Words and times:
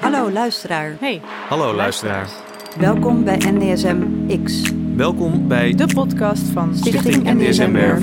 Hallo 0.00 0.30
luisteraar, 0.30 0.96
Hey, 1.00 1.20
Hallo 1.48 1.74
luisteraar. 1.74 2.28
welkom 2.78 3.24
bij 3.24 3.36
NDSM 3.50 3.96
X, 4.44 4.72
Welkom 4.96 5.48
bij 5.48 5.74
de 5.74 5.86
podcast 5.94 6.42
van 6.42 6.74
Stichting 6.74 7.22
NDSM 7.22 7.36
NDSM 7.36 7.72
Werf. 7.72 8.02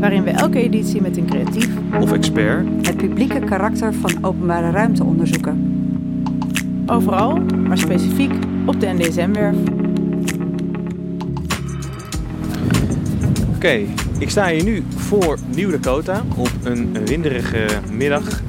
waarin 0.00 0.22
we 0.22 0.30
elke 0.30 0.58
editie 0.62 1.00
met 1.00 1.16
een 1.16 1.26
creatief 1.26 1.68
of 2.00 2.12
expert 2.12 2.86
Het 2.86 2.96
publieke 2.96 3.38
karakter 3.38 3.94
van 3.94 4.24
openbare 4.24 4.70
ruimte 4.70 5.04
onderzoeken. 5.04 5.72
overal, 6.86 7.36
maar 7.66 7.78
specifiek 7.78 8.32
op 8.66 8.80
de 8.80 8.86
NDSM-werf. 8.86 9.56
Oké, 13.66 13.86
ik 14.18 14.30
sta 14.30 14.48
hier 14.48 14.64
nu 14.64 14.84
voor 14.96 15.38
Nieuw 15.54 15.70
Dakota 15.70 16.22
op 16.36 16.50
een 16.64 17.06
winderige 17.06 17.66
middag. 17.92 18.42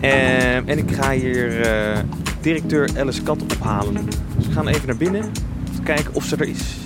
Ehm, 0.00 0.68
en 0.68 0.78
ik 0.78 0.90
ga 0.90 1.10
hier 1.10 1.60
eh, 1.60 1.98
directeur 2.40 2.98
Alice 2.98 3.22
Kat 3.22 3.42
ophalen. 3.42 4.06
Dus 4.36 4.46
we 4.46 4.52
gaan 4.52 4.68
even 4.68 4.86
naar 4.86 4.96
binnen 4.96 5.32
kijken 5.84 6.14
of 6.14 6.24
ze 6.24 6.36
er 6.36 6.48
is. 6.48 6.76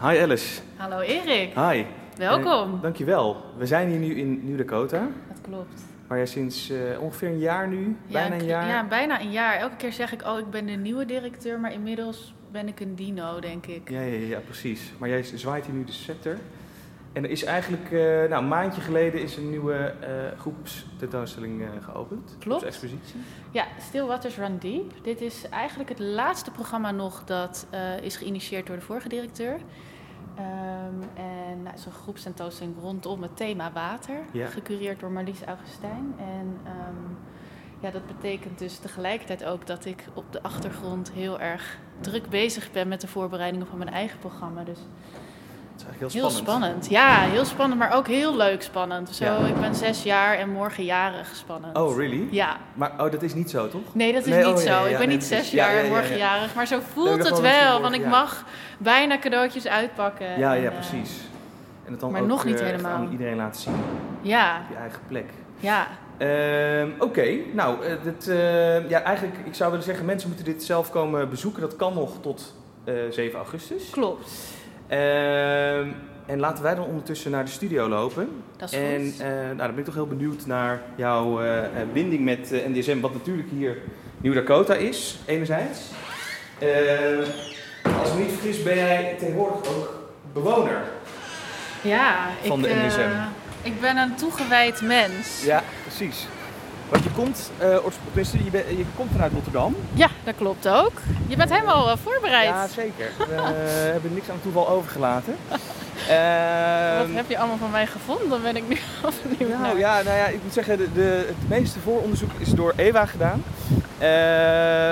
Hi 0.00 0.18
Alice. 0.20 0.60
Hallo 0.76 1.00
Erik, 1.00 1.54
Hi. 1.54 1.84
welkom. 2.16 2.74
Eh, 2.74 2.82
dankjewel. 2.82 3.36
We 3.58 3.66
zijn 3.66 3.88
hier 3.88 3.98
nu 3.98 4.14
in 4.14 4.40
Nieuw 4.44 4.56
Dakota. 4.56 5.08
Dat 5.28 5.38
klopt. 5.48 5.93
Waar 6.14 6.22
jij 6.22 6.32
sinds 6.32 6.70
eh, 6.70 7.00
ongeveer 7.00 7.28
een 7.28 7.38
jaar 7.38 7.68
nu, 7.68 7.96
bijna 8.10 8.34
een 8.34 8.44
jaar. 8.44 8.68
Ja, 8.68 8.86
bijna 8.86 9.20
een 9.20 9.30
jaar. 9.30 9.56
Elke 9.56 9.76
keer 9.76 9.92
zeg 9.92 10.12
ik, 10.12 10.22
oh, 10.26 10.38
ik 10.38 10.50
ben 10.50 10.66
de 10.66 10.72
nieuwe 10.72 11.06
directeur, 11.06 11.60
maar 11.60 11.72
inmiddels 11.72 12.34
ben 12.52 12.68
ik 12.68 12.80
een 12.80 12.94
dino, 12.94 13.40
denk 13.40 13.66
ik. 13.66 13.90
Ja, 13.90 14.00
ja, 14.00 14.26
ja, 14.26 14.38
precies. 14.38 14.92
Maar 14.98 15.08
jij 15.08 15.22
zwaait 15.22 15.66
hier 15.66 15.74
nu 15.74 15.84
de 15.84 15.92
scepter. 15.92 16.38
En 17.12 17.24
er 17.24 17.30
is 17.30 17.44
eigenlijk, 17.44 17.92
eh, 17.92 18.00
nou, 18.00 18.34
een 18.34 18.48
maandje 18.48 18.80
geleden 18.80 19.22
is 19.22 19.36
een 19.36 19.50
nieuwe 19.50 19.74
eh, 19.74 20.38
groepstentoonstelling 20.38 21.62
geopend. 21.80 22.36
Klopt. 22.38 22.62
expositie. 22.62 23.20
Ja, 23.50 23.66
Still 23.80 24.04
Waters 24.04 24.36
Run 24.36 24.58
Deep. 24.58 24.92
Dit 25.02 25.20
is 25.20 25.48
eigenlijk 25.48 25.88
het 25.88 25.98
laatste 25.98 26.50
programma 26.50 26.90
nog 26.90 27.24
dat 27.24 27.66
is 28.02 28.16
geïnitieerd 28.16 28.66
door 28.66 28.76
de 28.76 28.82
vorige 28.82 29.08
directeur. 29.08 29.60
Ehm, 30.36 31.02
en 31.24 31.62
nou, 31.62 31.78
zo'n 31.78 31.92
groepstentoonstelling 31.92 32.74
rondom 32.80 33.22
het 33.22 33.36
thema 33.36 33.72
water, 33.72 34.16
Ja. 34.32 34.46
gecureerd 34.46 35.00
door 35.00 35.10
Marlies 35.10 35.44
Augustijn. 35.44 36.14
En 36.18 36.58
ehm, 36.64 37.12
ja, 37.80 37.90
dat 37.90 38.06
betekent 38.06 38.58
dus 38.58 38.78
tegelijkertijd 38.78 39.44
ook 39.44 39.66
dat 39.66 39.84
ik 39.84 40.04
op 40.14 40.24
de 40.32 40.42
achtergrond 40.42 41.12
heel 41.12 41.40
erg 41.40 41.78
druk 42.00 42.28
bezig 42.28 42.72
ben 42.72 42.88
met 42.88 43.00
de 43.00 43.06
voorbereidingen 43.08 43.66
van 43.66 43.78
mijn 43.78 43.90
eigen 43.90 44.18
programma. 44.18 44.64
Dus 44.64 44.78
is 45.76 45.84
eigenlijk 45.84 46.12
heel 46.12 46.22
Heel 46.22 46.30
spannend. 46.38 46.88
Ja, 46.90 47.20
heel 47.20 47.44
spannend, 47.44 47.78
maar 47.80 47.92
ook 47.92 48.06
heel 48.06 48.36
leuk 48.36 48.62
spannend. 48.62 49.08
Zo, 49.08 49.24
Ja. 49.24 49.36
ik 49.46 49.60
ben 49.60 49.74
zes 49.74 50.02
jaar 50.02 50.36
en 50.38 50.48
morgen 50.50 50.84
jarig 50.84 51.30
spannend. 51.36 51.78
Oh, 51.78 51.96
really? 51.96 52.28
Ja. 52.30 52.56
Maar 52.74 52.90
oh, 52.98 53.10
dat 53.10 53.22
is 53.22 53.34
niet 53.34 53.50
zo, 53.50 53.68
toch? 53.68 53.94
Nee, 53.94 54.12
dat 54.12 54.22
is 54.26 54.28
Nee, 54.32 54.44
niet 54.44 54.54
oh, 54.54 54.56
zo. 54.56 54.64
ja, 54.68 54.78
ja, 54.80 54.84
ik 54.86 54.98
ben 54.98 55.06
nee, 55.08 55.16
niet 55.16 55.24
zes 55.24 55.50
jaar 55.50 55.70
Ja, 55.72 55.78
ja, 55.78 55.84
en 55.84 55.88
morgen 55.90 56.16
ja. 56.16 56.16
jarig, 56.16 56.54
maar 56.54 56.66
zo 56.66 56.78
voelt 56.92 57.28
het 57.28 57.40
wel. 57.40 57.62
morgen, 57.62 57.80
Want 57.82 57.94
ik 57.94 58.06
mag 58.06 58.44
bijna 58.78 59.18
cadeautjes 59.18 59.66
uitpakken. 59.66 60.38
Ja, 60.38 60.54
en, 60.54 60.62
ja, 60.62 60.68
eh, 60.70 60.74
precies. 60.74 61.10
En 61.84 61.90
het 61.92 62.00
dan 62.00 62.10
maar 62.10 62.20
ook 62.20 62.26
nog 62.28 62.44
niet 62.44 62.60
helemaal. 62.60 62.92
aan 62.92 63.08
iedereen 63.10 63.36
laten 63.36 63.60
zien. 63.60 63.74
Ja, 64.22 64.60
Op 64.64 64.70
je 64.74 64.80
eigen 64.80 65.00
plek. 65.08 65.30
ja. 65.60 65.86
Ehm, 66.18 66.88
Oké, 66.98 67.36
nou, 67.52 67.84
eh, 67.84 67.92
dit, 68.02 68.28
eh, 68.28 68.88
ja, 68.90 69.02
eigenlijk, 69.02 69.36
ik 69.44 69.54
zou 69.54 69.70
willen 69.70 69.84
zeggen, 69.84 70.04
mensen 70.04 70.28
moeten 70.28 70.46
dit 70.46 70.62
zelf 70.64 70.90
komen 70.90 71.28
bezoeken. 71.30 71.60
Dat 71.60 71.76
kan 71.76 71.94
nog 71.94 72.20
tot 72.20 72.54
eh, 72.84 72.94
7 73.10 73.38
augustus. 73.38 73.90
klopt. 73.90 74.30
Ehm, 74.94 75.88
en 76.26 76.40
laten 76.40 76.62
wij 76.62 76.74
dan 76.74 76.84
ondertussen 76.84 77.30
naar 77.30 77.44
de 77.44 77.50
studio 77.50 77.88
lopen. 77.88 78.28
Dat 78.56 78.72
is 78.72 78.78
En 78.78 79.00
goed. 79.10 79.20
eh, 79.20 79.26
nou, 79.28 79.56
dan 79.56 79.66
ben 79.70 79.78
ik 79.78 79.84
toch 79.84 79.94
heel 79.94 80.06
benieuwd 80.06 80.46
naar 80.46 80.80
jouw 80.96 81.40
eh, 81.42 81.58
eh, 81.64 81.88
binding 81.92 82.24
met 82.24 82.52
eh, 82.52 82.66
NDSM, 82.66 83.00
wat 83.00 83.12
natuurlijk 83.12 83.48
hier 83.50 83.76
Nieuw 84.20 84.32
Dakota 84.34 84.74
is, 84.74 85.18
enerzijds. 85.26 85.80
Ehm, 86.58 87.22
als 88.00 88.08
ik 88.10 88.14
me 88.14 88.20
niet 88.20 88.32
vergis 88.32 88.62
ben 88.62 88.76
jij 88.76 89.16
tegenwoordig 89.18 89.56
ook 89.76 90.12
bewoner. 90.32 90.82
Ja, 91.82 92.26
Van 92.44 92.58
ik, 92.58 92.64
de 92.64 92.86
NSM. 92.86 93.10
ik 93.62 93.80
ben 93.80 93.96
een 93.96 94.14
toegewijd 94.14 94.80
mens. 94.82 95.44
Ja, 95.44 95.62
precies. 95.82 96.26
Komt, 97.14 97.50
eh, 97.58 97.76
tenminste, 98.06 98.38
je, 98.38 98.50
je 98.76 98.84
komt 98.96 99.10
vanuit 99.12 99.32
Rotterdam. 99.32 99.76
Ja, 99.92 100.08
dat 100.24 100.34
klopt 100.36 100.68
ook. 100.68 100.92
Je 101.26 101.36
bent 101.36 101.50
helemaal 101.50 101.90
eh, 101.90 101.96
voorbereid. 102.02 102.48
Ja, 102.48 102.66
zeker. 102.66 103.10
We 103.18 103.34
hebben 103.92 104.14
niks 104.14 104.30
aan 104.30 104.40
toeval 104.42 104.68
overgelaten. 104.68 105.34
Ehm, 106.08 106.98
Wat 106.98 107.16
heb 107.16 107.28
je 107.28 107.38
allemaal 107.38 107.56
van 107.56 107.70
mij 107.70 107.86
gevonden? 107.86 108.42
Ben 108.42 108.56
ik 108.56 108.68
nu 108.68 108.76
opnieuw 109.24 109.48
Nou 109.48 109.60
naar. 109.62 109.78
ja, 109.78 110.02
nou 110.02 110.16
ja, 110.16 110.26
ik 110.26 110.42
moet 110.42 110.52
zeggen, 110.52 110.76
de, 110.78 110.88
de, 110.94 111.24
het 111.26 111.48
meeste 111.48 111.78
vooronderzoek 111.80 112.30
is 112.38 112.48
door 112.48 112.72
Ewa 112.76 113.06
gedaan. 113.06 113.42
Eh, 113.98 114.08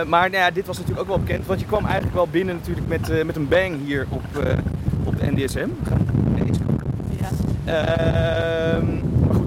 maar 0.09 0.31
nou 0.31 0.43
ja, 0.43 0.50
dit 0.50 0.66
was 0.66 0.78
natuurlijk 0.78 1.00
ook 1.09 1.16
wel 1.16 1.25
bekend, 1.25 1.47
want 1.47 1.61
je 1.61 1.66
kwam 1.66 1.84
eigenlijk 1.84 2.15
wel 2.15 2.28
binnen 2.28 2.55
natuurlijk 2.55 2.88
met, 2.88 3.11
eh, 3.11 3.25
met 3.25 3.37
een 3.37 3.49
bang 3.49 3.84
hier 3.84 4.06
op, 4.09 4.44
eh, 4.44 4.53
op 5.05 5.19
de 5.21 5.31
NDSM. 5.31 5.69
We 5.82 5.88
gaan 5.88 6.06
eens 6.47 6.59
kijken. 6.59 6.81
Ja. 7.65 7.81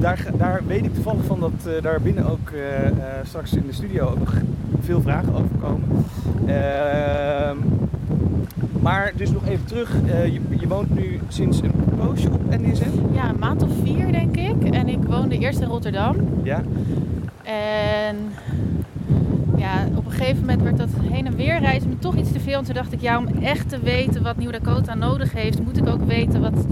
Daar, 0.06 0.26
daar 0.38 0.62
weet 0.68 0.86
ik 0.86 0.94
toevallig 0.94 1.26
van 1.26 1.40
dat 1.40 1.52
eh, 1.66 1.82
daar 1.82 2.02
binnen 2.02 2.30
ook 2.30 2.50
eh, 2.50 2.88
eh, 2.88 2.94
straks 3.24 3.54
in 3.54 3.64
de 3.68 3.74
studio 3.74 4.08
ook 4.08 4.20
nog 4.20 4.34
veel 4.80 5.02
vragen 5.02 5.34
over 5.34 5.56
komen. 5.60 6.06
Ehm, 6.46 7.58
maar 8.82 9.12
dus 9.16 9.32
nog 9.32 9.48
even 9.48 9.66
terug, 9.66 9.96
je, 10.08 10.42
je 10.60 10.68
woont 10.68 10.96
nu 10.96 11.20
sinds 11.28 11.62
een 11.62 11.72
poosje 11.98 12.32
op 12.32 12.42
NDSM. 12.50 12.90
Ja, 13.14 13.30
een 13.30 13.40
maand 13.40 13.64
of 13.64 13.70
vier 13.84 14.12
denk 14.12 14.38
ik. 14.38 14.64
En 14.74 14.88
ik 14.88 15.04
woonde 15.04 15.38
eerst 15.38 15.60
in 15.60 15.68
Rotterdam. 15.68 16.16
Ja, 16.44 16.62
En 17.44 18.16
ja, 19.58 19.88
op 19.96 20.06
een 20.06 20.12
gegeven 20.12 20.40
moment 20.40 20.62
werd 20.62 20.78
dat 20.78 20.90
heen 21.02 21.26
en 21.26 21.36
weer 21.36 21.60
reizen 21.60 21.90
me 21.90 21.98
toch 22.00 22.16
iets 22.16 22.32
te 22.32 22.40
veel. 22.40 22.58
En 22.58 22.66
toen 22.66 22.74
dacht 22.74 22.94
ik, 22.94 23.02
ja, 23.02 23.18
om 23.18 23.28
echt 23.42 23.70
te 23.70 23.80
weten 23.80 24.24
wat 24.24 24.38
Nieuw 24.38 24.52
Dakota 24.52 24.96
nodig 24.96 25.34
heeft, 25.34 25.64
moet 25.64 25.78
ik 25.78 25.88
ook 25.88 26.06
weten 26.06 26.42
wat, 26.42 26.66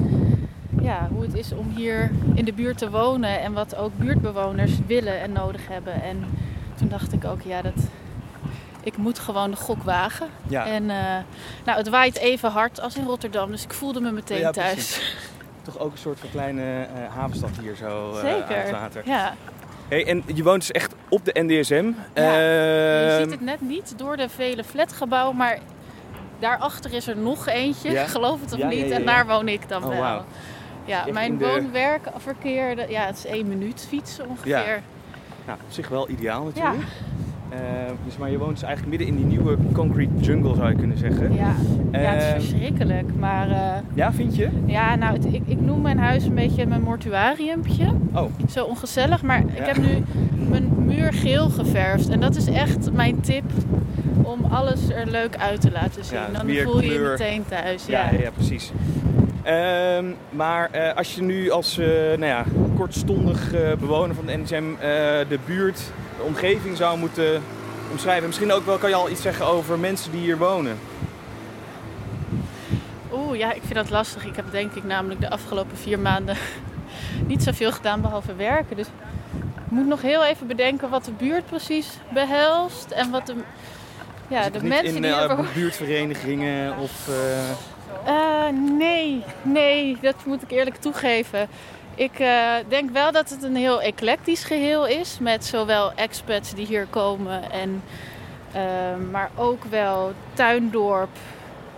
ja, 0.83 1.07
hoe 1.11 1.21
het 1.21 1.33
is 1.33 1.51
om 1.53 1.69
hier 1.75 2.11
in 2.33 2.45
de 2.45 2.53
buurt 2.53 2.77
te 2.77 2.89
wonen. 2.89 3.41
En 3.41 3.53
wat 3.53 3.75
ook 3.75 3.91
buurtbewoners 3.97 4.71
willen 4.87 5.19
en 5.21 5.31
nodig 5.31 5.67
hebben. 5.67 6.01
En 6.03 6.25
toen 6.77 6.87
dacht 6.87 7.13
ik 7.13 7.25
ook, 7.25 7.41
ja, 7.41 7.61
dat, 7.61 7.73
ik 8.83 8.97
moet 8.97 9.19
gewoon 9.19 9.51
de 9.51 9.57
gok 9.57 9.83
wagen. 9.83 10.27
ja. 10.47 10.65
En 10.65 10.89
eh, 10.89 10.97
nou, 11.65 11.77
het 11.77 11.89
waait 11.89 12.17
even 12.17 12.49
hard 12.51 12.81
als 12.81 12.95
in 12.97 13.05
Rotterdam, 13.05 13.51
dus 13.51 13.63
ik 13.63 13.73
voelde 13.73 14.01
me 14.01 14.11
meteen 14.11 14.39
Ja, 14.39 14.51
thuis. 14.51 15.15
toch 15.61 15.79
ook 15.79 15.91
een 15.91 15.97
soort 15.97 16.19
van 16.19 16.29
kleine 16.29 16.61
eh, 16.81 17.15
havenstad 17.15 17.49
hier 17.61 17.75
zo 17.75 18.09
aan 18.13 18.19
Zeker. 18.19 18.61
het 18.61 18.71
water. 18.71 19.01
Ja. 19.05 19.33
Hey, 19.87 20.05
en 20.07 20.23
je 20.25 20.43
woont 20.43 20.59
dus 20.59 20.71
echt 20.71 20.93
op 21.09 21.25
de 21.25 21.31
NDSM. 21.41 21.91
Ja, 22.13 22.37
Je 22.37 23.09
Ehm, 23.17 23.21
ziet 23.21 23.31
het 23.31 23.41
net 23.41 23.61
niet 23.61 23.93
door 23.97 24.17
de 24.17 24.29
vele 24.29 24.63
flatgebouwen, 24.63 25.35
maar 25.35 25.59
daarachter 26.39 26.93
is 26.93 27.07
er 27.07 27.17
nog 27.17 27.47
eentje, 27.47 27.91
Ja? 27.91 28.05
geloof 28.17 28.41
het 28.41 28.53
of 28.53 28.59
Ja, 28.59 28.67
niet. 28.67 28.91
En 28.91 29.05
daar 29.05 29.25
woon 29.27 29.47
ik 29.47 29.69
dan 29.69 29.83
Oh, 29.83 29.89
wel. 29.99 30.25
Ja, 30.85 31.05
mijn 31.13 31.37
de- 31.37 31.45
woon-werkverkeer, 31.45 32.75
dat- 32.75 32.89
ja, 32.89 33.05
het 33.05 33.17
is 33.17 33.25
één 33.25 33.47
minuut 33.47 33.85
fietsen 33.89 34.29
ongeveer. 34.29 34.81
Nou, 35.45 35.57
op 35.65 35.71
zich 35.71 35.89
wel 35.89 36.09
ideaal 36.09 36.43
natuurlijk. 36.43 36.83
Ehm, 37.49 37.93
dus, 38.05 38.17
maar 38.17 38.31
je 38.31 38.37
woont 38.37 38.51
dus 38.53 38.63
eigenlijk 38.63 38.97
midden 38.97 39.07
in 39.17 39.27
die 39.27 39.37
nieuwe 39.37 39.57
concrete 39.73 40.13
jungle 40.19 40.55
zou 40.55 40.69
je 40.69 40.75
kunnen 40.75 40.97
zeggen. 40.97 41.33
Ja, 41.33 41.53
ja. 41.91 41.99
het 41.99 42.23
Ehm, 42.23 42.37
is 42.37 42.45
verschrikkelijk. 42.45 43.15
Maar 43.19 43.49
eh, 43.49 43.57
ja, 43.93 44.13
vind 44.13 44.35
je? 44.35 44.49
ja, 44.65 44.95
nou, 44.95 45.13
het- 45.13 45.33
ik, 45.33 45.41
ik 45.45 45.61
noem 45.61 45.81
mijn 45.81 45.97
huis 45.99 46.23
een 46.25 46.33
beetje 46.35 46.65
mijn 46.65 46.81
mortuariumpje. 46.81 47.85
Oh, 48.13 48.29
Zo 48.49 48.65
ongezellig, 48.65 49.21
maar 49.21 49.39
ik 49.39 49.57
Ja. 49.57 49.63
heb 49.63 49.77
nu 49.77 50.03
mijn 50.49 50.73
muur 50.85 51.13
geel 51.13 51.49
geverfd. 51.49 52.09
En 52.09 52.19
dat 52.19 52.35
is 52.35 52.47
echt 52.47 52.91
mijn 52.91 53.19
tip 53.21 53.43
om 54.21 54.45
alles 54.49 54.89
er 54.89 55.07
leuk 55.07 55.35
uit 55.37 55.61
te 55.61 55.71
laten 55.71 56.05
zien. 56.05 56.17
Ja, 56.19 56.27
Dan 56.31 56.41
voel 56.41 56.81
je 56.81 56.89
je 56.89 56.95
kleur. 56.95 57.09
meteen 57.09 57.43
thuis. 57.47 57.85
ja, 57.85 58.09
ja, 58.11 58.19
ja, 58.19 58.29
precies. 58.31 58.71
Ehm, 59.43 60.05
maar 60.29 60.71
eh, 60.71 60.95
als 60.95 61.15
je 61.15 61.21
nu 61.21 61.49
als 61.49 61.77
eh, 61.77 61.87
nou 61.87 62.25
ja, 62.25 62.45
kortstondig 62.75 63.53
eh, 63.53 63.73
bewoner 63.79 64.15
van 64.15 64.25
de 64.25 64.37
NSM 64.37 64.63
de 65.27 65.39
buurt, 65.45 65.79
de 66.17 66.23
omgeving 66.23 66.77
zou 66.77 66.97
moeten 66.97 67.41
omschrijven. 67.91 68.27
Misschien 68.27 68.51
ook 68.51 68.65
wel 68.65 68.77
kan 68.77 68.89
je 68.89 68.95
al 68.95 69.09
iets 69.09 69.21
zeggen 69.21 69.45
over 69.45 69.79
mensen 69.79 70.11
die 70.11 70.21
hier 70.21 70.37
wonen. 70.37 70.77
Oeh, 73.13 73.37
ja, 73.37 73.53
ik 73.53 73.61
vind 73.61 73.73
dat 73.73 73.89
lastig. 73.89 74.25
Ik 74.25 74.35
heb 74.35 74.45
denk 74.51 74.73
ik 74.73 74.83
namelijk 74.83 75.19
de 75.19 75.29
afgelopen 75.29 75.77
vier 75.77 75.99
maanden 75.99 76.37
niet 77.27 77.43
zoveel 77.43 77.71
gedaan 77.71 78.01
behalve 78.01 78.35
werken. 78.35 78.75
Dus 78.75 78.87
ik 79.65 79.71
moet 79.71 79.87
nog 79.87 80.01
heel 80.01 80.23
even 80.23 80.47
bedenken 80.47 80.89
wat 80.89 81.05
de 81.05 81.11
buurt 81.11 81.45
precies 81.45 81.87
behelst. 82.13 82.91
En 82.91 83.11
wat 83.11 83.25
de, 83.27 83.35
ja, 84.27 84.49
de 84.49 84.63
mensen 84.63 84.95
in 84.95 85.01
die 85.01 85.11
er 85.11 85.35
wonen. 85.35 85.53
buurtverenigingen 85.53 86.77
of... 86.77 87.09
eh, 88.05 88.47
nee, 88.77 89.23
nee, 89.41 89.97
dat 90.01 90.15
moet 90.25 90.41
ik 90.41 90.51
eerlijk 90.51 90.75
toegeven. 90.75 91.47
Ik 91.95 92.19
eh, 92.19 92.53
denk 92.67 92.89
wel 92.89 93.11
dat 93.11 93.29
het 93.29 93.43
een 93.43 93.55
heel 93.55 93.81
eclectisch 93.81 94.43
geheel 94.43 94.87
is. 94.87 95.17
Met 95.19 95.45
zowel 95.45 95.91
expats 95.95 96.53
die 96.53 96.65
hier 96.65 96.87
komen, 96.89 97.51
en, 97.51 97.83
eh, 98.51 98.61
maar 99.11 99.29
ook 99.35 99.63
wel 99.63 100.11
tuindorp. 100.33 101.09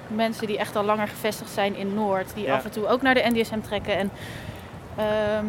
Mensen 0.08 0.48
die 0.48 0.58
echt 0.58 0.76
al 0.76 0.84
langer 0.84 1.08
gevestigd 1.08 1.52
zijn 1.52 1.76
in 1.76 1.94
Noord. 1.94 2.32
Die 2.36 2.46
Ja. 2.46 2.56
af 2.56 2.64
en 2.66 2.72
toe 2.72 2.88
ook 2.88 3.02
naar 3.02 3.14
de 3.14 3.24
NDSM 3.30 3.60
trekken. 3.62 3.98
En, 3.98 4.12
ehm, 4.96 5.46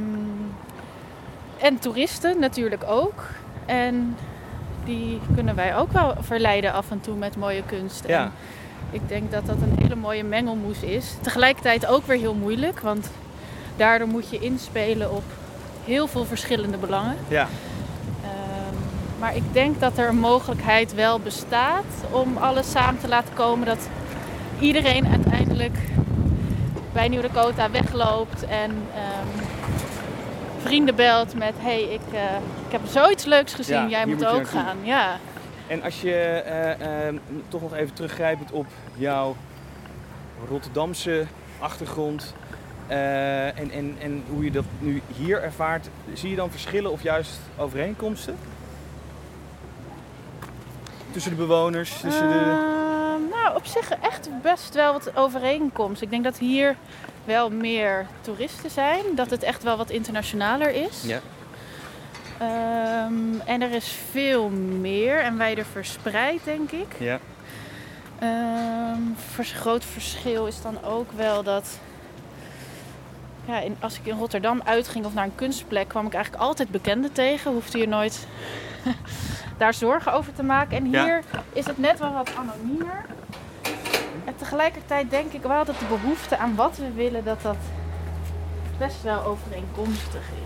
en 1.59 1.79
toeristen 1.79 2.41
natuurlijk 2.41 2.83
ook. 2.87 3.25
En 3.67 4.17
die 4.85 5.21
kunnen 5.35 5.55
wij 5.55 5.77
ook 5.77 5.93
wel 5.93 6.15
verleiden 6.21 6.73
af 6.73 6.91
en 6.91 7.01
toe 7.01 7.17
met 7.17 7.37
mooie 7.37 7.63
kunst. 7.63 8.07
Ja. 8.09 8.23
En 8.23 8.33
ik 8.91 9.09
denk 9.09 9.31
dat 9.31 9.47
dat 9.47 9.57
een 9.57 9.77
hele 9.79 9.95
mooie 9.95 10.25
mengelmoes 10.25 10.81
is. 10.83 11.15
Tegelijkertijd 11.21 11.87
ook 11.87 12.07
weer 12.07 12.19
heel 12.19 12.35
moeilijk, 12.35 12.81
want 12.81 13.11
daardoor 13.77 14.09
moet 14.09 14.31
je 14.31 14.39
inspelen 14.39 15.13
op 15.13 15.25
heel 15.85 16.07
veel 16.07 16.25
verschillende 16.25 16.77
belangen. 16.77 17.17
Ja. 17.29 17.49
Ehm, 18.23 18.75
maar 19.19 19.37
ik 19.37 19.53
denk 19.53 19.81
dat 19.81 19.99
er 19.99 20.09
een 20.09 20.19
mogelijkheid 20.19 20.95
wel 20.95 21.21
bestaat 21.21 21.85
om 22.11 22.37
alles 22.37 22.71
samen 22.71 23.01
te 23.01 23.09
laten 23.09 23.35
komen. 23.35 23.67
Dat 23.67 23.89
iedereen 24.59 25.07
uiteindelijk 25.07 25.79
bij 26.93 27.09
Nieuw 27.09 27.21
Dakota 27.21 27.71
wegloopt 27.71 28.47
en 28.47 28.71
ehm, 28.95 29.45
vrienden 30.63 30.95
belt 30.95 31.35
met: 31.35 31.55
hey, 31.59 31.83
ik, 31.83 32.01
eh, 32.13 32.21
ik 32.67 32.73
heb 32.73 32.81
zoiets 32.89 33.25
leuks 33.25 33.55
gezien, 33.55 33.83
Ja, 33.83 33.89
jij 33.89 34.07
moet 34.07 34.17
moet 34.17 34.27
ook 34.27 34.49
gaan. 34.49 34.77
Ja. 34.83 35.19
En 35.67 35.83
als 35.83 36.01
je 36.01 36.13
eh, 36.13 37.09
eh, 37.09 37.15
toch 37.49 37.61
nog 37.61 37.75
even 37.75 37.95
teruggrijpend 37.95 38.51
op 38.51 38.67
jouw 38.97 39.37
Rotterdamse 40.49 41.27
achtergrond 41.59 42.35
eh, 42.87 43.59
en, 43.59 43.71
en, 43.71 43.97
en 44.01 44.25
hoe 44.29 44.45
je 44.45 44.51
dat 44.51 44.65
nu 44.79 45.03
hier 45.17 45.43
ervaart, 45.43 45.89
zie 46.15 46.31
je 46.31 46.37
dan 46.37 46.51
verschillen 46.51 46.91
of 46.91 47.03
juist 47.03 47.41
overeenkomsten? 47.57 48.37
Tussen 51.11 51.31
de 51.31 51.37
bewoners, 51.37 52.01
tussen 52.01 52.29
de... 52.29 52.35
Ehm, 52.35 53.29
nou, 53.31 53.57
op 53.57 53.67
zich 53.67 53.91
echt 53.91 54.29
best 54.43 54.75
wel 54.75 54.93
wat 54.93 55.17
overeenkomst. 55.17 56.03
Ik 56.03 56.11
denk 56.11 56.25
dat 56.25 56.39
hier 56.39 56.77
wel 57.25 57.51
meer 57.51 58.07
toeristen 58.21 58.71
zijn. 58.71 59.05
Dat 59.15 59.31
het 59.31 59.43
echt 59.43 59.63
wel 59.63 59.77
wat 59.77 59.91
internationaler 59.91 60.71
is. 60.71 61.03
Ja. 61.03 61.21
Ehm, 62.39 63.41
en 63.45 63.63
er 63.63 63.73
is 63.73 63.97
veel 64.11 64.49
meer 64.81 65.21
en 65.21 65.39
wijder 65.39 65.65
verspreid, 65.65 66.41
denk 66.45 66.71
ik. 66.71 66.87
Ja. 66.99 67.19
Ehm 68.19 69.01
vers- 69.31 69.53
groot 69.53 69.85
verschil 69.85 70.47
is 70.47 70.63
dan 70.63 70.85
ook 70.85 71.13
wel 71.13 71.43
dat... 71.43 71.79
Ja, 73.45 73.61
in, 73.61 73.77
als 73.81 73.99
ik 73.99 74.07
in 74.07 74.19
Rotterdam 74.19 74.61
uitging 74.65 75.05
of 75.05 75.15
naar 75.15 75.25
een 75.25 75.35
kunstplek... 75.35 75.89
kwam 75.89 76.07
ik 76.07 76.15
eigenlijk 76.15 76.45
altijd 76.45 76.69
bekenden 76.71 77.13
tegen. 77.13 77.53
Hoefde 77.53 77.79
je 77.79 77.89
nooit 77.89 78.27
daar 79.59 79.75
zorgen 79.75 80.13
over 80.13 80.33
te 80.33 80.43
maken. 80.43 80.77
En 80.77 80.91
Ja. 80.91 81.05
hier 81.05 81.23
is 81.53 81.67
het 81.67 81.79
net 81.79 81.99
wel 81.99 82.13
wat 82.13 82.31
anoniemer. 82.37 83.05
En 84.25 84.37
tegelijkertijd 84.37 85.11
denk 85.11 85.33
ik 85.33 85.43
wel 85.43 85.65
dat 85.65 85.79
de 85.79 85.85
behoefte 85.85 86.37
aan 86.37 86.55
wat 86.55 86.77
we 86.77 86.93
willen... 86.93 87.25
dat 87.25 87.43
dat 87.43 87.57
best 88.79 89.03
wel 89.03 89.23
overeenkomstig 89.25 90.23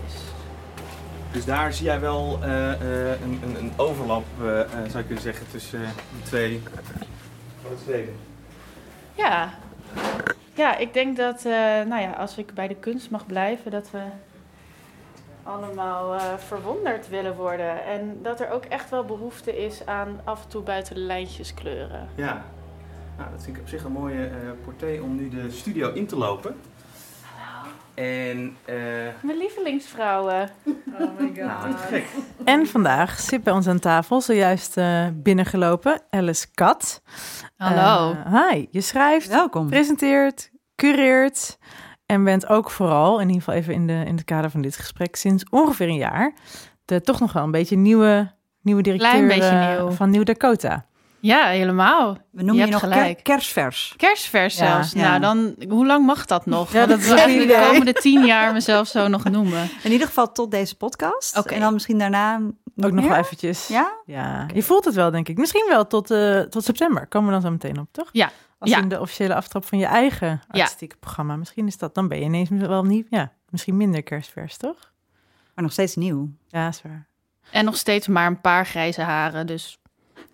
Dus 1.31 1.45
daar 1.45 1.73
zie 1.73 1.85
jij 1.85 1.99
wel 1.99 2.39
eh, 2.41 2.71
eh, 2.73 3.21
een, 3.21 3.39
een, 3.43 3.55
een 3.59 3.71
overlap, 3.75 4.23
eh, 4.39 4.45
zou 4.69 4.97
je 4.97 5.03
kunnen 5.03 5.21
zeggen, 5.21 5.45
tussen 5.51 5.79
die 6.13 6.23
twee 6.23 6.61
steden. 7.81 8.15
Ja. 9.15 9.49
ja, 10.53 10.77
ik 10.77 10.93
denk 10.93 11.17
dat, 11.17 11.45
eh, 11.45 11.51
nou 11.87 12.01
ja, 12.01 12.11
als 12.11 12.37
ik 12.37 12.53
bij 12.53 12.67
de 12.67 12.75
kunst 12.75 13.09
mag 13.09 13.25
blijven, 13.25 13.71
dat 13.71 13.91
we 13.91 14.01
allemaal 15.43 16.13
eh, 16.13 16.37
verwonderd 16.37 17.09
willen 17.09 17.35
worden. 17.35 17.85
En 17.85 18.19
dat 18.21 18.39
er 18.39 18.49
ook 18.49 18.65
echt 18.65 18.89
wel 18.89 19.05
behoefte 19.05 19.63
is 19.65 19.85
aan 19.85 20.21
af 20.23 20.43
en 20.43 20.49
toe 20.49 20.61
buiten 20.61 20.95
de 20.95 21.01
lijntjes 21.01 21.53
kleuren. 21.53 22.07
Ja. 22.15 22.43
Nou, 23.17 23.31
dat 23.31 23.43
vind 23.43 23.55
ik 23.55 23.61
op 23.61 23.69
zich 23.69 23.83
een 23.83 23.91
mooie 23.91 24.25
eh 24.25 24.33
porté 24.63 24.99
om 25.03 25.15
nu 25.15 25.29
de 25.29 25.51
studio 25.51 25.93
in 25.93 26.07
te 26.07 26.15
lopen. 26.17 26.55
En, 27.93 28.55
eh 28.65 28.75
Mijn 29.21 29.37
lievelingsvrouwen. 29.37 30.49
nou, 30.85 31.71
te 31.71 31.77
gek. 31.77 32.05
En 32.45 32.67
vandaag 32.67 33.19
zit 33.19 33.43
bij 33.43 33.53
ons 33.53 33.67
aan 33.67 33.79
tafel, 33.79 34.21
zojuist 34.21 34.77
eh, 34.77 35.05
binnengelopen, 35.13 36.01
Alice 36.09 36.47
Kat. 36.53 37.01
Hallo. 37.57 38.11
Eh, 38.25 38.49
hi, 38.49 38.65
je 38.71 38.81
schrijft, 38.81 39.27
Welkom. 39.27 39.69
presenteert, 39.69 40.51
cureert 40.75 41.57
en 42.05 42.23
bent 42.23 42.47
ook 42.47 42.71
vooral, 42.71 43.19
in 43.19 43.27
ieder 43.27 43.43
geval 43.43 43.59
even 43.59 43.73
in, 43.73 43.87
de, 43.87 44.03
in 44.05 44.15
het 44.15 44.23
kader 44.25 44.49
van 44.49 44.61
dit 44.61 44.77
gesprek, 44.77 45.15
sinds 45.15 45.43
ongeveer 45.49 45.87
een 45.87 45.95
jaar 45.95 46.33
de 46.85 47.01
toch 47.01 47.19
nog 47.19 47.33
wel 47.33 47.43
een 47.43 47.51
beetje 47.51 47.75
nieuwe, 47.75 48.31
nieuwe 48.61 48.81
directeur 48.81 49.09
Klein 49.09 49.27
beetje 49.27 49.75
nieuw. 49.77 49.91
van 49.91 50.09
Nieuw 50.09 50.23
Dakota. 50.23 50.85
Ja, 51.21 51.47
helemaal. 51.47 52.13
We 52.13 52.19
noemen 52.43 52.45
Je 52.45 52.53
je, 52.53 52.59
hebt 52.71 52.71
nog 52.83 52.93
gelijk. 52.93 53.13
ker- 53.15 53.23
kerstvers. 53.23 53.93
Kerstvers 53.97 54.57
Ja, 54.57 54.65
zelfs. 54.65 54.91
ja. 54.91 55.17
Nou, 55.17 55.19
dan, 55.19 55.69
hoe 55.69 55.85
lang 55.85 56.05
mag 56.05 56.25
dat 56.25 56.45
nog? 56.45 56.73
Ja, 56.73 56.85
dat 56.85 56.99
is 56.99 57.03
wil 57.05 57.13
een 57.13 57.19
eigenlijk 57.19 57.59
de 57.59 57.65
komende 57.67 57.93
tien 57.93 58.25
jaar 58.25 58.53
mezelf 58.53 58.87
zo 58.87 59.07
nog 59.07 59.23
noemen. 59.23 59.69
In 59.83 59.91
ieder 59.91 60.07
geval 60.07 60.31
tot 60.31 60.51
deze 60.51 60.77
podcast. 60.77 61.37
En 61.37 61.59
dan 61.59 61.73
misschien 61.73 61.97
daarna 61.97 62.37
nog 62.37 62.85
Ook 62.85 62.91
nog 62.91 63.07
wel 63.07 63.15
eventjes. 63.17 63.67
Ja? 63.67 63.91
Ja, 64.05 64.45
je 64.53 64.63
voelt 64.63 64.85
het 64.85 64.95
wel, 64.95 65.11
denk 65.11 65.27
ik. 65.27 65.37
Misschien 65.37 65.65
wel 65.69 65.87
tot, 65.87 66.11
eh, 66.11 66.39
tot 66.39 66.63
september. 66.63 67.07
Komen 67.07 67.27
we 67.27 67.33
dan 67.33 67.41
zo 67.41 67.51
meteen 67.51 67.79
op, 67.79 67.87
toch? 67.91 68.09
Ja, 68.11 68.31
Als 68.59 68.69
ja. 68.69 68.77
in 68.77 68.89
de 68.89 68.99
officiële 68.99 69.35
aftrap 69.35 69.65
van 69.65 69.77
je 69.77 69.85
eigen 69.85 70.27
Ja. 70.51 70.61
artistieke 70.61 70.95
programma. 70.97 71.35
Misschien 71.35 71.67
is 71.67 71.77
dat, 71.77 71.95
dan 71.95 72.07
ben 72.07 72.17
je 72.17 72.23
ineens 72.23 72.49
wel 72.49 72.83
niet, 72.83 73.07
ja, 73.09 73.31
misschien 73.49 73.77
minder 73.77 74.03
kerstvers, 74.03 74.57
toch? 74.57 74.91
Maar 75.55 75.63
nog 75.63 75.71
steeds 75.71 75.95
nieuw. 75.95 76.29
Ja, 76.47 76.67
is 76.67 76.81
waar. 76.81 77.07
En 77.51 77.65
nog 77.65 77.77
steeds 77.77 78.07
maar 78.07 78.27
een 78.27 78.41
paar 78.41 78.65
grijze 78.65 79.01
haren, 79.01 79.47
dus 79.47 79.79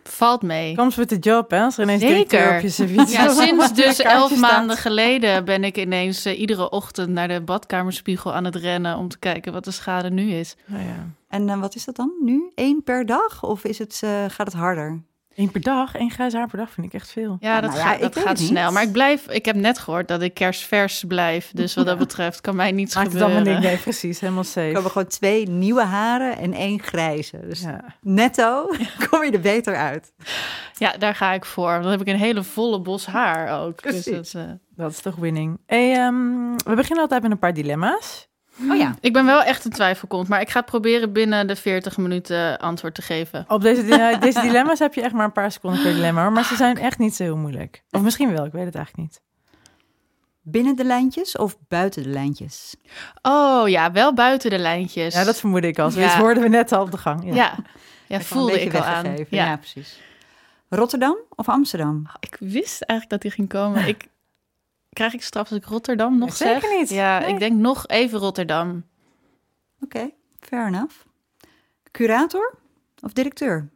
valt 0.08 0.42
mee. 0.42 0.76
Comes 0.76 0.96
with 0.96 1.08
the 1.08 1.18
job, 1.20 1.50
hè? 1.52 1.62
Als 1.62 1.78
er 1.78 1.84
ineens 1.84 2.02
Zeker. 2.02 2.56
op 2.56 2.62
je 2.62 2.70
servies 2.70 3.12
Ja, 3.12 3.30
sinds 3.34 3.74
dus 3.84 4.00
elf 4.00 4.32
staat. 4.32 4.40
maanden 4.52 4.78
geleden 4.78 5.46
ben 5.46 5.64
ik 5.64 5.78
ineens 5.78 6.26
eh, 6.26 6.40
iedere 6.40 6.70
ochtend 6.70 7.10
naar 7.10 7.28
de 7.28 7.42
badkamerspiegel 7.42 8.34
aan 8.34 8.46
het 8.46 8.56
rennen 8.56 8.98
om 8.98 9.08
te 9.08 9.20
kijken 9.20 9.54
wat 9.54 9.64
de 9.64 9.72
schade 9.72 10.10
nu 10.10 10.32
is. 10.32 10.56
Nou 10.66 10.84
ja. 10.84 11.08
En 11.30 11.50
eh, 11.50 11.60
wat 11.60 11.76
is 11.76 11.86
dat 11.86 11.96
dan 11.96 12.12
nu? 12.24 12.52
Eén 12.56 12.82
per 12.84 13.06
dag? 13.06 13.44
Of 13.44 13.64
is 13.64 13.78
het, 13.80 14.00
eh, 14.04 14.10
gaat 14.28 14.48
het 14.48 14.56
harder? 14.56 15.02
Eén 15.38 15.52
per 15.52 15.62
dag, 15.62 15.96
één 15.96 16.12
grijs 16.12 16.34
haar 16.34 16.48
per 16.48 16.58
dag 16.58 16.72
vind 16.72 16.88
ik 16.88 16.94
echt 16.94 17.12
veel. 17.12 17.38
Ja, 17.40 17.56
Ja, 17.56 17.62
dat, 17.62 17.70
nou 17.70 17.82
ja, 17.82 17.88
gaat, 17.88 17.96
ik 17.96 18.02
dat 18.02 18.16
gaat 18.18 18.28
het 18.28 18.40
niet. 18.40 18.48
snel. 18.48 18.72
Maar 18.72 18.84
ik 18.84 18.92
blijf, 18.92 19.28
ik 19.30 19.46
heb 19.46 19.56
net 19.56 19.78
gehoord 19.80 20.08
dat 20.08 20.22
ik 20.22 20.34
kerstvers 20.34 21.04
blijf. 21.08 21.52
Dus 21.54 21.74
wat 21.74 21.86
dat 21.86 21.98
betreft 21.98 22.42
kan 22.42 22.56
mij 22.56 22.72
niets 22.72 22.96
Maakt 22.96 23.08
het 23.08 23.18
gebeuren. 23.18 23.44
allemaal 23.44 23.62
niet, 23.62 23.70
nee, 23.72 23.78
precies, 23.82 24.20
helemaal 24.20 24.44
safe. 24.44 24.72
komen 24.74 24.92
gewoon 24.92 25.08
twee 25.08 25.50
nieuwe 25.50 25.82
haren 25.84 26.38
en 26.38 26.54
één 26.54 26.82
grijze. 26.82 27.40
Dus 27.48 27.62
Ja. 27.62 27.84
netto 28.02 28.68
kom 29.10 29.24
je 29.24 29.32
er 29.32 29.40
beter 29.40 29.76
uit. 29.76 30.14
Ja, 30.78 30.92
daar 30.98 31.16
ga 31.16 31.34
ik 31.34 31.46
voor. 31.46 31.80
Dan 31.82 31.92
heb 31.92 32.02
ik 32.02 32.08
een 32.08 32.16
hele 32.16 32.44
volle 32.44 32.80
bos 32.82 33.06
haar 33.06 33.62
ook. 33.62 33.84
Dus 33.84 34.06
dat, 34.06 34.34
eh, 34.36 34.44
Dat 34.76 34.92
is 34.92 35.00
toch 35.02 35.16
winning. 35.16 35.60
Hey, 35.66 35.94
ehm, 35.94 36.52
we 36.56 36.74
beginnen 36.76 37.00
altijd 37.04 37.22
met 37.22 37.32
een 37.32 37.40
paar 37.40 37.54
dilemma's. 37.54 38.28
Oh 38.70 38.78
ja. 38.78 38.96
Ik 39.00 39.14
ben 39.14 39.26
wel 39.26 39.42
echt 39.44 39.66
een 39.66 39.72
twijfelkont, 39.72 40.28
maar 40.28 40.42
ik 40.42 40.50
ga 40.50 40.60
het 40.60 40.70
proberen 40.70 41.12
binnen 41.12 41.48
de 41.48 41.56
40 41.56 41.98
minuten 41.98 42.58
antwoord 42.58 42.96
te 42.96 43.02
geven. 43.02 43.46
Op 43.48 43.62
deze, 43.62 43.84
deze 44.20 44.42
dilemma's 44.42 44.80
heb 44.80 44.94
je 44.94 45.02
echt 45.02 45.14
maar 45.14 45.26
een 45.26 45.32
paar 45.32 45.52
seconden 45.52 45.82
per 45.82 45.94
dilemma, 45.94 46.30
maar 46.30 46.46
ze 46.46 46.56
zijn 46.56 46.78
echt 46.78 46.98
niet 46.98 47.16
zo 47.16 47.24
heel 47.24 47.38
moeilijk. 47.38 47.84
Of 47.92 48.02
misschien 48.02 48.32
wel, 48.32 48.46
ik 48.46 48.52
weet 48.52 48.66
het 48.66 48.76
eigenlijk 48.76 49.08
niet. 49.08 49.22
Binnen 50.42 50.76
de 50.76 50.84
lijntjes 50.84 51.38
of 51.38 51.58
buiten 51.68 52.04
de 52.04 52.10
lijntjes? 52.10 52.76
Oh 53.22 53.70
ja, 53.70 53.92
wel 53.92 54.14
buiten 54.14 54.50
de 54.50 54.58
lijntjes. 54.58 55.14
Ja, 55.14 55.24
dat 55.24 55.40
vermoedde 55.40 55.68
ik 55.68 55.80
al. 55.80 55.92
Ja. 55.92 56.02
Dat 56.02 56.12
hoorden 56.12 56.44
we 56.44 56.50
net 56.50 56.72
al 56.72 56.82
op 56.82 56.92
de 56.92 56.98
gang. 56.98 57.36
Ja. 57.36 57.56
ja. 58.08 58.22
voelde 58.22 58.62
ik 58.62 58.74
al 58.74 58.84
aan. 58.84 59.26
Ja. 59.30 59.58
precies. 59.58 60.00
Rotterdam 60.70 61.18
of 61.30 61.50
Amsterdam? 61.50 62.04
Oh, 62.08 62.14
Ik 62.20 62.36
wist 62.40 62.82
eigenlijk 62.82 63.10
dat 63.10 63.22
die 63.22 63.32
ging 63.32 63.50
komen. 63.50 63.88
Ik, 63.88 64.08
krijg 64.98 65.14
ik 65.14 65.22
straf 65.24 65.50
als 65.50 65.58
ik 65.60 65.66
Rotterdam 65.66 66.18
nog 66.18 66.36
Zeker 66.36 66.62
zeg? 66.62 66.78
niet. 66.80 66.90
Ja, 66.90 67.20
Nee. 67.20 67.34
ik 67.34 67.40
denk 67.40 67.60
nog 67.60 67.88
even 67.88 68.20
Rotterdam. 68.20 68.86
Oké, 69.82 70.10
fair 70.40 70.68
enough. 70.68 70.96
Curator 71.92 72.54
of 73.02 73.14
directeur? 73.14 73.70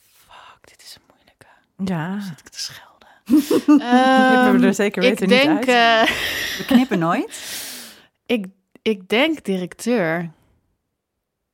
Fuck, 0.00 0.68
dit 0.68 0.82
is 0.82 0.96
een 0.96 1.02
moeilijke. 1.14 1.46
Ja, 1.92 2.20
Zit 2.20 2.38
ik 2.38 2.48
te 2.48 2.58
schelden? 2.60 3.08
hebben 3.24 3.76
we 4.52 4.58
Ehm, 4.58 4.64
er 4.64 4.74
zeker 4.74 5.02
ik 5.02 5.08
weten 5.08 5.28
niet 5.28 5.42
denk, 5.42 5.68
uit. 5.68 6.08
eh, 6.08 6.16
We 6.58 6.64
knippen 6.66 6.98
nooit. 6.98 7.60
ik, 8.26 8.46
ik 8.82 9.08
denk 9.08 9.44
directeur. 9.44 10.30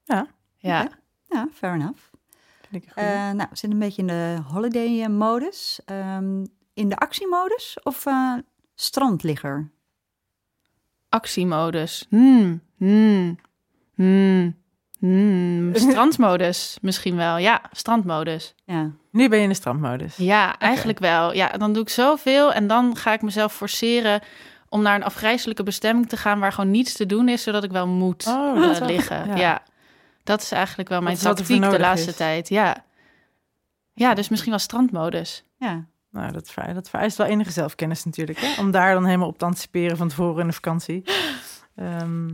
Ja. 0.05 0.27
Ja. 0.57 0.89
Ja, 1.29 1.49
fair 1.55 1.75
enough. 1.75 1.99
Ik. 2.71 2.85
Eh, 2.95 3.05
nou, 3.07 3.37
we 3.37 3.47
zitten 3.57 3.71
een 3.71 3.79
beetje 3.79 4.01
in 4.03 4.07
de 4.07 4.39
holiday-modus. 4.53 5.81
Ehm, 5.85 6.45
in 6.79 6.89
de 6.89 6.97
actiemodus 6.97 7.77
of 7.83 8.07
eh, 8.07 8.33
strandligger? 8.75 9.71
Actiemodus. 11.09 12.07
Hmm. 12.09 12.61
Hmm. 12.77 13.39
Hmm. 13.95 14.57
Hmm. 14.99 15.71
Strandmodus 15.91 16.79
misschien 16.81 17.17
wel. 17.17 17.37
Ja, 17.37 17.63
strandmodus. 17.73 18.55
Ja. 18.65 18.91
Nu 19.11 19.29
ben 19.29 19.39
je 19.39 19.43
in 19.45 19.51
de 19.51 19.55
strandmodus. 19.55 20.17
Ja, 20.17 20.59
eigenlijk 20.59 20.99
wel. 20.99 21.35
Ja, 21.35 21.49
dan 21.49 21.73
doe 21.73 21.83
ik 21.83 21.89
zoveel 21.89 22.53
en 22.53 22.67
dan 22.67 22.97
ga 22.97 23.13
ik 23.13 23.23
mezelf 23.23 23.55
forceren 23.55 24.21
om 24.69 24.83
naar 24.83 24.95
een 24.95 25.05
afgrijzelijke 25.05 25.63
bestemming 25.63 26.09
te 26.09 26.17
gaan 26.17 26.39
waar 26.39 26.53
gewoon 26.53 26.71
niets 26.71 26.93
te 26.93 27.07
doen 27.07 27.29
is, 27.29 27.43
zodat 27.43 27.65
ik 27.65 27.71
wel 27.71 27.87
moet 27.87 28.27
Oh, 28.27 28.65
eh, 28.77 28.87
liggen. 28.87 29.27
ja. 29.27 29.37
Ja. 29.37 29.63
dat 30.25 30.43
is 30.43 30.51
eigenlijk 30.53 30.89
wel 30.89 31.01
mijn 31.01 31.17
tactiek 31.17 31.71
de 31.71 31.79
laatste 31.79 32.11
is. 32.11 32.17
tijd. 32.17 32.49
Ja. 32.49 32.85
ja, 33.95 34.15
dus 34.15 34.29
misschien 34.29 34.51
wel 34.51 34.59
strandmodus. 34.61 35.45
Ja. 35.57 35.85
Nou, 36.11 36.33
dat, 36.33 36.51
vereist, 36.51 36.75
dat 36.75 36.89
vereist 36.91 37.17
wel 37.17 37.27
enige 37.27 37.51
zelfkennis 37.51 38.05
natuurlijk. 38.05 38.39
Hè? 38.41 38.61
Om 38.61 38.71
daar 38.71 38.95
dan 38.95 39.05
helemaal 39.05 39.29
op 39.29 39.39
te 39.39 39.45
anticiperen 39.45 39.97
van 39.97 40.09
tevoren 40.09 40.41
in 40.41 40.47
de 40.47 40.53
vakantie. 40.53 41.03
Ehm 41.77 42.29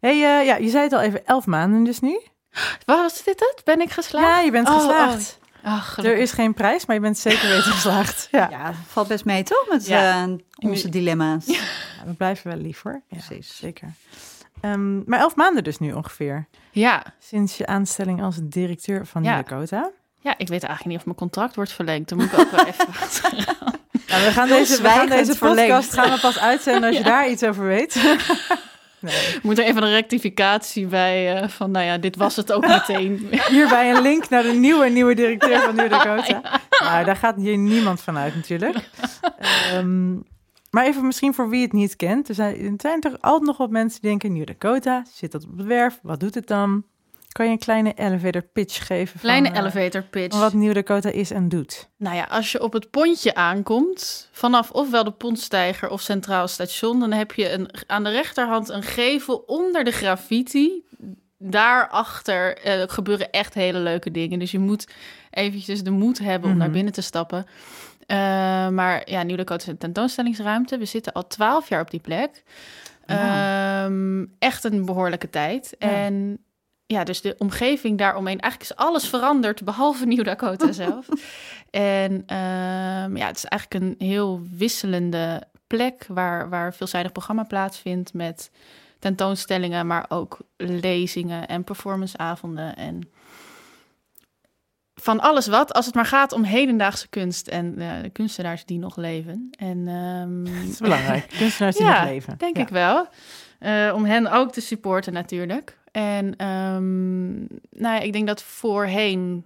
hey, 0.00 0.12
eh, 0.40 0.46
ja, 0.46 0.56
je 0.56 0.68
zei 0.68 0.82
het 0.82 0.92
al 0.92 1.00
even, 1.00 1.26
elf 1.26 1.46
maanden 1.46 1.84
dus 1.84 2.00
nu. 2.00 2.20
Was 2.84 3.22
dit 3.24 3.40
het? 3.40 3.60
Ben 3.64 3.80
ik 3.80 3.90
geslaagd? 3.90 4.26
Ja, 4.26 4.40
je 4.40 4.50
bent 4.50 4.68
Oh, 4.68 4.74
geslaagd. 4.74 5.38
Ach, 5.62 5.98
Er 5.98 6.16
is 6.16 6.32
geen 6.32 6.54
prijs, 6.54 6.86
maar 6.86 6.96
je 6.96 7.02
bent 7.02 7.18
zeker 7.18 7.48
weten 7.48 7.72
geslaagd. 7.78 8.28
Ja. 8.30 8.48
ja, 8.50 8.72
valt 8.86 9.08
best 9.08 9.24
mee 9.24 9.42
toch 9.42 9.66
met 9.70 9.86
Ja. 9.86 10.24
eh, 10.24 10.32
onze 10.70 10.88
dilemma's. 10.88 11.46
Ja, 11.46 11.60
we 12.06 12.12
blijven 12.12 12.50
wel 12.50 12.60
lief 12.60 12.82
hoor. 12.82 13.02
Ja, 13.08 13.16
Precies. 13.26 13.56
Zeker. 13.56 13.88
Ehm, 14.60 15.02
maar 15.10 15.18
elf 15.18 15.36
maanden 15.36 15.64
dus 15.64 15.78
nu 15.78 15.92
ongeveer. 15.92 16.46
Ja. 16.70 17.02
Sinds 17.18 17.56
je 17.56 17.66
aanstelling 17.66 18.22
als 18.22 18.36
directeur 18.42 19.06
van 19.06 19.22
Ja. 19.22 19.42
Dakota. 19.42 19.90
Ja, 20.24 20.34
ik 20.38 20.48
weet 20.48 20.62
eigenlijk 20.62 20.84
niet 20.84 20.98
of 20.98 21.04
mijn 21.04 21.16
contract 21.16 21.54
wordt 21.54 21.72
verlengd. 21.72 22.08
Dan 22.08 22.18
moet 22.18 22.32
ik 22.32 22.38
ook 22.38 22.50
wel 22.50 22.66
even... 22.66 22.86
Nou, 24.08 24.26
we 24.26 24.32
gaan 24.32 24.48
deze, 24.48 24.82
we 24.82 24.88
gaan 24.88 25.08
deze 25.08 25.34
verlengd. 25.34 25.72
podcast 25.72 25.94
gaan 25.94 26.10
we 26.10 26.20
pas 26.20 26.38
uitzenden 26.38 26.84
als 26.84 26.96
je 26.96 27.02
daar 27.14 27.30
iets 27.30 27.42
over 27.42 27.64
weet. 27.64 27.94
nee. 29.00 29.38
moet 29.42 29.58
er 29.58 29.64
even 29.64 29.82
een 29.82 29.90
rectificatie 29.90 30.86
bij 30.86 31.36
eh, 31.36 31.48
van, 31.48 31.70
nou 31.70 31.84
ja, 31.84 31.98
dit 31.98 32.16
was 32.16 32.36
het 32.36 32.52
ook 32.52 32.66
meteen. 32.66 33.28
Hierbij 33.48 33.94
een 33.94 34.02
link 34.02 34.28
naar 34.28 34.42
de 34.42 34.52
nieuwe, 34.52 34.88
nieuwe 34.88 35.14
directeur 35.14 35.60
van 35.60 35.74
Nieuwe 35.74 35.88
Dakota. 35.88 36.60
Nou, 36.78 37.04
daar 37.04 37.16
gaat 37.16 37.36
hier 37.36 37.58
niemand 37.58 38.00
van 38.00 38.16
uit 38.16 38.34
natuurlijk. 38.34 38.76
Ehm, 39.70 40.12
maar 40.70 40.84
even 40.84 41.06
misschien 41.06 41.34
voor 41.34 41.48
wie 41.48 41.62
het 41.62 41.72
niet 41.72 41.96
kent. 41.96 42.28
Er 42.28 42.34
zijn, 42.34 42.56
er 42.56 42.74
zijn 42.76 43.00
toch 43.00 43.20
altijd 43.20 43.44
nog 43.44 43.56
wat 43.56 43.70
mensen 43.70 44.00
die 44.00 44.10
denken... 44.10 44.32
Nieuwe 44.32 44.46
Dakota, 44.46 45.04
zit 45.12 45.32
dat 45.32 45.44
op 45.44 45.58
de 45.58 45.64
werf? 45.64 45.98
Wat 46.02 46.20
doet 46.20 46.34
het 46.34 46.46
dan? 46.46 46.84
Kan 47.34 47.46
je 47.46 47.52
een 47.52 47.58
kleine 47.58 47.92
elevator 47.94 48.42
pitch 48.42 48.86
geven? 48.86 49.12
Van, 49.20 49.20
Kleine 49.20 49.50
eh, 49.50 49.56
elevator 49.58 50.02
pitch. 50.02 50.30
van 50.30 50.40
wat 50.40 50.52
Nieuwe 50.52 50.74
Dakota 50.74 51.08
is 51.10 51.30
en 51.30 51.48
doet? 51.48 51.88
Nou 51.96 52.16
ja, 52.16 52.24
als 52.24 52.52
je 52.52 52.62
op 52.62 52.72
het 52.72 52.90
pontje 52.90 53.34
aankomt, 53.34 54.28
vanaf 54.32 54.70
ofwel 54.70 55.04
de 55.04 55.10
pontstijger 55.10 55.90
of 55.90 56.00
Centraal 56.00 56.48
Station, 56.48 57.00
dan 57.00 57.12
heb 57.12 57.32
je 57.32 57.50
een, 57.52 57.68
aan 57.86 58.04
de 58.04 58.10
rechterhand 58.10 58.68
een 58.68 58.82
gevel 58.82 59.36
onder 59.46 59.84
de 59.84 59.90
graffiti. 59.90 60.82
Daarachter 61.38 62.56
eh, 62.58 62.82
gebeuren 62.86 63.30
echt 63.30 63.54
hele 63.54 63.78
leuke 63.78 64.10
dingen. 64.10 64.38
Dus 64.38 64.50
je 64.50 64.58
moet 64.58 64.88
eventjes 65.30 65.82
de 65.82 65.90
moed 65.90 66.18
hebben 66.18 66.50
om 66.50 66.56
Mhm. 66.56 66.64
naar 66.64 66.70
binnen 66.72 66.92
te 66.92 67.02
stappen. 67.02 67.46
Eh, 68.06 68.16
maar 68.68 69.10
ja, 69.10 69.22
Nieuw 69.22 69.36
Dakota 69.36 69.62
is 69.62 69.66
een 69.70 69.78
tentoonstellingsruimte. 69.78 70.78
We 70.78 70.84
zitten 70.84 71.12
al 71.12 71.26
twaalf 71.26 71.68
jaar 71.68 71.80
op 71.80 71.90
die 71.90 72.00
plek. 72.00 72.42
Ehm, 73.06 74.24
echt 74.38 74.64
een 74.64 74.84
behoorlijke 74.84 75.30
tijd. 75.30 75.74
Ja. 75.78 75.88
En 75.90 76.38
ja, 76.86 77.04
dus 77.04 77.20
de 77.20 77.34
omgeving 77.38 77.98
daaromheen, 77.98 78.40
eigenlijk 78.40 78.72
is 78.72 78.76
alles 78.86 79.08
veranderd, 79.08 79.64
behalve 79.64 80.06
Nieuw 80.14 80.22
Dakota 80.22 80.72
zelf. 80.72 81.06
En 81.70 82.22
ehm, 82.26 83.16
ja, 83.16 83.26
het 83.26 83.36
is 83.36 83.44
eigenlijk 83.44 83.84
een 83.84 84.06
heel 84.06 84.42
wisselende 84.50 85.42
plek 85.66 86.04
waar, 86.08 86.48
waar 86.48 86.74
veelzijdig 86.74 87.12
programma 87.12 87.42
plaatsvindt 87.42 88.12
met 88.12 88.50
tentoonstellingen, 88.98 89.86
maar 89.86 90.04
ook 90.08 90.38
lezingen 90.56 91.46
en 91.48 91.64
performanceavonden 91.64 92.76
en 92.76 93.08
van 94.94 95.20
alles 95.20 95.46
wat, 95.46 95.72
als 95.72 95.86
het 95.86 95.94
maar 95.94 96.06
gaat 96.06 96.32
om 96.32 96.42
hedendaagse 96.44 97.08
kunst 97.08 97.48
en 97.48 97.78
eh, 97.78 98.02
de 98.02 98.10
kunstenaars 98.10 98.64
die 98.64 98.78
nog 98.78 98.96
leven. 98.96 99.50
En 99.58 99.88
ehm, 99.88 100.44
Dat 100.62 100.70
is 100.72 100.78
belangrijk. 100.78 101.28
Kunstenaars 101.38 101.76
die 101.76 101.86
Ja, 101.86 102.00
nog 102.00 102.10
leven. 102.10 102.38
Denk 102.38 102.56
Ja. 102.56 102.62
ik 102.62 102.68
wel. 102.68 103.08
Eh, 103.58 103.92
om 103.94 104.04
hen 104.04 104.32
ook 104.32 104.52
te 104.52 104.60
supporten 104.60 105.12
natuurlijk. 105.12 105.78
En 105.90 106.36
ehm, 106.36 107.38
nou 107.70 107.94
ja, 107.94 107.98
ik 107.98 108.12
denk 108.12 108.26
dat 108.26 108.42
voorheen 108.42 109.44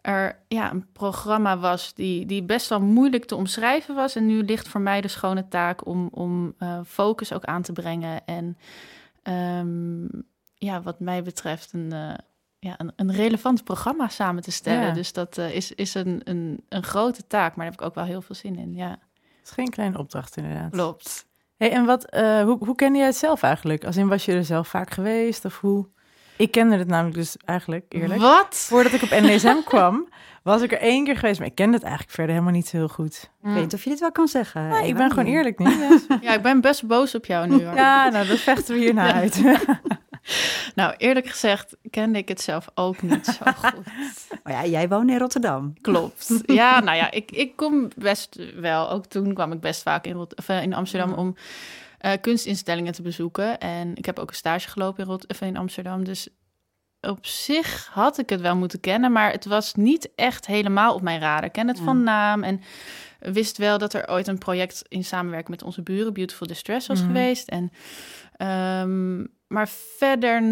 er 0.00 0.38
ja, 0.48 0.70
een 0.70 0.92
programma 0.92 1.58
was 1.58 1.94
die, 1.94 2.26
die 2.26 2.42
best 2.42 2.68
wel 2.68 2.80
moeilijk 2.80 3.24
te 3.24 3.36
omschrijven 3.36 3.94
was. 3.94 4.16
En 4.16 4.26
nu 4.26 4.42
ligt 4.42 4.68
voor 4.68 4.80
mij 4.80 5.00
de 5.00 5.08
schone 5.08 5.48
taak 5.48 5.86
om, 5.86 6.08
om 6.12 6.54
eh, 6.58 6.80
focus 6.86 7.32
ook 7.32 7.44
aan 7.44 7.62
te 7.62 7.72
brengen. 7.72 8.26
En 8.26 8.58
ehm, 9.22 10.04
ja, 10.54 10.82
wat 10.82 11.00
mij 11.00 11.22
betreft 11.22 11.72
een, 11.72 11.92
eh, 11.92 12.14
ja, 12.58 12.74
een, 12.78 12.92
een 12.96 13.12
relevant 13.12 13.64
programma 13.64 14.08
samen 14.08 14.42
te 14.42 14.52
stellen. 14.52 14.86
Ja. 14.86 14.92
Dus 14.92 15.12
dat 15.12 15.38
is, 15.38 15.72
is 15.72 15.94
een, 15.94 16.20
een, 16.24 16.64
een 16.68 16.82
grote 16.82 17.26
taak, 17.26 17.56
maar 17.56 17.64
daar 17.64 17.74
heb 17.74 17.80
ik 17.80 17.86
ook 17.86 17.94
wel 17.94 18.04
heel 18.04 18.22
veel 18.22 18.34
zin 18.34 18.56
in. 18.56 18.74
Ja, 18.74 18.90
Het 18.90 18.98
is 19.44 19.50
geen 19.50 19.70
kleine 19.70 19.98
opdracht 19.98 20.36
inderdaad. 20.36 20.70
klopt. 20.70 21.28
Hey, 21.60 21.72
en 21.72 21.84
wat, 21.84 22.04
eh, 22.04 22.42
hoe, 22.42 22.56
hoe 22.64 22.74
kende 22.74 22.98
jij 22.98 23.06
het 23.06 23.16
zelf 23.16 23.42
eigenlijk? 23.42 23.84
Als 23.84 23.96
in, 23.96 24.08
was 24.08 24.24
je 24.24 24.32
er 24.32 24.44
zelf 24.44 24.68
vaak 24.68 24.90
geweest? 24.90 25.44
Of 25.44 25.60
hoe? 25.60 25.86
Ik 26.36 26.50
kende 26.50 26.76
het 26.76 26.88
namelijk 26.88 27.16
dus 27.16 27.36
eigenlijk, 27.44 27.84
eerlijk. 27.88 28.20
Wat? 28.20 28.54
Voordat 28.68 28.92
ik 28.92 29.02
op 29.02 29.10
NDSM 29.10 29.62
kwam, 29.70 30.08
was 30.42 30.62
ik 30.62 30.72
er 30.72 30.78
één 30.78 31.04
keer 31.04 31.16
geweest. 31.16 31.38
Maar 31.38 31.48
ik 31.48 31.54
kende 31.54 31.72
het 31.74 31.82
eigenlijk 31.82 32.14
verder 32.14 32.32
helemaal 32.34 32.54
niet 32.54 32.68
zo 32.68 32.76
heel 32.76 32.88
goed. 32.88 33.30
Ik 33.42 33.50
weet 33.52 33.62
niet 33.62 33.74
of 33.74 33.84
je 33.84 33.90
dit 33.90 34.00
wel 34.00 34.12
kan 34.12 34.28
zeggen. 34.28 34.68
Nee, 34.68 34.88
ik 34.88 34.94
ben 34.96 35.10
gewoon 35.10 35.24
eerlijk 35.26 35.58
niet. 35.58 35.78
Ja, 36.08 36.18
Ja, 36.20 36.34
ik 36.34 36.42
ben 36.42 36.60
best 36.60 36.86
boos 36.86 37.14
op 37.14 37.24
jou 37.24 37.48
nu. 37.48 37.64
Hoor. 37.64 37.74
ja 37.74 38.08
nou, 38.08 38.26
dat 38.26 38.38
vechten 38.38 38.74
we 38.74 38.80
hierna 38.80 39.12
uit. 39.12 39.42
Nou, 40.74 40.94
eerlijk 40.96 41.26
gezegd 41.26 41.76
kende 41.90 42.18
ik 42.18 42.28
het 42.28 42.40
zelf 42.40 42.66
ook 42.74 43.02
niet 43.02 43.26
zo 43.26 43.44
goed. 43.62 43.84
Maar 44.42 44.52
ja, 44.52 44.66
jij 44.66 44.88
woont 44.88 45.10
in 45.10 45.18
Rotterdam. 45.18 45.74
Klopt. 45.80 46.40
Ja, 46.46 46.80
nou 46.80 46.96
ja, 46.96 47.10
ik, 47.10 47.30
ik 47.30 47.56
kom 47.56 47.88
best 47.96 48.38
wel. 48.60 48.90
Ook 48.90 49.06
toen 49.06 49.34
kwam 49.34 49.52
ik 49.52 49.60
best 49.60 49.82
vaak 49.82 50.06
in, 50.06 50.12
Rot- 50.12 50.36
of, 50.36 50.48
eh, 50.48 50.62
in 50.62 50.74
Amsterdam 50.74 51.12
om 51.12 51.36
eh, 51.98 52.12
kunstinstellingen 52.20 52.92
te 52.92 53.02
bezoeken. 53.02 53.58
En 53.58 53.94
ik 53.96 54.06
heb 54.06 54.18
ook 54.18 54.28
een 54.28 54.34
stage 54.34 54.68
gelopen 54.68 55.04
in, 55.04 55.10
Rot 55.10 55.26
of 55.28 55.40
in 55.40 55.56
Amsterdam. 55.56 56.04
Dus 56.04 56.28
op 57.00 57.26
zich 57.26 57.88
had 57.92 58.18
ik 58.18 58.28
het 58.30 58.40
wel 58.40 58.56
moeten 58.56 58.80
kennen, 58.80 59.12
maar 59.12 59.30
het 59.32 59.44
was 59.44 59.74
niet 59.74 60.10
echt 60.14 60.46
helemaal 60.46 60.94
op 60.94 61.02
mijn 61.02 61.20
radar. 61.20 61.44
Ik 61.44 61.52
ken 61.52 61.68
het 61.68 61.78
Ja. 61.78 61.84
van 61.84 62.02
naam 62.02 62.42
en 62.42 62.60
wist 63.18 63.56
wel 63.58 63.78
dat 63.78 63.92
er 63.94 64.08
ooit 64.08 64.26
een 64.26 64.38
project 64.38 64.82
in 64.88 65.04
samenwerking 65.04 65.50
met 65.50 65.62
onze 65.62 65.82
buren, 65.82 66.12
Beautiful 66.12 66.46
Distress, 66.46 66.86
was 66.86 66.98
Mhm. 66.98 67.06
geweest. 67.06 67.48
En, 67.48 67.70
ehm, 68.36 69.24
maar 69.50 69.68
verder 69.96 70.42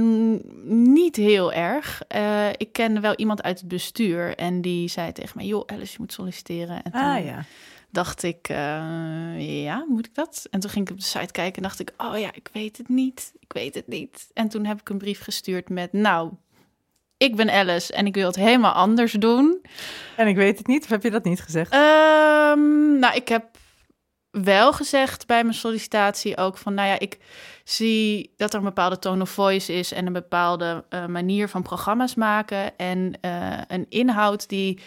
niet 0.65 1.17
heel 1.17 1.53
erg. 1.53 2.03
Eh, 2.09 2.49
ik 2.57 2.73
kende 2.73 3.01
wel 3.01 3.15
iemand 3.15 3.43
uit 3.43 3.59
het 3.59 3.69
bestuur 3.69 4.37
en 4.37 4.61
die 4.61 4.89
zei 4.89 5.13
tegen 5.13 5.33
mij: 5.37 5.47
Joh, 5.47 5.63
Alice, 5.67 5.93
je 5.93 5.99
moet 5.99 6.13
solliciteren. 6.13 6.83
En 6.83 6.93
toen 6.93 7.01
Ah 7.01 7.25
ja. 7.25 7.45
dacht 7.91 8.23
ik: 8.23 8.49
eh, 8.49 9.63
Ja, 9.63 9.85
moet 9.89 10.07
ik 10.07 10.15
dat? 10.15 10.47
En 10.51 10.61
toen 10.61 10.71
ging 10.71 10.87
ik 10.87 10.93
op 10.93 10.99
de 11.01 11.07
site 11.07 11.33
kijken 11.33 11.57
en 11.57 11.63
dacht 11.63 11.81
ik: 11.81 11.93
Oh 11.97 12.19
ja, 12.19 12.31
ik 12.33 12.49
weet 12.53 12.77
het 12.77 12.89
niet. 12.89 13.33
Ik 13.41 13.53
weet 13.53 13.75
het 13.75 13.87
niet. 13.87 14.31
En 14.35 14.49
toen 14.49 14.65
heb 14.65 14.81
ik 14.81 14.89
een 14.89 14.99
brief 14.99 15.23
gestuurd 15.23 15.69
met: 15.69 15.93
Nou, 15.93 16.31
ik 17.17 17.37
ben 17.37 17.51
Alice 17.51 17.93
en 17.93 18.07
ik 18.07 18.15
wil 18.15 18.27
het 18.27 18.37
helemaal 18.37 18.73
anders 18.73 19.13
doen. 19.13 19.63
En 20.17 20.27
ik 20.29 20.37
weet 20.37 20.59
het 20.59 20.67
niet, 20.67 20.83
of 20.83 20.91
heb 20.91 21.03
je 21.03 21.11
dat 21.11 21.25
niet 21.25 21.41
gezegd? 21.41 21.73
Ehm, 21.73 22.99
nou, 22.99 23.15
ik 23.15 23.29
heb 23.29 23.45
wel 24.31 24.73
gezegd 24.73 25.27
bij 25.27 25.43
mijn 25.43 25.55
sollicitatie 25.55 26.37
ook 26.37 26.57
van, 26.59 26.75
nou 26.75 26.89
ja, 26.89 26.99
ik 26.99 27.19
zie 27.71 28.33
dat 28.37 28.53
er 28.53 28.59
een 28.59 28.65
bepaalde 28.65 28.99
tone 28.99 29.23
of 29.23 29.31
voice 29.31 29.73
is 29.73 29.93
en 29.93 30.07
een 30.07 30.13
bepaalde 30.13 30.85
eh, 30.89 31.07
manier 31.07 31.49
van 31.49 31.63
programma's 31.63 32.15
maken 32.15 32.77
en 32.77 33.13
eh, 33.21 33.59
een 33.69 33.87
inhoud 33.89 34.49
die 34.49 34.81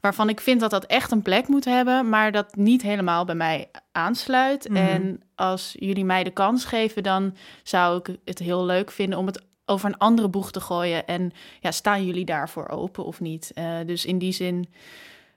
waarvan 0.00 0.28
ik 0.28 0.40
vind 0.40 0.60
dat 0.60 0.70
dat 0.70 0.86
echt 0.86 1.10
een 1.10 1.22
plek 1.22 1.48
moet 1.48 1.64
hebben, 1.64 2.08
maar 2.08 2.32
dat 2.32 2.56
niet 2.56 2.82
helemaal 2.82 3.24
bij 3.24 3.34
mij 3.34 3.70
aansluit. 3.92 4.68
Mhm. 4.68 4.76
En 4.76 5.22
als 5.34 5.74
jullie 5.78 6.04
mij 6.04 6.24
de 6.24 6.30
kans 6.30 6.64
geven, 6.64 7.02
dan 7.02 7.36
zou 7.62 7.98
ik 7.98 8.16
het 8.24 8.38
heel 8.38 8.64
leuk 8.64 8.90
vinden 8.90 9.18
om 9.18 9.26
het 9.26 9.42
over 9.64 9.88
een 9.88 9.98
andere 9.98 10.28
boeg 10.28 10.50
te 10.50 10.60
gooien. 10.60 11.06
En 11.06 11.32
ja, 11.60 11.70
staan 11.70 12.06
jullie 12.06 12.24
daarvoor 12.24 12.68
open 12.68 13.04
of 13.04 13.20
niet? 13.20 13.50
Eh, 13.54 13.76
dus 13.86 14.04
in 14.04 14.18
die 14.18 14.32
zin, 14.32 14.68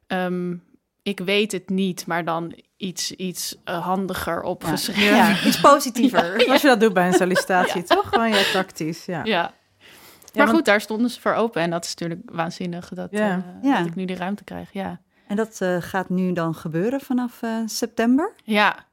ehm, 0.08 0.56
ik 1.04 1.20
weet 1.20 1.52
het 1.52 1.70
niet, 1.70 2.08
maar 2.08 2.26
dan 2.26 2.56
iets, 2.78 3.12
iets 3.12 3.56
eh, 3.64 3.86
handiger 3.86 4.42
opgeschreven. 4.42 5.16
Ja, 5.16 5.44
iets 5.46 5.62
positiever. 5.72 6.42
Zoals 6.42 6.62
je 6.62 6.68
dat 6.68 6.80
doet 6.80 6.94
bij 6.94 7.08
een 7.08 7.14
sollicitatie, 7.14 7.84
toch? 7.94 8.10
Gewoon 8.10 8.30
ja, 8.30 8.42
tactisch. 8.54 9.06
Ja. 9.06 9.24
Ja. 9.24 9.24
Ja, 9.24 10.38
Maar 10.38 10.46
want- 10.46 10.50
goed, 10.58 10.66
daar 10.66 10.82
stonden 10.82 11.10
ze 11.10 11.22
voor 11.22 11.34
open. 11.34 11.62
En 11.62 11.70
dat 11.70 11.84
is 11.86 11.90
natuurlijk 11.96 12.30
waanzinnig 12.32 12.90
dat, 12.90 13.08
Ja. 13.12 13.30
eh, 13.62 13.70
Ja. 13.70 13.78
dat 13.78 13.88
ik 13.88 13.96
nu 13.96 14.06
die 14.06 14.16
ruimte 14.16 14.44
krijg. 14.44 14.74
Ja. 14.74 15.00
En 15.28 15.36
dat 15.36 15.62
eh, 15.62 15.78
gaat 15.80 16.10
nu 16.10 16.34
dan 16.34 16.56
gebeuren 16.56 17.02
vanaf 17.02 17.42
eh, 17.42 17.50
september. 17.66 18.34
ja. 18.44 18.90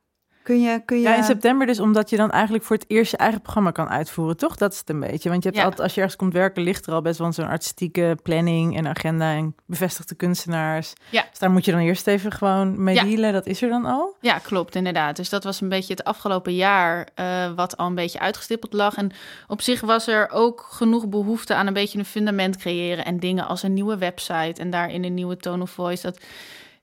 Kun 0.49 0.61
je, 0.61 0.83
kun 0.85 0.97
je... 0.97 1.03
Ja, 1.03 1.15
in 1.17 1.25
september 1.25 1.67
dus 1.67 1.81
omdat 1.81 2.11
je 2.11 2.17
dan 2.17 2.31
eigenlijk 2.31 2.65
voor 2.65 2.77
het 2.77 2.85
eerst 2.89 3.11
je 3.11 3.17
eigen 3.17 3.41
programma 3.41 3.71
kan 3.71 3.89
uitvoeren, 3.89 4.37
toch? 4.37 4.57
Dat 4.57 4.73
is 4.73 4.79
het 4.79 4.89
een 4.91 5.01
beetje. 5.01 5.29
Want 5.29 5.43
je 5.43 5.49
hebt 5.49 5.61
Ja. 5.61 5.65
altijd, 5.65 5.83
als 5.83 5.95
je 5.95 6.01
ergens 6.01 6.19
komt 6.19 6.33
werken, 6.33 6.63
ligt 6.63 6.87
er 6.87 6.93
al 6.93 7.03
best 7.03 7.19
wel 7.19 7.33
zo'n 7.33 7.47
artistieke 7.49 8.19
planning 8.23 8.77
en 8.77 8.87
agenda 8.87 9.33
en 9.35 9.55
bevestigde 9.67 10.15
kunstenaars. 10.15 10.93
Ja. 11.11 11.25
Dus 11.31 11.39
daar 11.39 11.51
moet 11.51 11.65
je 11.65 11.71
dan 11.71 11.81
eerst 11.81 12.07
even 12.07 12.33
gewoon 12.33 12.83
mee 12.85 12.95
Ja. 12.95 13.03
dealen. 13.03 13.33
Dat 13.33 13.47
is 13.47 13.63
er 13.63 13.69
dan 13.69 13.85
al. 13.85 14.17
Ja, 14.21 14.39
klopt, 14.39 14.75
inderdaad. 14.75 15.17
Dus 15.17 15.29
dat 15.29 15.45
was 15.45 15.61
een 15.61 15.69
beetje 15.69 15.95
het 15.95 16.05
afgelopen 16.05 16.55
jaar 16.55 17.09
eh, 17.15 17.53
wat 17.57 17.77
al 17.77 17.87
een 17.87 17.95
beetje 17.95 18.19
uitgestippeld 18.21 18.73
lag. 18.73 18.95
En 18.97 19.11
op 19.49 19.61
zich 19.63 19.81
was 19.81 20.07
er 20.07 20.29
ook 20.31 20.67
genoeg 20.71 21.09
behoefte 21.09 21.55
aan 21.55 21.67
een 21.67 21.73
beetje 21.73 21.99
een 21.99 22.05
fundament 22.05 22.57
creëren 22.57 23.05
en 23.05 23.21
dingen 23.21 23.47
als 23.47 23.63
een 23.63 23.75
nieuwe 23.75 23.99
website 23.99 24.61
en 24.61 24.71
daarin 24.71 25.05
een 25.05 25.15
nieuwe 25.15 25.37
tone 25.37 25.63
of 25.63 25.71
voice. 25.71 26.03
Dat, 26.03 26.19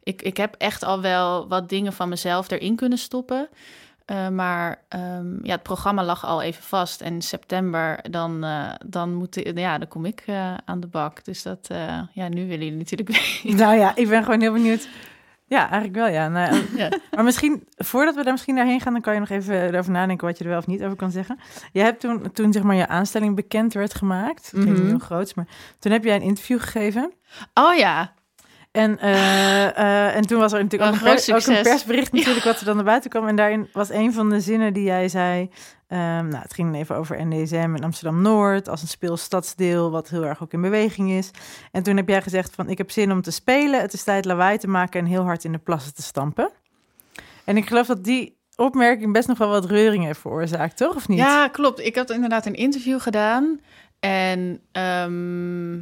ik, 0.06 0.22
ik 0.22 0.38
heb 0.38 0.56
echt 0.58 0.84
al 0.84 1.02
wel 1.02 1.48
wat 1.48 1.70
dingen 1.70 1.94
van 1.94 2.10
mezelf 2.10 2.52
erin 2.52 2.76
kunnen 2.76 2.98
stoppen. 2.98 3.50
Eh, 4.06 4.30
maar 4.30 4.82
ehm, 4.90 5.46
ja, 5.46 5.52
het 5.52 5.64
programma 5.64 6.04
lag 6.04 6.26
al 6.26 6.42
even 6.42 6.64
vast. 6.64 7.02
En 7.02 7.14
in 7.14 7.22
september, 7.22 8.00
dan, 8.12 8.44
eh, 8.44 8.70
dan, 8.86 9.14
moet, 9.14 9.40
ja, 9.56 9.78
dan 9.78 9.88
kom 9.88 10.06
ik 10.06 10.24
eh, 10.26 10.54
aan 10.66 10.80
de 10.80 10.88
bak. 10.88 11.24
Dus 11.26 11.44
dat, 11.44 11.68
ja, 12.14 12.28
nu 12.28 12.48
willen 12.48 12.66
jullie 12.66 12.78
natuurlijk 12.78 13.10
weten. 13.44 13.58
Nou 13.58 13.76
ja, 13.78 13.96
ik 13.96 14.08
ben 14.08 14.24
gewoon 14.24 14.42
heel 14.42 14.54
benieuwd. 14.54 14.88
Ja, 15.48 15.60
eigenlijk 15.60 15.96
wel, 15.96 16.08
ja. 16.08 16.28
Nou, 16.28 16.62
Ja. 16.78 16.90
Maar 17.12 17.24
misschien, 17.24 17.68
voordat 17.76 18.16
we 18.16 18.24
daar 18.24 18.32
misschien 18.32 18.56
daarheen 18.56 18.82
gaan, 18.82 18.94
dan 18.94 19.02
kan 19.02 19.14
je 19.14 19.20
nog 19.20 19.30
even 19.30 19.62
erover 19.62 19.92
nadenken 19.92 20.28
wat 20.28 20.38
je 20.38 20.44
er 20.44 20.50
wel 20.50 20.60
of 20.60 20.68
niet 20.68 20.84
over 20.84 20.96
kan 20.98 21.12
zeggen. 21.12 21.40
Je 21.72 21.82
hebt 21.82 22.00
toen, 22.00 22.32
toen 22.32 22.54
zeg 22.54 22.64
maar 22.64 22.76
je 22.76 22.88
aanstelling 22.88 23.36
bekend 23.36 23.74
werd 23.74 23.96
gemaakt, 23.96 24.52
dat 24.52 24.62
klinkt 24.62 24.80
Mhm. 24.80 24.88
heel 24.90 25.00
groots, 25.00 25.34
maar 25.34 25.48
toen 25.80 25.92
heb 25.92 26.04
jij 26.04 26.16
een 26.16 26.22
interview 26.22 26.60
gegeven. 26.62 27.14
Oh 27.54 27.76
ja, 27.76 28.14
En, 28.76 29.00
eh, 29.00 29.78
eh, 29.78 30.16
en 30.16 30.28
toen 30.28 30.40
was 30.40 30.54
er 30.54 30.64
natuurlijk 30.64 30.92
Een 30.92 30.98
ook, 30.98 31.06
een 31.06 31.08
groot 31.08 31.26
pers- 31.26 31.50
ook 31.50 31.56
een 31.56 31.64
persbericht 31.64 32.12
natuurlijk 32.12 32.46
wat 32.46 32.60
er 32.60 32.66
dan 32.66 32.76
naar 32.76 32.86
buiten 32.86 33.10
kwam. 33.10 33.28
En 33.28 33.36
daarin 33.36 33.70
was 33.74 33.90
een 33.90 34.14
van 34.14 34.30
de 34.30 34.40
zinnen 34.40 34.74
die 34.74 34.84
jij 34.84 35.08
zei. 35.08 35.50
ehm, 35.88 36.28
nou, 36.28 36.42
het 36.42 36.54
ging 36.54 36.76
even 36.76 36.96
over 36.96 37.26
NDSM 37.26 37.74
in 37.76 37.84
Amsterdam-Noord 37.84 38.70
als 38.70 38.82
een 38.82 38.88
speelstadsdeel 38.88 39.92
wat 39.92 40.10
heel 40.10 40.26
erg 40.26 40.44
ook 40.44 40.54
in 40.54 40.62
beweging 40.62 41.12
is. 41.12 41.32
En 41.72 41.84
toen 41.84 41.98
heb 41.98 42.08
jij 42.08 42.22
gezegd 42.22 42.56
van 42.56 42.70
ik 42.70 42.78
heb 42.78 42.92
zin 42.92 43.12
om 43.12 43.22
te 43.22 43.32
spelen, 43.32 43.82
het 43.82 43.94
is 43.94 44.04
tijd 44.04 44.26
lawaai 44.26 44.58
te 44.58 44.68
maken 44.68 45.00
en 45.00 45.06
heel 45.06 45.24
hard 45.24 45.44
in 45.44 45.52
de 45.52 45.58
plassen 45.58 45.94
te 45.94 46.02
stampen. 46.02 46.50
En 47.44 47.58
ik 47.58 47.68
geloof 47.68 47.88
dat 47.88 48.04
die 48.04 48.38
opmerking 48.56 49.14
best 49.14 49.28
nog 49.28 49.38
wel 49.38 49.50
wat 49.50 49.66
reuring 49.66 50.04
heeft 50.04 50.20
veroorzaakt, 50.20 50.78
toch? 50.78 50.96
Of 50.96 51.08
niet? 51.08 51.20
Ja, 51.20 51.48
klopt. 51.48 51.80
Ik 51.80 51.96
had 51.96 52.10
inderdaad 52.10 52.46
een 52.46 52.56
interview 52.56 53.00
gedaan. 53.02 53.60
En 54.00 54.60
ehm, 54.72 55.80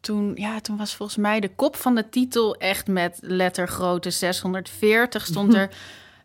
toen, 0.00 0.32
ja, 0.34 0.60
toen 0.60 0.76
was 0.76 0.94
volgens 0.94 1.18
mij 1.18 1.40
de 1.40 1.54
kop 1.54 1.76
van 1.76 1.94
de 1.94 2.08
titel 2.08 2.56
echt 2.56 2.86
met 2.86 3.18
lettergrootte 3.20 4.10
640 4.10 5.26
stond 5.26 5.54
er... 5.54 5.70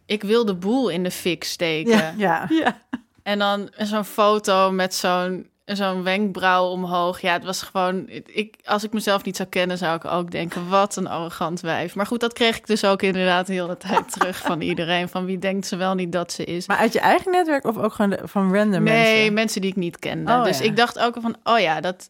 Ik 0.05 0.23
wil 0.23 0.45
de 0.45 0.55
boel 0.55 0.89
in 0.89 1.03
de 1.03 1.11
fik 1.11 1.43
steken. 1.43 1.91
Ja. 1.91 2.13
Ja. 2.17 2.47
Ja. 2.49 2.77
En 3.23 3.39
dan 3.39 3.69
zo'n 3.77 4.05
foto 4.05 4.71
met 4.71 4.95
zo'n 4.95 5.47
zo'n 5.65 6.03
wenkbrauw 6.03 6.65
omhoog. 6.65 7.21
Ja, 7.21 7.33
het 7.33 7.45
was 7.45 7.61
gewoon... 7.61 8.05
Ik, 8.25 8.55
als 8.63 8.83
ik 8.83 8.93
mezelf 8.93 9.23
niet 9.23 9.35
zou 9.35 9.49
kennen, 9.49 9.77
zou 9.77 9.95
ik 9.95 10.05
ook 10.05 10.31
denken... 10.31 10.69
wat 10.69 10.95
een 10.95 11.07
arrogant 11.07 11.61
wijf. 11.61 11.95
Maar 11.95 12.05
goed, 12.05 12.19
dat 12.19 12.33
kreeg 12.33 12.57
ik 12.57 12.67
dus 12.67 12.85
ook 12.85 13.01
inderdaad 13.01 13.47
de 13.47 13.53
hele 13.53 13.77
tijd 13.77 14.11
terug 14.19 14.37
van 14.37 14.61
iedereen. 14.61 15.09
Van 15.09 15.25
wie 15.25 15.39
denkt 15.39 15.67
ze 15.67 15.75
wel 15.75 15.95
niet 15.95 16.11
dat 16.11 16.31
ze 16.31 16.43
is. 16.43 16.67
Maar 16.67 16.77
uit 16.77 16.93
je 16.93 16.99
eigen 16.99 17.31
netwerk 17.31 17.65
of 17.65 17.77
ook 17.77 17.93
gewoon 17.93 18.11
de- 18.11 18.27
van 18.27 18.53
random 18.53 18.83
nee, 18.83 19.13
mensen? 19.13 19.33
mensen? 19.33 19.61
die 19.61 19.69
ik 19.69 19.75
niet 19.75 19.99
kende. 19.99 20.31
Oh, 20.31 20.43
dus 20.43 20.57
ja. 20.57 20.65
ik 20.65 20.75
dacht 20.75 20.99
ook 20.99 21.15
van, 21.21 21.35
oh 21.43 21.59
ja, 21.59 21.81
dat 21.81 22.09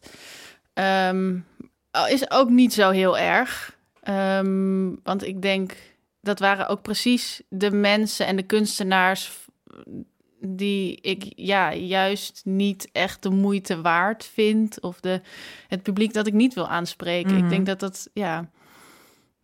ehm, 0.72 1.36
is 2.08 2.30
ook 2.30 2.48
niet 2.48 2.72
zo 2.72 2.90
heel 2.90 3.18
erg. 3.18 3.76
Ehm, 4.00 4.92
want 5.02 5.22
ik 5.24 5.42
denk, 5.42 5.76
dat 6.20 6.38
waren 6.38 6.68
ook 6.68 6.82
precies 6.82 7.42
de 7.48 7.70
mensen 7.70 8.26
en 8.26 8.36
de 8.36 8.42
kunstenaars 8.42 9.42
die 10.46 11.00
ik 11.00 11.32
ja, 11.36 11.74
juist 11.74 12.40
niet 12.44 12.88
echt 12.92 13.22
de 13.22 13.30
moeite 13.30 13.80
waard 13.80 14.24
vind. 14.24 14.80
Of 14.80 15.00
de, 15.00 15.20
het 15.68 15.82
publiek 15.82 16.12
dat 16.12 16.26
ik 16.26 16.32
niet 16.32 16.54
wil 16.54 16.68
aanspreken. 16.68 17.34
Mhm. 17.34 17.44
Ik 17.44 17.48
denk 17.50 17.66
dat 17.66 17.80
dat, 17.80 18.08
ja... 18.12 18.50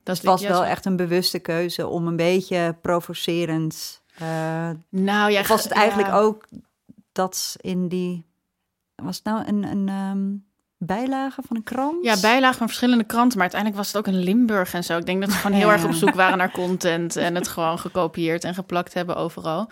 Dat 0.03 0.17
Het 0.17 0.25
ik 0.25 0.31
was 0.31 0.41
juist- 0.41 0.59
wel 0.59 0.67
echt 0.69 0.85
een 0.85 0.97
bewuste 0.97 1.39
keuze 1.39 1.87
om 1.87 2.07
een 2.07 2.17
beetje 2.17 2.77
provocerend. 2.83 4.03
eh, 4.19 4.71
Nou 4.89 5.31
ja, 5.31 5.41
of 5.41 5.49
was 5.49 5.63
het 5.65 5.73
ge- 5.73 5.79
eigenlijk 5.79 6.09
ja. 6.09 6.19
ook 6.19 6.47
dat 7.13 7.57
in 7.61 7.89
die. 7.89 8.25
Was 8.97 9.17
het 9.17 9.25
nou 9.25 9.47
een, 9.47 9.63
een 9.63 9.89
ehm, 9.89 10.29
bijlage 10.83 11.43
van 11.47 11.57
een 11.57 11.63
krant? 11.63 12.05
Ja, 12.05 12.21
bijlagen 12.21 12.59
van 12.59 12.67
verschillende 12.67 13.05
kranten, 13.05 13.39
maar 13.39 13.51
uiteindelijk 13.51 13.83
was 13.83 13.93
het 13.93 13.97
ook 13.97 14.15
in 14.15 14.21
Limburg 14.21 14.75
en 14.75 14.85
zo. 14.85 14.97
Ik 14.97 15.07
denk 15.07 15.21
dat 15.21 15.31
ze 15.31 15.37
gewoon 15.37 15.57
heel 15.57 15.67
Ja. 15.67 15.73
erg 15.73 15.85
op 15.85 15.93
zoek 15.93 16.15
waren 16.15 16.39
naar 16.39 16.51
content 16.51 17.17
en 17.17 17.35
het 17.35 17.49
gewoon 17.49 17.79
gekopieerd 17.79 18.45
en 18.45 18.55
geplakt 18.55 18.95
hebben 18.95 19.17
overal. 19.17 19.69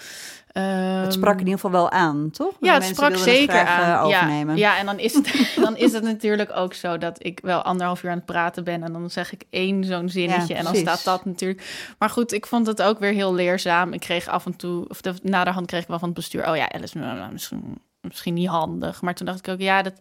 Het 0.53 1.13
sprak 1.13 1.33
in 1.33 1.39
ieder 1.39 1.55
geval 1.55 1.71
wel 1.71 1.91
aan, 1.91 2.31
toch? 2.31 2.55
Ja, 2.61 2.75
het 2.75 2.85
sprak 2.85 3.11
het 3.11 3.21
zeker 3.21 3.55
graag, 3.55 3.79
eh, 3.79 3.95
aan. 3.95 4.09
Ja, 4.09 4.19
overnemen. 4.21 4.57
ja, 4.57 4.79
en 4.79 4.87
dan 4.87 4.99
is, 4.99 5.15
het, 5.15 5.49
dan 5.65 5.77
is 5.77 5.93
het 5.93 6.03
natuurlijk 6.03 6.51
ook 6.57 6.75
zo 6.75 6.99
dat 6.99 7.25
ik 7.25 7.41
wel 7.43 7.63
anderhalf 7.63 8.03
uur 8.03 8.11
aan 8.11 8.17
het 8.17 8.27
praten 8.27 8.65
ben 8.65 8.83
en 8.83 8.93
dan 8.93 9.11
zeg 9.11 9.33
ik 9.33 9.45
één 9.51 9.85
zo'n 9.85 10.09
zinnetje 10.09 10.53
Ja, 10.55 10.59
en 10.59 10.65
dan 10.65 10.75
staat 10.75 11.05
dat 11.05 11.25
natuurlijk. 11.25 11.95
Maar 11.99 12.11
goed, 12.11 12.33
ik 12.33 12.47
vond 12.47 12.67
het 12.67 12.83
ook 12.83 12.99
weer 12.99 13.13
heel 13.13 13.35
leerzaam. 13.35 13.93
Ik 13.93 14.01
kreeg 14.01 14.29
af 14.29 14.47
en 14.47 14.57
toe, 14.57 14.89
of 14.89 15.01
de, 15.01 15.15
naderhand 15.23 15.67
kreeg 15.67 15.83
ik 15.83 15.89
wel 15.89 15.99
van 15.99 16.09
het 16.09 16.17
bestuur, 16.17 16.49
oh 16.49 16.57
ja, 16.57 16.69
Alice, 16.71 16.99
misschien, 17.33 17.79
misschien 18.01 18.35
niet 18.35 18.49
handig. 18.49 19.03
Maar 19.03 19.15
toen 19.15 19.27
dacht 19.27 19.39
ik 19.47 19.53
ook, 19.53 19.61
ja, 19.61 19.83
dat 19.83 19.95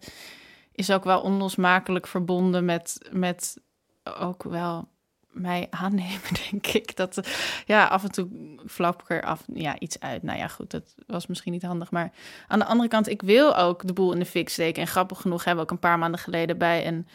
is 0.78 0.92
ook 0.92 1.04
wel 1.04 1.22
onlosmakelijk 1.22 2.08
verbonden 2.08 2.66
met, 2.66 3.10
met 3.12 3.58
ook 4.04 4.44
wel 4.44 4.88
mij 5.32 5.68
aannemen, 5.70 6.34
denk 6.52 6.68
ik. 6.68 6.96
Dat, 6.96 7.28
ja, 7.66 7.86
af 7.86 8.04
en 8.04 8.12
toe 8.12 8.28
flap 8.68 9.02
ik 9.02 9.10
er 9.10 9.24
af, 9.24 9.44
ja, 9.54 9.80
iets 9.80 10.00
uit. 10.00 10.24
Nou 10.24 10.38
ja, 10.38 10.48
goed, 10.48 10.72
dat 10.72 10.96
was 11.08 11.28
misschien 11.28 11.52
niet 11.52 11.64
handig. 11.64 11.92
Maar 11.92 12.12
aan 12.48 12.60
de 12.60 12.66
andere 12.66 12.90
kant, 12.90 13.08
ik 13.10 13.22
wil 13.22 13.58
ook 13.58 13.88
de 13.88 13.94
boel 13.94 14.14
in 14.14 14.20
de 14.20 14.26
fik 14.26 14.50
steken. 14.50 14.82
En 14.82 14.88
grappig 14.88 15.22
genoeg 15.22 15.44
hebben 15.44 15.66
we 15.66 15.72
ook 15.72 15.76
een 15.76 15.90
paar 15.90 16.00
maanden 16.00 16.20
geleden 16.20 16.58
bij 16.58 16.88
een, 16.88 17.08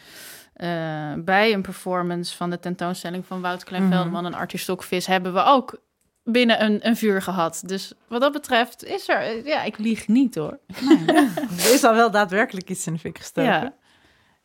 eh, 0.53 1.23
bij 1.23 1.53
een 1.53 1.61
performance 1.61 2.35
van 2.35 2.49
de 2.49 2.59
tentoonstelling 2.59 3.25
van 3.25 3.41
Wouter 3.41 3.67
Klein 3.67 3.83
Mhm. 3.83 3.91
Veldeman 3.91 4.25
en 4.25 4.33
Arthur 4.33 4.59
Stokvis 4.59 5.07
hebben 5.07 5.33
we 5.33 5.43
ook 5.43 5.81
binnen 6.23 6.63
een, 6.63 6.87
een 6.87 6.97
vuur 6.97 7.21
gehad. 7.21 7.63
Dus 7.65 7.93
wat 8.07 8.21
dat 8.21 8.31
betreft 8.31 8.83
is 8.83 9.09
er, 9.09 9.21
eh, 9.21 9.45
ja, 9.45 9.63
ik 9.63 9.77
lieg 9.77 10.07
niet 10.07 10.35
hoor. 10.35 10.59
Er 11.57 11.73
is 11.73 11.83
al 11.83 11.93
wel 11.95 12.11
daadwerkelijk 12.11 12.69
iets 12.69 12.87
in 12.87 12.93
de 12.93 12.99
fik 12.99 13.17
gestoken. 13.17 13.51
Ja. 13.51 13.73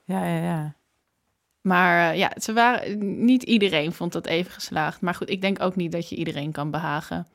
Ja, 0.04 0.24
ja, 0.24 0.42
ja. 0.42 0.76
Maar 1.60 2.10
eh, 2.10 2.18
ja, 2.18 2.32
ze 2.40 2.52
waren, 2.52 3.24
niet 3.24 3.42
iedereen 3.42 3.92
vond 3.92 4.12
dat 4.12 4.26
even 4.26 4.52
geslaagd. 4.52 5.00
Maar 5.00 5.14
goed, 5.14 5.30
ik 5.30 5.40
denk 5.40 5.62
ook 5.62 5.76
niet 5.76 5.92
dat 5.92 6.08
je 6.08 6.16
iedereen 6.16 6.52
kan 6.52 6.70
behagen. 6.70 7.26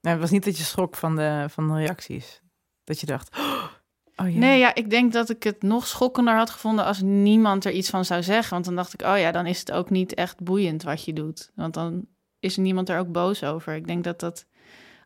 Nee, 0.00 0.12
het 0.12 0.22
was 0.22 0.30
niet 0.30 0.44
dat 0.44 0.56
je 0.56 0.62
schrok 0.62 0.96
van 0.96 1.16
de, 1.16 1.46
van 1.48 1.68
de 1.68 1.74
reacties. 1.74 2.40
Dat 2.84 3.00
je 3.00 3.06
dacht, 3.06 3.36
oh 4.16 4.30
ja. 4.30 4.38
Nee, 4.38 4.58
ja, 4.58 4.74
ik 4.74 4.90
denk 4.90 5.12
dat 5.12 5.30
ik 5.30 5.42
het 5.42 5.62
nog 5.62 5.86
schokkender 5.86 6.34
had 6.34 6.50
gevonden 6.50 6.84
als 6.84 7.00
niemand 7.00 7.64
er 7.64 7.72
iets 7.72 7.90
van 7.90 8.04
zou 8.04 8.22
zeggen. 8.22 8.52
Want 8.52 8.64
dan 8.64 8.76
dacht 8.76 8.94
ik, 8.94 9.02
oh 9.02 9.18
ja, 9.18 9.30
dan 9.30 9.46
is 9.46 9.58
het 9.58 9.72
ook 9.72 9.90
niet 9.90 10.14
echt 10.14 10.40
boeiend 10.40 10.82
wat 10.82 11.04
je 11.04 11.12
doet. 11.12 11.50
Want 11.54 11.74
dan 11.74 12.06
is 12.42 12.56
niemand 12.56 12.88
er 12.88 12.98
ook 12.98 13.12
boos 13.12 13.44
over. 13.44 13.74
Ik 13.74 13.86
denk 13.86 14.04
dat 14.04 14.20
dat 14.20 14.46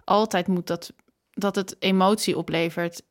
altijd 0.05 0.47
moet, 0.47 0.67
dat, 0.67 0.93
dat 1.31 1.55
het 1.55 1.77
emotie 1.79 2.37
oplevert. 2.37 3.03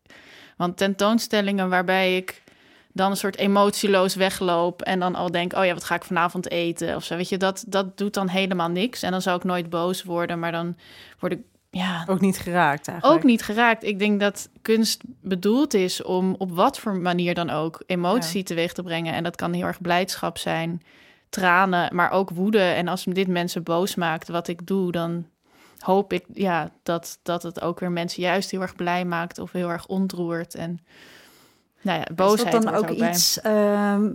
Want 0.57 0.77
tentoonstellingen 0.77 1.69
waarbij 1.69 2.15
ik 2.15 2.43
dan 2.93 3.11
een 3.11 3.17
soort 3.17 3.37
emotieloos 3.37 4.15
wegloop 4.15 4.81
en 4.81 4.99
dan 4.99 5.15
al 5.15 5.31
denk, 5.31 5.53
oh 5.53 5.65
ja, 5.65 5.73
wat 5.73 5.83
ga 5.83 5.95
ik 5.95 6.03
vanavond 6.03 6.51
eten 6.51 6.95
of 6.95 7.03
zo. 7.03 7.15
Weet 7.15 7.29
je, 7.29 7.37
dat, 7.37 7.63
dat 7.67 7.97
doet 7.97 8.13
dan 8.13 8.27
helemaal 8.27 8.69
niks. 8.69 9.01
En 9.01 9.11
dan 9.11 9.21
zou 9.21 9.37
ik 9.37 9.43
nooit 9.43 9.69
boos 9.69 10.03
worden, 10.03 10.39
maar 10.39 10.51
dan 10.51 10.77
word 11.19 11.31
ik, 11.31 11.39
ja, 11.69 12.05
Ook 12.09 12.21
niet 12.21 12.39
geraakt 12.39 12.87
eigenlijk. 12.87 13.17
ook 13.17 13.23
niet 13.23 13.43
geraakt. 13.43 13.83
Ik 13.83 13.99
denk 13.99 14.19
dat 14.19 14.49
kunst 14.61 15.01
bedoeld 15.21 15.73
is 15.73 16.03
om 16.03 16.35
op 16.37 16.51
wat 16.51 16.79
voor 16.79 16.95
manier 16.95 17.33
dan 17.33 17.49
ook 17.49 17.83
emotie 17.85 18.43
teweeg 18.43 18.73
te 18.73 18.83
brengen. 18.83 19.13
En 19.13 19.23
dat 19.23 19.35
kan 19.35 19.53
heel 19.53 19.65
erg 19.65 19.81
blijdschap 19.81 20.37
zijn, 20.37 20.81
tranen, 21.35 21.95
maar 21.95 22.11
ook 22.11 22.29
woede. 22.29 22.59
En 22.59 22.87
als 22.87 23.03
dit 23.03 23.27
mensen 23.27 23.63
boos 23.63 23.95
maakt 23.95 24.27
wat 24.27 24.47
ik 24.47 24.67
doe, 24.67 24.91
dan 24.91 25.25
hoop 25.79 26.13
ik 26.13 26.25
ja, 26.33 26.71
dat, 26.83 27.19
dat 27.23 27.43
het 27.43 27.61
ook 27.61 27.79
weer 27.79 27.91
mensen 27.91 28.21
juist 28.21 28.51
heel 28.51 28.61
erg 28.61 28.75
blij 28.75 29.05
maakt 29.05 29.39
of 29.39 29.51
heel 29.51 29.69
erg 29.69 29.87
ontroert. 29.87 30.55
En 30.55 30.79
nou 31.81 31.99
ja, 31.99 32.05
boosheid 32.15 32.53
is 32.53 32.61
dat 32.61 32.73
dan 32.73 32.75
ook 32.75 32.89
iets 32.89 33.41
ehm, 33.41 34.13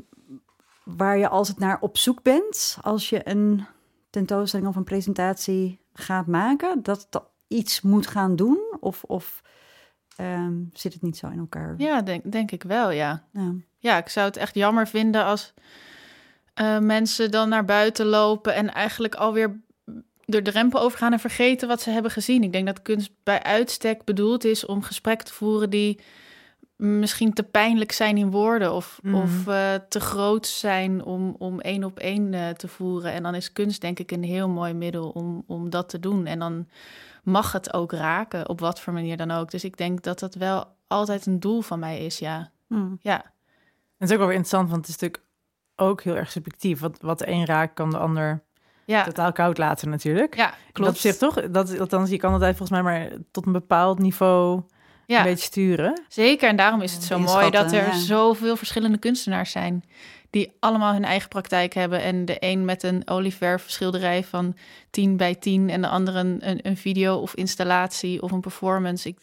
waar 0.85 1.19
je 1.19 1.29
als 1.29 1.49
het 1.49 1.59
naar 1.59 1.79
op 1.81 1.99
zoek 1.99 2.23
bent, 2.23 2.79
als 2.83 3.09
je 3.09 3.29
een 3.29 3.67
tentoonstelling 4.11 4.69
of 4.69 4.77
een 4.77 4.85
presentatie 4.85 5.81
gaat 5.93 6.27
maken, 6.27 6.83
dat 6.83 7.07
dat 7.11 7.25
iets 7.49 7.81
moet 7.81 8.07
gaan 8.07 8.37
doen? 8.37 8.59
Of, 8.81 9.05
of 9.05 9.43
ehm, 10.17 10.55
zit 10.73 10.93
het 10.93 11.03
niet 11.03 11.17
zo 11.17 11.29
in 11.29 11.39
elkaar? 11.39 11.75
Ja, 11.79 12.03
denk, 12.03 12.33
denk 12.33 12.51
ik 12.51 12.63
wel, 12.63 12.91
ja. 12.91 13.25
Ja. 13.33 13.53
Ja, 13.79 13.97
ik 13.97 14.09
zou 14.09 14.27
het 14.27 14.37
echt 14.37 14.55
jammer 14.55 14.89
vinden 14.89 15.25
als 15.25 15.55
eh, 16.61 16.79
mensen 16.79 17.31
dan 17.31 17.49
naar 17.49 17.65
buiten 17.65 18.07
lopen 18.07 18.55
en 18.55 18.73
eigenlijk 18.73 19.15
alweer 19.15 19.61
de 20.25 20.43
drempel 20.43 20.81
overgaan 20.81 21.13
en 21.13 21.19
vergeten 21.21 21.69
wat 21.69 21.81
ze 21.81 21.91
hebben 21.91 22.11
gezien. 22.11 22.43
Ik 22.43 22.53
denk 22.53 22.67
dat 22.67 22.83
kunst 22.83 23.11
bij 23.23 23.43
uitstek 23.43 24.05
bedoeld 24.05 24.45
is 24.45 24.67
om 24.67 24.83
gesprekken 24.83 25.27
te 25.27 25.33
voeren 25.33 25.71
die 25.71 26.01
misschien 26.77 27.33
te 27.33 27.43
pijnlijk 27.43 27.93
zijn 27.93 28.17
in 28.17 28.31
woorden 28.31 28.73
of, 28.73 28.99
Mhm. 29.03 29.15
of 29.15 29.47
eh, 29.47 29.75
te 29.89 30.01
groot 30.01 30.47
zijn 30.47 31.05
om, 31.05 31.35
om 31.39 31.61
één 31.61 31.85
op 31.85 31.99
één 31.99 32.35
eh, 32.35 32.49
te 32.49 32.69
voeren. 32.69 33.13
En 33.13 33.23
dan 33.23 33.35
is 33.35 33.53
kunst 33.53 33.81
denk 33.81 33.99
ik 33.99 34.11
een 34.11 34.25
heel 34.25 34.49
mooi 34.49 34.73
middel 34.73 35.09
om, 35.09 35.45
om 35.47 35.71
dat 35.71 35.89
te 35.89 36.01
doen. 36.01 36.27
En 36.27 36.39
dan 36.39 36.69
mag 37.23 37.53
het 37.53 37.73
ook 37.73 37.93
raken, 37.93 38.49
op 38.49 38.61
wat 38.61 38.81
voor 38.81 38.93
manier 38.93 39.17
dan 39.17 39.31
ook. 39.31 39.51
Dus 39.51 39.65
ik 39.65 39.77
denk 39.77 40.03
dat 40.03 40.19
dat 40.19 40.35
wel 40.35 40.65
altijd 40.87 41.27
een 41.27 41.41
doel 41.41 41.61
van 41.61 41.79
mij 41.79 42.05
is, 42.05 42.19
ja. 42.19 42.51
Hmm. 42.67 42.99
Ja, 43.01 43.23
En 43.23 43.31
het 43.99 44.09
is 44.09 44.11
ook 44.11 44.19
wel 44.19 44.27
weer 44.29 44.37
interessant, 44.37 44.71
want 44.71 44.87
het 44.87 44.95
is 44.95 45.01
natuurlijk 45.01 45.29
ook 45.81 46.03
heel 46.03 46.17
erg 46.17 46.31
subjectief. 46.31 46.81
Wat, 46.81 46.99
wat 47.01 47.19
de 47.19 47.29
een 47.29 47.47
raakt, 47.47 47.75
kan 47.75 47.91
de 47.91 47.99
ander 47.99 48.43
ja, 48.85 49.05
totaal 49.05 49.33
koud 49.33 49.59
laten 49.59 49.91
natuurlijk. 49.91 50.37
ja 50.37 50.47
Dat 50.47 50.57
klopt. 50.73 50.91
op 50.91 50.97
zich 50.97 51.17
toch? 51.17 51.51
Dat, 51.51 51.79
althans, 51.79 52.11
je 52.11 52.17
kan 52.17 52.33
altijd 52.33 52.57
volgens 52.57 52.83
mij 52.83 52.93
maar 52.93 53.11
tot 53.31 53.47
een 53.47 53.53
bepaald 53.53 53.99
niveau 53.99 54.63
ja. 55.07 55.19
een 55.19 55.25
beetje 55.25 55.45
sturen. 55.45 56.03
Zeker, 56.09 56.49
en 56.49 56.57
daarom 56.57 56.81
is 56.81 56.93
het 56.93 57.03
zo 57.03 57.19
mooi 57.19 57.51
dat 57.51 57.73
er 57.73 57.87
ja. 57.87 57.99
zoveel 57.99 58.57
verschillende 58.57 58.99
kunstenaars 58.99 59.51
zijn. 59.51 59.85
Die 60.31 60.53
allemaal 60.61 60.93
hun 60.93 61.05
eigen 61.05 61.29
praktijk 61.29 61.75
hebben. 61.75 62.03
En 62.03 62.25
de 62.25 62.37
een 62.39 62.65
met 62.65 62.83
een 62.83 63.09
olieverf 63.09 63.65
schilderij 63.67 64.25
van 64.25 64.57
10 64.91 65.17
bij 65.17 65.35
10. 65.35 65.71
En 65.71 65.81
de 65.81 65.89
andere 65.89 66.19
een, 66.19 66.39
een, 66.49 66.59
een 66.63 66.77
video 66.77 67.17
of 67.17 67.35
installatie 67.35 68.23
of 68.23 68.31
een 68.31 68.41
performance. 68.41 69.09
Ik, 69.09 69.19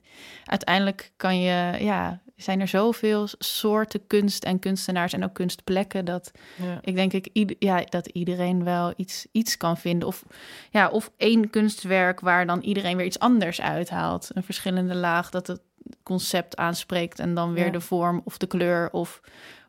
uiteindelijk 0.45 1.11
kan 1.17 1.39
je, 1.39 1.75
ja, 1.79 2.21
zijn 2.37 2.59
er 2.59 2.67
zoveel 2.67 3.27
soorten 3.39 4.07
kunst 4.07 4.43
en 4.43 4.59
kunstenaars 4.59 5.13
en 5.13 5.23
ook 5.23 5.33
kunstplekken. 5.33 6.05
Dat 6.05 6.31
Ja. 6.55 6.79
ik 6.81 6.95
denk 6.95 7.13
ik, 7.13 7.55
ja, 7.59 7.81
dat 7.89 8.07
iedereen 8.07 8.63
wel 8.63 8.93
iets, 8.95 9.27
iets 9.31 9.57
kan 9.57 9.77
vinden. 9.77 10.07
Of, 10.07 10.23
ja, 10.71 10.87
of 10.89 11.11
één 11.17 11.49
kunstwerk 11.49 12.19
waar 12.19 12.45
dan 12.45 12.61
iedereen 12.61 12.97
weer 12.97 13.05
iets 13.05 13.19
anders 13.19 13.61
uithaalt. 13.61 14.29
Een 14.33 14.43
verschillende 14.43 14.95
laag 14.95 15.29
dat 15.29 15.47
het 15.47 15.61
concept 16.03 16.57
aanspreekt. 16.57 17.19
En 17.19 17.33
dan 17.33 17.53
weer 17.53 17.65
Ja. 17.65 17.71
de 17.71 17.81
vorm 17.81 18.21
of 18.23 18.37
de 18.37 18.47
kleur 18.47 18.91
of 18.91 19.21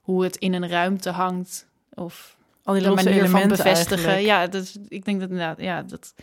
hoe 0.02 0.24
het 0.24 0.36
in 0.36 0.52
een 0.54 0.68
ruimte 0.68 1.10
hangt. 1.10 1.66
Of 1.94 2.36
Al 2.64 2.74
die 2.74 2.82
de 2.82 2.88
losse 2.88 3.04
manier 3.04 3.20
van 3.20 3.28
elementen 3.30 3.56
bevestigen. 3.64 4.08
eigenlijk. 4.08 4.26
Ja, 4.26 4.46
dat, 4.46 4.62
is- 4.62 4.76
ik 4.88 5.04
denk 5.04 5.20
dat 5.20 5.28
inderdaad, 5.30 5.60
ja, 5.60 5.82
dat 5.82 6.14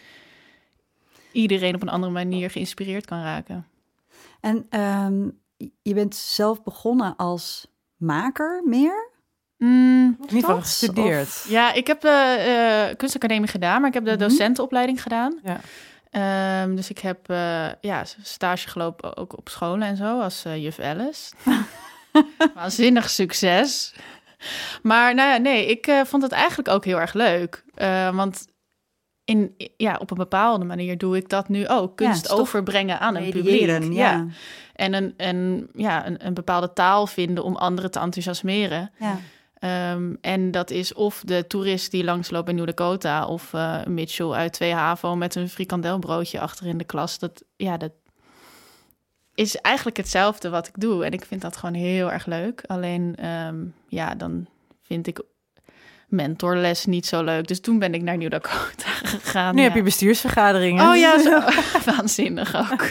iedereen 1.31 1.75
op 1.75 1.81
een 1.81 1.89
andere 1.89 2.11
manier 2.13 2.49
geïnspireerd 2.49 3.05
kan 3.05 3.21
raken. 3.21 3.67
En 4.39 4.65
ehm, 4.69 5.27
je 5.81 5.93
bent 5.93 6.15
zelf 6.15 6.63
begonnen 6.63 7.15
als 7.15 7.67
maker 7.97 8.61
meer? 8.65 9.09
Mm, 9.57 10.05
In 10.05 10.17
ieder 10.21 10.39
geval 10.39 10.59
gestudeerd. 10.61 11.27
Of- 11.27 11.45
Ja, 11.49 11.73
ik 11.73 11.87
heb 11.87 12.01
de 12.01 12.09
eh, 12.89 12.95
kunstacademie 12.97 13.47
gedaan, 13.49 13.79
maar 13.79 13.87
ik 13.89 13.93
heb 13.93 14.05
de 14.05 14.11
Mhm. 14.11 14.19
docentenopleiding 14.19 15.01
gedaan. 15.01 15.39
Ja. 15.43 15.59
Ehm, 16.09 16.75
dus 16.75 16.89
ik 16.89 16.97
heb 16.99 17.29
eh, 17.29 17.67
ja, 17.81 18.03
stage 18.21 18.67
gelopen 18.67 19.17
ook 19.17 19.37
op 19.37 19.49
scholen 19.49 19.87
en 19.87 19.97
zo, 19.97 20.19
als 20.21 20.45
eh, 20.45 20.63
juf 20.63 20.79
Alice. 20.79 21.33
Waanzinnig 22.55 23.09
succes. 23.09 23.93
Maar 24.81 25.15
nou 25.15 25.29
ja, 25.29 25.37
nee, 25.37 25.65
ik 25.65 25.87
eh, 25.87 26.01
vond 26.05 26.23
het 26.23 26.31
eigenlijk 26.31 26.69
ook 26.69 26.85
heel 26.85 26.99
erg 26.99 27.13
leuk. 27.13 27.63
Eh, 27.75 28.15
want 28.15 28.47
in, 29.25 29.55
ja, 29.77 29.97
op 29.97 30.11
een 30.11 30.17
bepaalde 30.17 30.65
manier 30.65 30.97
doe 30.97 31.17
ik 31.17 31.29
dat 31.29 31.49
nu 31.49 31.67
ook. 31.67 31.95
Kunst 31.97 32.31
overbrengen 32.31 32.99
aan 32.99 33.15
een 33.15 33.31
publiek. 33.31 33.93
ja. 33.93 34.25
En, 34.75 34.93
een, 34.93 35.13
en 35.17 35.67
ja, 35.73 36.07
een, 36.07 36.25
een 36.25 36.33
bepaalde 36.33 36.73
taal 36.73 37.07
vinden 37.07 37.43
om 37.43 37.55
anderen 37.55 37.91
te 37.91 37.99
enthousiasmeren. 37.99 38.91
ja. 38.99 39.19
Ehm, 39.55 40.13
en 40.21 40.51
dat 40.51 40.69
is 40.69 40.93
of 40.93 41.21
de 41.25 41.47
toerist 41.47 41.91
die 41.91 42.03
langsloopt 42.03 42.45
bij 42.45 42.53
Nieuw 42.53 42.65
Dakota... 42.65 43.25
of 43.25 43.53
eh, 43.53 43.83
Mitchell 43.85 44.31
uit 44.31 44.53
2 44.53 44.73
HAVO 44.73 45.15
met 45.15 45.35
een 45.35 45.49
frikandelbroodje 45.49 46.39
achter 46.39 46.65
in 46.65 46.77
de 46.77 46.83
klas. 46.83 47.19
Dat, 47.19 47.43
ja, 47.55 47.77
dat 47.77 47.91
is 49.35 49.55
eigenlijk 49.55 49.97
hetzelfde 49.97 50.49
wat 50.49 50.67
ik 50.67 50.79
doe. 50.79 51.05
En 51.05 51.11
ik 51.11 51.25
vind 51.25 51.41
dat 51.41 51.57
gewoon 51.57 51.75
heel 51.75 52.11
erg 52.11 52.25
leuk. 52.25 52.63
Alleen, 52.67 53.15
ehm, 53.15 53.55
ja, 53.87 54.15
dan 54.15 54.47
vind 54.81 55.07
ik 55.07 55.21
mentorles 56.07 56.85
niet 56.85 57.05
zo 57.05 57.23
leuk. 57.23 57.47
Dus 57.47 57.61
toen 57.61 57.79
ben 57.79 57.93
ik 57.93 58.01
naar 58.01 58.17
Nieuw 58.17 58.29
Dakota 58.29 58.89
gegaan. 59.15 59.55
Nu 59.55 59.61
ja. 59.61 59.67
heb 59.67 59.75
je 59.75 59.83
bestuursvergaderingen. 59.83 60.89
Oh 60.89 60.95
ja, 60.95 61.19
zo. 61.19 61.41
waanzinnig 61.91 62.71
ook. 62.71 62.85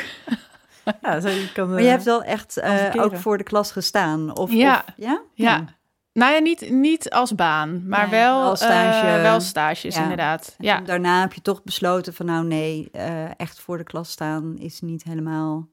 Ja 1.02 1.20
zo, 1.20 1.28
je 1.28 1.52
kan, 1.52 1.68
Maar 1.70 1.78
je 1.78 1.84
eh, 1.84 1.90
hebt 1.90 2.04
wel 2.04 2.22
echt 2.22 2.56
eh, 2.56 2.94
ook 3.02 3.16
voor 3.16 3.38
de 3.38 3.44
klas 3.44 3.72
gestaan? 3.72 4.36
Of, 4.36 4.52
Ja. 4.52 4.84
of- 4.88 4.94
ja? 4.96 5.22
Ja. 5.34 5.64
Nou 6.12 6.32
ja, 6.32 6.38
niet, 6.38 6.70
niet 6.70 7.10
als 7.10 7.34
baan, 7.34 7.88
maar 7.88 8.00
Nee, 8.00 8.10
wel, 8.20 8.42
wel 8.42 8.56
stage. 8.56 9.06
eh, 9.06 9.22
wel 9.22 9.40
stages, 9.40 9.94
Ja. 9.94 10.02
inderdaad. 10.02 10.54
En 10.58 10.64
Ja. 10.64 10.76
toen 10.76 10.84
daarna 10.86 11.20
heb 11.20 11.32
je 11.32 11.42
toch 11.42 11.62
besloten 11.62 12.14
van 12.14 12.26
nou 12.26 12.44
nee, 12.46 12.90
echt 13.36 13.60
voor 13.60 13.78
de 13.78 13.84
klas 13.84 14.10
staan 14.10 14.56
is 14.58 14.80
niet 14.80 15.04
helemaal... 15.04 15.68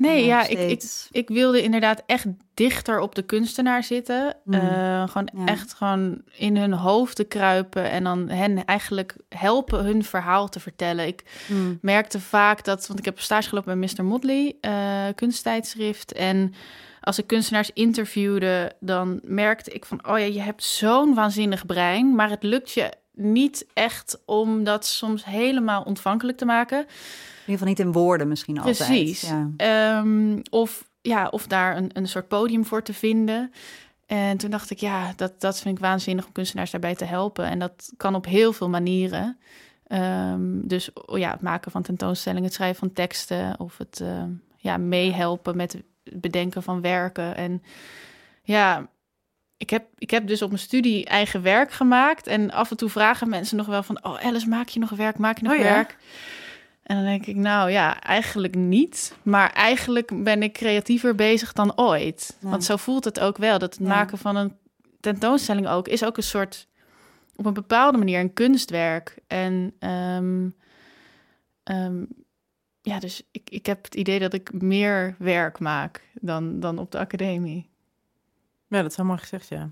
Nee, 0.00 0.24
ja, 0.24 0.46
ik, 0.46 0.58
ik, 0.58 0.82
ik 1.10 1.28
wilde 1.28 1.62
inderdaad 1.62 2.02
echt 2.06 2.26
dichter 2.54 3.00
op 3.00 3.14
de 3.14 3.22
kunstenaar 3.22 3.84
zitten. 3.84 4.36
Mm. 4.44 4.54
Eh, 4.54 5.08
gewoon 5.08 5.28
Ja. 5.36 5.44
echt 5.44 5.74
gewoon 5.74 6.22
in 6.32 6.56
hun 6.56 6.72
hoofd 6.72 7.16
te 7.16 7.24
kruipen 7.24 7.90
en 7.90 8.04
dan 8.04 8.28
hen 8.28 8.64
eigenlijk 8.64 9.16
helpen 9.28 9.84
hun 9.84 10.04
verhaal 10.04 10.48
te 10.48 10.60
vertellen. 10.60 11.06
Ik 11.06 11.22
Hmm. 11.46 11.78
merkte 11.82 12.20
vaak 12.20 12.64
dat, 12.64 12.86
want 12.86 12.98
ik 12.98 13.04
heb 13.04 13.20
stage 13.20 13.48
gelopen 13.48 13.78
bij 13.80 13.88
Mr. 13.96 14.04
Motley, 14.04 14.56
eh, 14.60 15.04
kunsttijdschrift. 15.14 16.12
En 16.12 16.54
als 17.00 17.18
ik 17.18 17.26
kunstenaars 17.26 17.70
interviewde, 17.74 18.72
dan 18.80 19.20
merkte 19.24 19.70
ik 19.70 19.84
van, 19.84 20.06
oh 20.08 20.18
ja, 20.18 20.24
je 20.24 20.40
hebt 20.40 20.62
zo'n 20.64 21.14
waanzinnig 21.14 21.66
brein, 21.66 22.14
maar 22.14 22.30
het 22.30 22.42
lukt 22.42 22.70
je 22.72 22.92
niet 23.12 23.66
echt 23.72 24.22
om 24.24 24.64
dat 24.64 24.86
soms 24.86 25.24
helemaal 25.24 25.82
ontvankelijk 25.82 26.38
te 26.38 26.44
maken. 26.44 26.78
In 26.78 26.86
ieder 27.40 27.52
geval 27.52 27.68
niet 27.68 27.78
in 27.78 27.92
woorden 27.92 28.28
misschien 28.28 28.58
altijd. 28.58 28.76
Precies. 28.76 29.20
Ja. 29.20 29.50
Ehm, 29.56 30.38
of, 30.50 30.88
ja, 31.00 31.28
of 31.28 31.46
daar 31.46 31.76
een, 31.76 31.90
een 31.92 32.08
soort 32.08 32.28
podium 32.28 32.64
voor 32.64 32.82
te 32.82 32.94
vinden. 32.94 33.52
En 34.06 34.36
toen 34.36 34.50
dacht 34.50 34.70
ik, 34.70 34.78
ja, 34.78 35.12
dat, 35.16 35.40
dat 35.40 35.60
vind 35.60 35.76
ik 35.76 35.82
waanzinnig 35.82 36.26
om 36.26 36.32
kunstenaars 36.32 36.70
daarbij 36.70 36.94
te 36.94 37.04
helpen. 37.04 37.44
En 37.44 37.58
dat 37.58 37.92
kan 37.96 38.14
op 38.14 38.24
heel 38.24 38.52
veel 38.52 38.68
manieren. 38.68 39.38
Ehm, 39.86 40.60
dus 40.62 40.92
oh 40.92 41.18
ja, 41.18 41.30
het 41.30 41.40
maken 41.40 41.70
van 41.70 41.82
tentoonstellingen, 41.82 42.44
het 42.44 42.54
schrijven 42.54 42.78
van 42.78 42.92
teksten 42.92 43.60
of 43.60 43.78
het 43.78 44.00
ehm, 44.00 44.30
ja, 44.56 44.76
meehelpen 44.76 45.56
met 45.56 45.72
het 45.72 45.84
bedenken 46.20 46.62
van 46.62 46.80
werken. 46.80 47.36
En 47.36 47.62
ja, 48.42 48.88
ik 49.60 49.70
heb, 49.70 49.84
ik 49.98 50.10
heb 50.10 50.26
dus 50.26 50.42
op 50.42 50.48
mijn 50.48 50.60
studie 50.62 51.04
eigen 51.04 51.42
werk 51.42 51.72
gemaakt. 51.72 52.26
En 52.26 52.50
af 52.50 52.70
en 52.70 52.76
toe 52.76 52.88
vragen 52.88 53.28
mensen 53.28 53.56
nog 53.56 53.66
wel 53.66 53.82
van, 53.82 54.04
oh 54.04 54.24
Alice, 54.24 54.48
maak 54.48 54.68
je 54.68 54.80
nog 54.80 54.90
werk? 54.90 55.18
Maak 55.18 55.38
je 55.38 55.44
nog 55.44 55.52
Oh 55.52 55.58
ja? 55.58 55.64
werk? 55.64 55.96
En 56.82 56.96
dan 56.96 57.04
denk 57.04 57.26
ik, 57.26 57.36
nou 57.36 57.70
ja, 57.70 58.00
eigenlijk 58.00 58.54
niet. 58.54 59.14
Maar 59.22 59.52
eigenlijk 59.52 60.24
ben 60.24 60.42
ik 60.42 60.52
creatiever 60.52 61.14
bezig 61.14 61.52
dan 61.52 61.78
ooit. 61.78 62.36
Ja. 62.40 62.48
Want 62.48 62.64
zo 62.64 62.76
voelt 62.76 63.04
het 63.04 63.20
ook 63.20 63.36
wel. 63.36 63.58
Dat 63.58 63.74
het 63.74 63.82
Ja. 63.82 63.88
maken 63.88 64.18
van 64.18 64.36
een 64.36 64.56
tentoonstelling 65.00 65.68
ook 65.68 65.88
is 65.88 66.04
ook 66.04 66.16
een 66.16 66.22
soort, 66.22 66.68
op 67.36 67.46
een 67.46 67.54
bepaalde 67.54 67.98
manier, 67.98 68.20
een 68.20 68.32
kunstwerk. 68.32 69.18
En 69.26 69.74
ehm, 69.78 70.48
ehm, 71.62 72.04
ja, 72.82 72.98
dus 72.98 73.22
ik, 73.30 73.50
ik 73.50 73.66
heb 73.66 73.84
het 73.84 73.94
idee 73.94 74.18
dat 74.18 74.32
ik 74.32 74.62
meer 74.62 75.14
werk 75.18 75.58
maak 75.58 76.02
dan, 76.14 76.60
dan 76.60 76.78
op 76.78 76.90
de 76.90 76.98
academie. 76.98 77.69
Ja, 78.70 78.82
dat 78.82 78.90
is 78.90 78.96
helemaal 78.96 79.18
gezegd, 79.18 79.48
ja. 79.48 79.70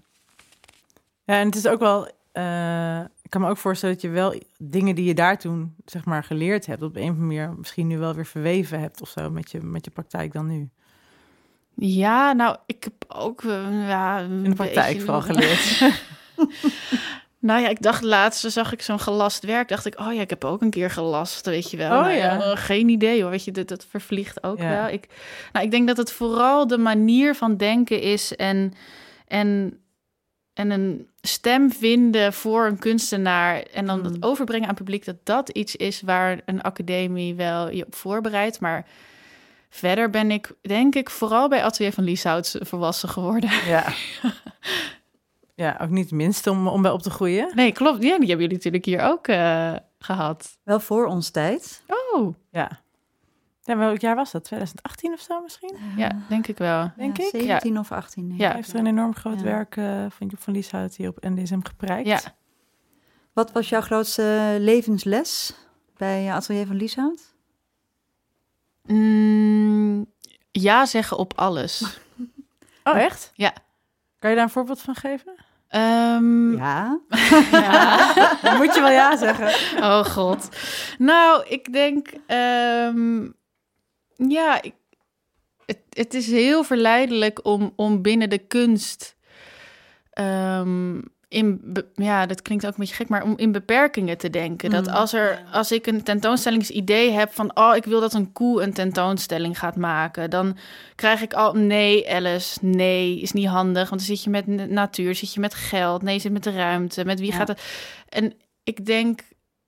Ja, 1.24 1.34
en 1.38 1.46
het 1.46 1.54
is 1.54 1.66
ook 1.66 1.80
wel... 1.80 2.06
eh, 2.32 3.00
ik 3.00 3.30
kan 3.30 3.40
me 3.40 3.48
ook 3.48 3.56
voorstellen 3.56 3.94
dat 3.94 4.04
je 4.04 4.10
wel 4.10 4.40
dingen 4.58 4.94
die 4.94 5.04
je 5.04 5.14
daar 5.14 5.38
toen, 5.38 5.74
zeg 5.84 6.04
maar, 6.04 6.24
geleerd 6.24 6.66
hebt... 6.66 6.82
op 6.82 6.96
een 6.96 7.02
of 7.02 7.08
andere 7.08 7.26
manier 7.26 7.54
misschien 7.58 7.86
nu 7.86 7.98
wel 7.98 8.14
weer 8.14 8.26
verweven 8.26 8.80
hebt 8.80 9.00
of 9.00 9.08
zo 9.08 9.30
met 9.30 9.50
je, 9.50 9.60
met 9.60 9.84
je 9.84 9.90
praktijk 9.90 10.32
dan 10.32 10.46
nu. 10.46 10.68
Ja, 11.74 12.32
nou, 12.32 12.56
ik 12.66 12.84
heb 12.84 12.92
ook 13.08 13.42
eh, 13.44 13.88
ja, 13.88 14.18
In 14.18 14.42
de 14.42 14.54
praktijk 14.54 14.86
beetje- 14.86 15.00
vooral 15.00 15.22
geleerd. 15.22 15.80
Nou 17.40 17.60
ja, 17.62 17.68
ik 17.68 17.82
dacht 17.82 18.02
laatst 18.02 18.52
zag 18.52 18.72
ik 18.72 18.82
zo'n 18.82 19.00
gelast 19.00 19.44
werk. 19.44 19.68
Dacht 19.68 19.86
ik, 19.86 20.00
oh 20.00 20.12
ja, 20.14 20.20
ik 20.20 20.30
heb 20.30 20.44
ook 20.44 20.60
een 20.62 20.70
keer 20.70 20.90
gelast, 20.90 21.46
weet 21.46 21.70
je 21.70 21.76
wel. 21.76 21.90
Oh 21.90 22.00
Nou 22.00 22.12
ja. 22.16 22.40
eh, 22.40 22.56
geen 22.56 22.88
idee 22.88 23.22
hoor, 23.22 23.30
weet 23.30 23.44
je, 23.44 23.50
dat, 23.50 23.68
dat 23.68 23.86
vervliegt 23.90 24.42
ook 24.42 24.58
Ja. 24.58 24.68
wel. 24.70 24.88
Ik, 24.88 25.06
nou, 25.52 25.64
ik 25.64 25.70
denk 25.70 25.86
dat 25.86 25.96
het 25.96 26.12
vooral 26.12 26.66
de 26.66 26.78
manier 26.78 27.34
van 27.34 27.56
denken 27.56 28.00
is 28.00 28.36
en, 28.36 28.72
en, 29.26 29.78
en 30.54 30.70
een 30.70 31.08
stem 31.20 31.72
vinden 31.72 32.32
voor 32.32 32.66
een 32.66 32.78
kunstenaar 32.78 33.62
en 33.62 33.86
dan 33.86 34.00
Hmm. 34.00 34.12
dat 34.20 34.22
overbrengen 34.30 34.62
aan 34.68 34.74
het 34.74 34.78
publiek, 34.84 35.04
dat 35.04 35.16
dat 35.24 35.48
iets 35.48 35.76
is 35.76 36.00
waar 36.00 36.40
een 36.46 36.62
academie 36.62 37.34
wel 37.34 37.70
je 37.70 37.86
op 37.86 37.94
voorbereidt. 37.94 38.60
Maar 38.60 38.86
verder 39.70 40.10
ben 40.10 40.30
ik, 40.30 40.52
denk 40.62 40.94
ik, 40.94 41.10
vooral 41.10 41.48
bij 41.48 41.64
Atelier 41.64 41.92
van 41.92 42.04
Lieshout 42.04 42.56
volwassen 42.60 43.08
geworden. 43.08 43.50
ja. 43.66 43.84
ja, 45.58 45.78
ook 45.80 45.88
niet 45.88 46.04
het 46.04 46.14
minste 46.14 46.50
om, 46.50 46.68
om 46.68 46.82
bij 46.82 46.90
op 46.90 47.02
te 47.02 47.10
groeien. 47.10 47.52
Nee, 47.54 47.72
klopt. 47.72 48.02
Ja, 48.02 48.18
die 48.18 48.28
hebben 48.28 48.36
jullie 48.38 48.52
natuurlijk 48.52 48.84
hier 48.84 49.00
ook 49.00 49.26
eh, 49.26 49.74
gehad. 49.98 50.58
Wel 50.64 50.80
voor 50.80 51.06
ons 51.06 51.30
tijd. 51.30 51.82
Oh, 51.86 52.34
Ja. 52.50 52.80
Ja, 53.62 53.76
welk 53.76 54.00
jaar 54.00 54.14
was 54.14 54.30
dat? 54.30 54.44
2018 54.44 55.12
of 55.12 55.20
zo 55.20 55.40
misschien? 55.42 55.76
ja, 55.96 56.10
denk 56.28 56.46
ik 56.46 56.58
wel. 56.58 56.92
Denk 56.96 57.16
ja, 57.16 57.24
ik. 57.24 57.30
17 57.30 57.78
of 57.78 57.92
18. 57.92 58.28
denk 58.28 58.40
Ja. 58.40 58.46
Hij 58.46 58.56
heeft 58.56 58.72
er 58.72 58.78
een 58.78 58.86
enorm 58.86 59.14
groot 59.14 59.38
Ja. 59.38 59.42
werk 59.44 59.76
eh, 59.76 59.84
van 60.08 60.26
Joep 60.26 60.40
van 60.40 60.52
Lieshout 60.52 60.96
hier 60.96 61.08
op 61.08 61.20
NDSM 61.20 61.60
geprijkt. 61.62 62.08
Ja. 62.08 62.20
Wat 63.32 63.52
was 63.52 63.68
jouw 63.68 63.80
grootste 63.80 64.56
levensles 64.60 65.54
bij 65.96 66.32
Atelier 66.32 66.66
van 66.66 66.76
Lieshout? 66.76 67.34
Mm, 68.84 70.06
ja 70.50 70.86
zeggen 70.86 71.16
op 71.18 71.32
alles. 71.36 71.82
Oh, 72.84 72.96
echt? 72.96 73.30
Ja. 73.34 73.52
Kan 74.18 74.30
je 74.30 74.36
daar 74.36 74.44
een 74.44 74.50
voorbeeld 74.50 74.80
van 74.80 74.94
geven? 74.94 75.34
Ehm, 75.68 76.56
Ja. 76.56 77.00
ja. 77.52 78.12
Dan 78.42 78.56
moet 78.56 78.74
je 78.74 78.80
wel 78.80 78.90
ja 78.90 79.16
zeggen. 79.16 79.46
Oh 79.82 80.04
god. 80.04 80.48
Nou, 80.98 81.44
ik 81.48 81.72
denk, 81.72 82.08
ehm, 82.26 83.28
ja, 84.16 84.62
ik, 84.62 84.74
het, 85.66 85.78
het 85.90 86.14
is 86.14 86.26
heel 86.30 86.64
verleidelijk 86.64 87.44
om, 87.44 87.72
om 87.76 88.02
binnen 88.02 88.30
de 88.30 88.38
kunst, 88.38 89.16
ehm, 90.10 91.00
in, 91.28 91.74
ja, 91.94 92.26
dat 92.26 92.42
klinkt 92.42 92.66
ook 92.66 92.72
een 92.72 92.78
beetje 92.78 92.94
gek, 92.94 93.08
maar 93.08 93.22
om 93.22 93.36
in 93.36 93.52
beperkingen 93.52 94.18
te 94.18 94.30
denken. 94.30 94.70
Dat 94.70 94.86
Mm, 94.86 94.92
als, 94.92 95.12
er, 95.12 95.42
als 95.52 95.72
ik 95.72 95.86
een 95.86 96.02
tentoonstellingsidee 96.02 97.10
heb 97.10 97.32
van, 97.32 97.56
oh, 97.56 97.76
ik 97.76 97.84
wil 97.84 98.00
dat 98.00 98.14
een 98.14 98.32
koe 98.32 98.62
een 98.62 98.72
tentoonstelling 98.72 99.58
gaat 99.58 99.76
maken, 99.76 100.30
dan 100.30 100.56
krijg 100.94 101.20
ik 101.20 101.32
al, 101.34 101.52
nee, 101.52 102.12
Alice, 102.14 102.58
nee, 102.62 103.20
is 103.20 103.32
niet 103.32 103.46
handig, 103.46 103.88
want 103.88 104.06
dan 104.06 104.16
zit 104.16 104.22
je 104.22 104.30
met 104.30 104.46
natuur, 104.70 105.14
zit 105.14 105.34
je 105.34 105.40
met 105.40 105.54
geld, 105.54 106.02
nee, 106.02 106.18
zit 106.18 106.32
met 106.32 106.44
de 106.44 106.52
ruimte, 106.52 107.04
met 107.04 107.20
wie 107.20 107.30
Ja. 107.30 107.36
gaat 107.36 107.48
het? 107.48 107.62
En 108.08 108.32
ik 108.64 108.86
denk 108.86 109.20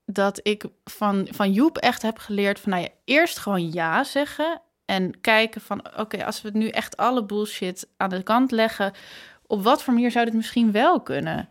dat 0.05 0.40
ik 0.42 0.64
van, 0.85 1.29
van 1.31 1.53
Joep 1.53 1.79
echt 1.79 2.03
heb 2.03 2.18
geleerd 2.18 2.61
van, 2.61 2.70
nou 2.70 2.83
ja, 2.83 2.88
eerst 3.05 3.38
gewoon 3.38 3.73
ja 3.73 4.05
zeggen 4.05 4.61
en 4.85 5.20
kijken 5.20 5.61
van, 5.61 5.85
oké, 5.96 6.25
als 6.25 6.42
we 6.42 6.51
nu 6.53 6.68
echt 6.68 6.96
alle 6.96 7.25
bullshit 7.25 7.88
aan 7.96 8.11
de 8.11 8.23
kant 8.23 8.51
leggen, 8.51 8.92
op 9.50 9.62
wat 9.62 9.82
voor 9.82 9.94
manier 9.94 10.10
zou 10.10 10.24
dit 10.24 10.34
misschien 10.34 10.72
wel 10.72 11.00
kunnen? 11.00 11.48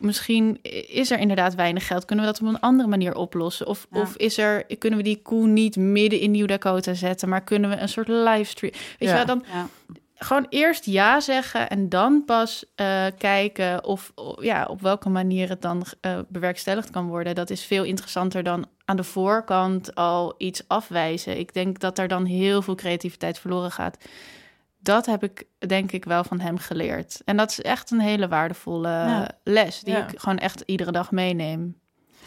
Misschien 0.00 0.58
is 0.88 1.10
er 1.10 1.18
inderdaad 1.18 1.54
weinig 1.54 1.86
geld. 1.86 2.04
Kunnen 2.04 2.24
we 2.24 2.30
dat 2.32 2.40
op 2.42 2.48
een 2.48 2.60
andere 2.60 2.88
manier 2.88 3.14
oplossen? 3.14 3.66
Of, 3.66 3.86
Ja. 3.90 4.00
of 4.00 4.16
is 4.16 4.38
er, 4.38 4.64
kunnen 4.78 4.98
we 4.98 5.04
die 5.04 5.22
koe 5.22 5.46
niet 5.46 5.76
midden 5.76 6.20
in 6.20 6.30
Nieuw 6.30 6.46
Dakota 6.46 6.94
zetten, 6.94 7.28
maar 7.28 7.44
kunnen 7.44 7.70
we 7.70 7.76
een 7.76 7.88
soort 7.88 8.08
livestream? 8.08 8.72
Weet 8.72 9.08
Ja. 9.08 9.08
je 9.08 9.14
wel, 9.14 9.26
dan 9.26 9.44
Ja. 9.52 9.66
gewoon 10.14 10.46
eerst 10.48 10.84
ja 10.84 11.20
zeggen 11.20 11.68
en 11.70 11.88
dan 11.88 12.22
pas 12.26 12.64
eh, 12.74 13.06
kijken 13.18 13.84
of 13.84 14.12
ja, 14.40 14.64
op 14.64 14.80
welke 14.80 15.08
manier 15.08 15.48
het 15.48 15.62
dan 15.62 15.84
eh, 16.00 16.18
bewerkstelligd 16.28 16.90
kan 16.90 17.06
worden. 17.06 17.34
Dat 17.34 17.50
is 17.50 17.64
veel 17.64 17.84
interessanter 17.84 18.42
dan 18.42 18.66
aan 18.84 18.96
de 18.96 19.04
voorkant 19.04 19.94
al 19.94 20.34
iets 20.38 20.62
afwijzen. 20.66 21.38
Ik 21.38 21.54
denk 21.54 21.78
dat 21.78 21.98
er 21.98 22.08
dan 22.08 22.24
heel 22.24 22.62
veel 22.62 22.74
creativiteit 22.74 23.38
verloren 23.38 23.70
gaat. 23.70 23.96
Dat 24.84 25.06
heb 25.06 25.22
ik 25.22 25.44
denk 25.58 25.92
ik 25.92 26.04
wel 26.04 26.24
van 26.24 26.40
hem 26.40 26.58
geleerd. 26.58 27.20
En 27.24 27.36
dat 27.36 27.50
is 27.50 27.60
echt 27.60 27.90
een 27.90 28.00
hele 28.00 28.28
waardevolle 28.28 28.88
Ja. 28.88 29.28
les 29.42 29.80
die 29.80 29.94
Ja. 29.94 30.08
ik 30.08 30.20
gewoon 30.20 30.38
echt 30.38 30.62
iedere 30.66 30.92
dag 30.92 31.10
meeneem. 31.10 31.80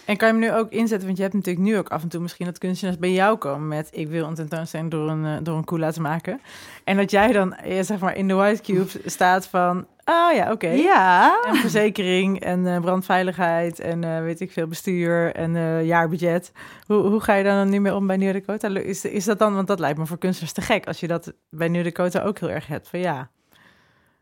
En 0.07 0.17
kan 0.17 0.27
je 0.27 0.33
hem 0.33 0.43
nu 0.43 0.53
ook 0.53 0.71
inzetten? 0.71 1.05
Want 1.05 1.17
je 1.17 1.23
hebt 1.23 1.35
natuurlijk 1.35 1.65
nu 1.65 1.77
ook 1.77 1.89
af 1.89 2.01
en 2.03 2.09
toe 2.09 2.21
misschien 2.21 2.45
dat 2.45 2.57
kunstenaars 2.57 2.97
bij 2.97 3.11
jou 3.11 3.37
komen 3.37 3.67
met... 3.67 3.89
ik 3.91 4.07
wil 4.07 4.27
een 4.27 4.35
tentoonstelling 4.35 4.91
door 4.91 5.09
een, 5.09 5.25
eh, 5.25 5.43
door 5.43 5.57
een 5.57 5.63
koe 5.63 5.79
laten 5.79 6.01
maken. 6.01 6.41
En 6.83 6.97
dat 6.97 7.11
jij 7.11 7.31
dan 7.31 7.53
eh, 7.53 7.83
zeg 7.83 7.99
maar 7.99 8.15
in 8.15 8.27
de 8.27 8.33
White 8.33 8.61
Cube 8.61 8.89
staat 9.09 9.47
van... 9.47 9.85
oh 10.05 10.33
ja, 10.33 10.51
oké. 10.51 10.67
Ja. 10.67 11.41
En 11.45 11.55
verzekering 11.55 12.39
en 12.39 12.67
eh, 12.67 12.79
brandveiligheid 12.79 13.79
en 13.79 14.03
eh, 14.03 14.21
weet 14.21 14.39
ik 14.39 14.51
veel, 14.51 14.67
bestuur 14.67 15.35
en 15.35 15.55
eh, 15.55 15.85
jaarbudget. 15.85 16.51
Hoe, 16.85 16.97
hoe 16.97 17.19
ga 17.19 17.33
je 17.33 17.43
dan 17.43 17.69
nu 17.69 17.79
mee 17.79 17.95
om 17.95 18.07
bij 18.07 18.17
New 18.17 18.33
Dakota? 18.33 18.67
Is, 18.67 19.05
is 19.05 19.25
dat 19.25 19.39
dan, 19.39 19.55
want 19.55 19.67
dat 19.67 19.79
lijkt 19.79 19.97
me 19.97 20.05
voor 20.05 20.17
kunstenaars 20.17 20.53
te 20.53 20.61
gek... 20.61 20.87
als 20.87 20.99
je 20.99 21.07
dat 21.07 21.33
bij 21.49 21.67
New 21.67 21.83
Dakota 21.83 22.21
ook 22.21 22.39
heel 22.39 22.49
erg 22.49 22.67
hebt. 22.67 22.87
Van 22.87 22.99
ja, 22.99 23.29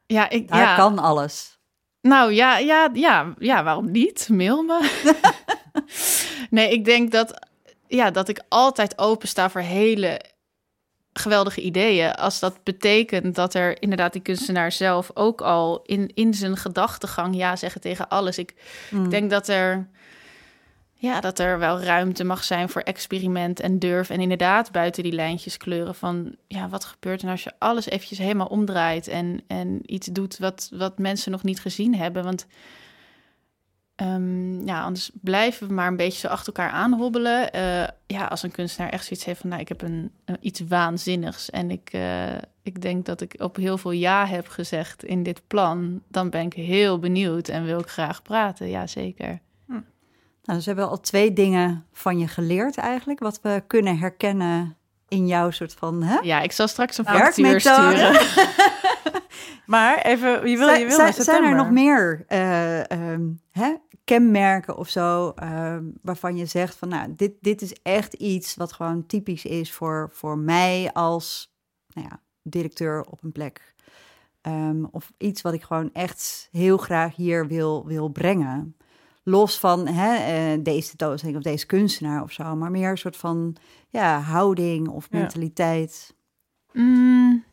Ja, 0.05 0.29
ik, 0.29 0.47
Daar 0.47 0.59
ja. 0.59 0.75
kan 0.75 0.99
alles. 0.99 1.59
Nou 2.05 2.33
ja, 2.33 2.57
ja, 2.57 2.89
ja, 2.93 3.33
ja, 3.39 3.63
waarom 3.63 3.91
niet? 3.91 4.29
Mail 4.31 4.63
me. 4.63 4.89
nee, 6.49 6.71
ik 6.71 6.85
denk 6.85 7.11
dat, 7.11 7.47
ja, 7.87 8.11
dat 8.11 8.27
ik 8.27 8.41
altijd 8.49 8.97
opensta 8.97 9.49
voor 9.49 9.61
hele 9.61 10.21
geweldige 11.13 11.61
ideeën. 11.61 12.15
Als 12.15 12.39
dat 12.39 12.63
betekent 12.63 13.35
dat 13.35 13.53
er 13.53 13.81
inderdaad 13.81 14.13
die 14.13 14.21
kunstenaar 14.21 14.71
zelf 14.71 15.11
ook 15.13 15.41
al 15.41 15.81
in, 15.85 16.11
in 16.13 16.33
zijn 16.33 16.57
gedachtegang 16.57 17.35
ja 17.35 17.55
zeggen 17.55 17.81
tegen 17.81 18.09
alles. 18.09 18.37
Ik, 18.37 18.53
Mm. 18.89 19.03
ik 19.03 19.09
denk 19.09 19.29
dat 19.29 19.47
er, 19.47 19.89
ja, 20.97 21.19
dat 21.19 21.39
er 21.39 21.59
wel 21.59 21.81
ruimte 21.81 22.23
mag 22.23 22.43
zijn 22.43 22.69
voor 22.69 22.81
experiment 22.81 23.59
en 23.59 23.79
durf. 23.79 24.09
En 24.09 24.19
inderdaad 24.19 24.71
buiten 24.71 25.03
die 25.03 25.11
lijntjes 25.11 25.57
kleuren 25.57 25.95
van... 25.95 26.35
ja, 26.47 26.69
wat 26.69 26.85
gebeurt 26.85 27.19
er 27.19 27.25
nou 27.25 27.35
als 27.35 27.43
je 27.43 27.53
alles 27.59 27.89
eventjes 27.89 28.17
helemaal 28.17 28.47
omdraait... 28.47 29.07
en, 29.07 29.41
en 29.47 29.79
iets 29.85 30.07
doet 30.07 30.37
wat, 30.37 30.69
wat 30.73 30.97
mensen 30.97 31.31
nog 31.31 31.43
niet 31.43 31.59
gezien 31.59 31.95
hebben? 31.95 32.23
Want 32.23 32.45
ehm, 33.95 34.65
ja, 34.65 34.83
anders 34.83 35.11
blijven 35.21 35.67
we 35.67 35.73
maar 35.73 35.87
een 35.87 35.97
beetje 35.97 36.19
zo 36.19 36.27
achter 36.27 36.53
elkaar 36.53 36.71
aanhobbelen. 36.71 37.51
Eh, 37.51 37.87
ja, 38.07 38.25
als 38.25 38.43
een 38.43 38.51
kunstenaar 38.51 38.91
echt 38.91 39.05
zoiets 39.05 39.25
heeft 39.25 39.39
van... 39.39 39.49
nou, 39.49 39.61
ik 39.61 39.67
heb 39.67 39.81
een, 39.81 40.11
iets 40.39 40.61
waanzinnigs... 40.67 41.49
en 41.49 41.71
ik, 41.71 41.89
eh, 41.91 42.37
ik 42.61 42.81
denk 42.81 43.05
dat 43.05 43.21
ik 43.21 43.35
op 43.37 43.55
heel 43.55 43.77
veel 43.77 43.91
ja 43.91 44.25
heb 44.25 44.47
gezegd 44.47 45.03
in 45.03 45.23
dit 45.23 45.41
plan... 45.47 46.01
dan 46.07 46.29
ben 46.29 46.45
ik 46.45 46.53
heel 46.53 46.99
benieuwd 46.99 47.47
en 47.47 47.65
wil 47.65 47.79
ik 47.79 47.89
graag 47.89 48.21
praten. 48.21 48.69
Ja, 48.69 48.87
zeker. 48.87 49.39
Nou, 50.45 50.57
dus 50.57 50.67
we 50.67 50.73
hebben 50.73 50.89
al 50.89 50.99
twee 50.99 51.33
dingen 51.33 51.85
van 51.91 52.19
je 52.19 52.27
geleerd 52.27 52.77
eigenlijk, 52.77 53.19
wat 53.19 53.39
we 53.41 53.63
kunnen 53.67 53.97
herkennen 53.97 54.77
in 55.07 55.27
jouw 55.27 55.51
soort 55.51 55.73
van 55.73 56.03
hè? 56.03 56.19
Ja, 56.19 56.41
ik 56.41 56.51
zal 56.51 56.67
straks 56.67 56.97
een 56.97 57.05
factuur 57.05 57.59
sturen. 57.59 58.11
maar 59.65 59.97
even, 60.01 60.49
je 60.49 60.57
wil, 60.57 60.67
Zijn- 60.67 60.79
je 60.79 60.85
wil 60.85 61.13
zijn, 61.13 61.43
er 61.43 61.55
nog 61.55 61.69
meer 61.69 62.23
eh, 62.27 62.91
ehm, 62.91 63.21
hè, 63.51 63.73
kenmerken 64.03 64.77
of 64.77 64.89
zo 64.89 65.31
ehm, 65.35 65.83
waarvan 66.01 66.37
je 66.37 66.45
zegt 66.45 66.75
van 66.75 66.87
nou, 66.89 67.13
dit, 67.15 67.31
dit 67.41 67.61
is 67.61 67.73
echt 67.83 68.13
iets 68.13 68.55
wat 68.55 68.73
gewoon 68.73 69.05
typisch 69.05 69.45
is 69.45 69.71
voor, 69.71 70.09
voor 70.11 70.37
mij 70.37 70.89
als 70.93 71.53
nou 71.87 72.07
ja, 72.09 72.19
directeur 72.41 73.05
op 73.09 73.23
een 73.23 73.31
plek. 73.31 73.73
Ehm, 74.41 74.83
of 74.91 75.11
iets 75.17 75.41
wat 75.41 75.53
ik 75.53 75.63
gewoon 75.63 75.89
echt 75.93 76.47
heel 76.51 76.77
graag 76.77 77.15
hier 77.15 77.47
wil, 77.47 77.85
wil 77.85 78.09
brengen. 78.09 78.75
Los 79.27 79.59
van 79.59 79.87
hè, 79.87 80.15
eh, 80.15 80.59
deze 80.63 80.87
tentoonstelling 80.89 81.37
of 81.37 81.43
deze 81.43 81.65
kunstenaar 81.65 82.21
of 82.23 82.31
zo, 82.31 82.55
maar 82.55 82.71
meer 82.71 82.89
een 82.89 82.97
soort 82.97 83.17
van 83.17 83.55
ja, 83.89 84.19
houding 84.19 84.87
of 84.87 85.07
Ja. 85.09 85.17
mentaliteit. 85.19 86.15
Mm. 86.71 87.43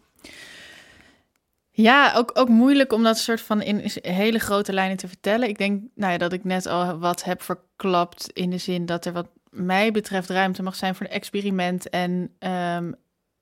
Ja, 1.70 2.14
ook, 2.16 2.30
ook 2.34 2.48
moeilijk 2.48 2.92
om 2.92 3.02
dat 3.02 3.18
soort 3.18 3.40
van 3.40 3.62
in 3.62 3.90
hele 4.02 4.38
grote 4.38 4.72
lijnen 4.72 4.96
te 4.96 5.08
vertellen. 5.08 5.48
Ik 5.48 5.58
denk 5.58 5.82
nou 5.94 6.12
ja, 6.12 6.18
dat 6.18 6.32
ik 6.32 6.44
net 6.44 6.66
al 6.66 6.98
wat 6.98 7.24
heb 7.24 7.42
verklapt 7.42 8.30
in 8.32 8.50
de 8.50 8.58
zin 8.58 8.86
dat 8.86 9.04
er 9.04 9.12
wat 9.12 9.28
mij 9.50 9.90
betreft 9.92 10.30
ruimte 10.30 10.62
mag 10.62 10.74
zijn 10.74 10.94
voor 10.94 11.06
een 11.06 11.12
experiment 11.12 11.88
en 11.88 12.34
ehm, 12.38 12.92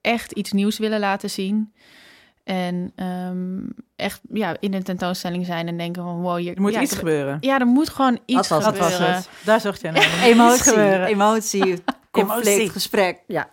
echt 0.00 0.32
iets 0.32 0.52
nieuws 0.52 0.78
willen 0.78 1.00
laten 1.00 1.30
zien. 1.30 1.72
En 2.44 2.92
ehm, 2.96 3.58
echt 3.96 4.20
ja, 4.32 4.56
in 4.60 4.74
een 4.74 4.82
tentoonstelling 4.82 5.46
zijn 5.46 5.68
en 5.68 5.76
denken 5.76 6.02
van 6.02 6.20
wow, 6.20 6.38
hier 6.38 6.54
Er 6.54 6.60
moet 6.60 6.72
ja, 6.72 6.80
iets 6.80 6.94
gebeuren. 6.94 7.38
Ja, 7.40 7.58
er 7.58 7.66
moet 7.66 7.88
gewoon 7.88 8.18
iets 8.26 8.48
was 8.48 8.64
het. 8.64 8.74
Dat 8.74 8.84
gebeuren. 8.84 9.14
was 9.14 9.16
het. 9.16 9.44
Daar 9.44 9.60
zocht 9.60 9.80
jij 9.80 9.90
naar. 9.90 10.22
Emotie, 10.24 10.62
gebeuren. 10.62 11.06
emotie, 11.06 11.82
conflict, 12.10 12.46
Emotie. 12.46 12.70
gesprek. 12.70 13.22
Ja. 13.26 13.50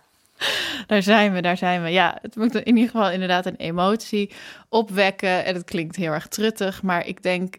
Daar 0.86 1.02
zijn 1.02 1.32
we, 1.32 1.42
daar 1.42 1.56
zijn 1.56 1.82
we. 1.82 1.88
Ja, 1.88 2.18
het 2.22 2.36
moet 2.36 2.54
in 2.54 2.76
ieder 2.76 2.90
geval 2.90 3.10
inderdaad 3.10 3.46
een 3.46 3.56
emotie 3.56 4.32
opwekken. 4.68 5.44
En 5.44 5.54
het 5.54 5.64
klinkt 5.64 5.96
heel 5.96 6.12
erg 6.12 6.26
truttig, 6.26 6.82
maar 6.82 7.06
ik 7.06 7.22
denk 7.22 7.56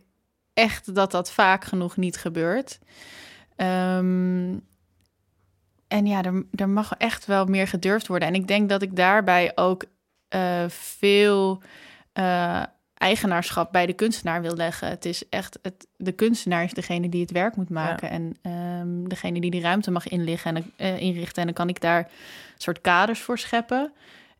echt 0.53 0.95
dat 0.95 1.11
dat 1.11 1.31
vaak 1.31 1.65
genoeg 1.65 1.97
niet 1.97 2.17
gebeurt. 2.17 2.79
Ehm, 3.55 4.57
en 5.87 6.05
ja, 6.05 6.23
er, 6.23 6.45
er 6.55 6.69
mag 6.69 6.93
echt 6.97 7.25
wel 7.25 7.45
meer 7.45 7.67
gedurfd 7.67 8.07
worden. 8.07 8.27
En 8.27 8.35
ik 8.35 8.47
denk 8.47 8.69
dat 8.69 8.81
ik 8.81 8.95
daarbij 8.95 9.51
ook 9.55 9.83
eh, 10.29 10.69
veel 10.69 11.61
eh, 12.13 12.63
eigenaarschap 12.93 13.71
bij 13.71 13.85
de 13.85 13.93
kunstenaar 13.93 14.41
wil 14.41 14.55
leggen. 14.55 14.89
Het 14.89 15.05
is 15.05 15.29
echt, 15.29 15.59
het, 15.61 15.87
de 15.97 16.11
kunstenaar 16.11 16.63
is 16.63 16.73
degene 16.73 17.09
die 17.09 17.21
het 17.21 17.31
werk 17.31 17.55
moet 17.55 17.69
maken. 17.69 18.09
En 18.09 18.37
ehm, 18.41 19.07
degene 19.07 19.41
die 19.41 19.51
die 19.51 19.61
ruimte 19.61 19.91
mag 19.91 20.07
inliggen 20.07 20.55
en, 20.55 20.71
eh, 20.75 20.99
inrichten. 20.99 21.41
En 21.41 21.45
dan 21.45 21.53
kan 21.53 21.69
ik 21.69 21.81
daar 21.81 22.09
soort 22.57 22.81
kaders 22.81 23.19
voor 23.19 23.37
scheppen 23.37 23.93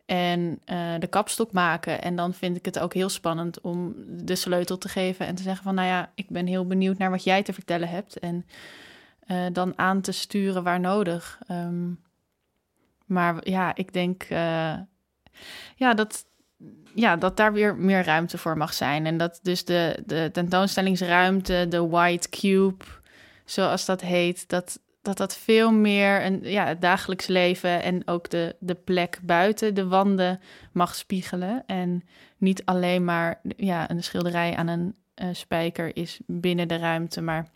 en 0.06 0.62
de 1.00 1.08
kapstok 1.10 1.52
maken. 1.52 2.02
En 2.02 2.16
dan 2.16 2.34
vind 2.34 2.58
ik 2.58 2.66
het 2.66 2.80
ook 2.80 2.94
heel 2.94 3.10
spannend 3.10 3.62
om 3.62 3.94
de 4.08 4.36
sleutel 4.36 4.78
te 4.78 4.90
geven 4.90 5.26
en 5.26 5.36
te 5.36 5.44
zeggen 5.44 5.64
van, 5.64 5.76
nou 5.76 5.88
ja, 5.88 6.12
ik 6.16 6.30
ben 6.30 6.48
heel 6.48 6.68
benieuwd 6.68 6.98
naar 6.98 7.10
wat 7.10 7.24
jij 7.24 7.44
te 7.44 7.54
vertellen 7.54 7.90
hebt 7.90 8.20
en 8.20 8.46
dan 9.54 9.74
aan 9.76 10.02
te 10.02 10.12
sturen 10.12 10.64
waar 10.64 10.80
nodig. 10.80 11.40
Ehm, 11.48 11.92
maar 13.06 13.50
ja, 13.50 13.76
ik 13.76 13.94
denk 13.94 14.28
ja, 15.76 15.94
dat, 15.94 16.26
ja, 16.96 17.16
dat 17.16 17.38
daar 17.38 17.54
weer 17.54 17.76
meer 17.76 18.04
ruimte 18.04 18.38
voor 18.38 18.58
mag 18.58 18.74
zijn. 18.74 19.06
En 19.06 19.18
dat 19.18 19.40
dus 19.42 19.66
de, 19.66 20.04
de 20.06 20.30
tentoonstellingsruimte, 20.34 21.66
de 21.70 21.88
White 21.88 22.30
Cube, 22.30 22.86
zoals 23.46 23.86
dat 23.86 24.02
heet, 24.02 24.50
dat 24.50 24.80
dat, 25.02 25.18
dat 25.18 25.38
veel 25.38 25.72
meer 25.72 26.26
een, 26.26 26.40
ja, 26.44 26.66
het 26.66 26.82
dagelijks 26.82 27.28
leven 27.28 27.84
en 27.84 28.08
ook 28.08 28.30
de, 28.30 28.56
de 28.60 28.76
plek 28.76 29.20
buiten 29.22 29.74
de 29.74 29.88
wanden 29.88 30.42
mag 30.72 30.96
spiegelen. 30.96 31.64
En 31.66 32.04
niet 32.38 32.66
alleen 32.66 33.06
maar 33.06 33.42
ja, 33.58 33.90
een 33.90 34.04
schilderij 34.04 34.56
aan 34.56 34.68
een 34.68 34.96
eh, 35.14 35.28
spijker 35.32 35.96
is 35.96 36.20
binnen 36.26 36.68
de 36.68 36.78
ruimte, 36.78 37.22
maar 37.22 37.48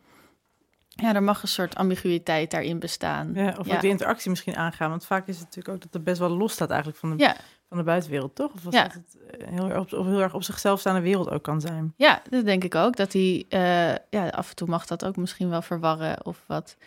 ja, 0.88 1.14
er 1.16 1.24
mag 1.24 1.42
een 1.42 1.48
soort 1.48 1.76
ambiguïteit 1.76 2.52
daarin 2.52 2.80
bestaan. 2.80 3.32
Ja, 3.34 3.56
of 3.60 3.68
Ja. 3.68 3.80
de 3.80 3.88
interactie 3.88 4.30
misschien 4.30 4.56
aangaan. 4.56 4.90
Want 4.90 5.06
vaak 5.06 5.28
is 5.28 5.36
het 5.36 5.46
natuurlijk 5.46 5.76
ook 5.76 5.82
dat 5.82 5.94
het 5.94 6.04
best 6.04 6.20
wel 6.20 6.30
los 6.30 6.54
staat 6.54 6.70
eigenlijk 6.70 7.00
van 7.00 7.18
de, 7.18 7.24
Ja. 7.24 7.36
Van 7.74 7.78
de 7.84 7.90
buitenwereld, 7.92 8.36
toch? 8.36 8.54
Of 8.54 8.64
was 8.64 8.74
Ja. 8.74 8.84
dat 8.84 8.94
het 8.94 9.18
eh, 9.40 9.48
heel, 9.48 9.70
erg 9.70 9.80
op, 9.80 9.94
of 9.94 10.06
heel 10.06 10.22
erg 10.22 10.34
op 10.34 10.44
zichzelf 10.44 10.80
staande 10.80 11.02
wereld 11.02 11.30
ook 11.30 11.44
kan 11.44 11.62
zijn? 11.62 11.94
Ja, 11.98 12.22
dat 12.30 12.46
denk 12.46 12.64
ik 12.64 12.76
ook. 12.76 12.96
Dat 12.96 13.14
hij, 13.14 13.46
eh, 13.50 13.96
ja, 14.10 14.28
af 14.28 14.50
en 14.50 14.56
toe 14.56 14.68
mag 14.68 14.86
dat 14.86 15.06
ook 15.06 15.16
misschien 15.16 15.50
wel 15.50 15.62
verwarren 15.62 16.26
of 16.26 16.44
wat 16.48 16.78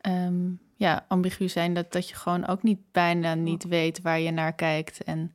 ehm, 0.00 0.50
ja, 0.76 1.04
ambigu 1.08 1.48
zijn. 1.48 1.74
Dat, 1.74 1.92
dat 1.92 2.08
je 2.08 2.14
gewoon 2.14 2.46
ook 2.46 2.62
niet 2.62 2.78
bijna 2.92 3.34
niet 3.34 3.64
weet 3.64 4.00
waar 4.02 4.20
je 4.20 4.30
naar 4.30 4.52
kijkt. 4.52 5.04
En 5.04 5.32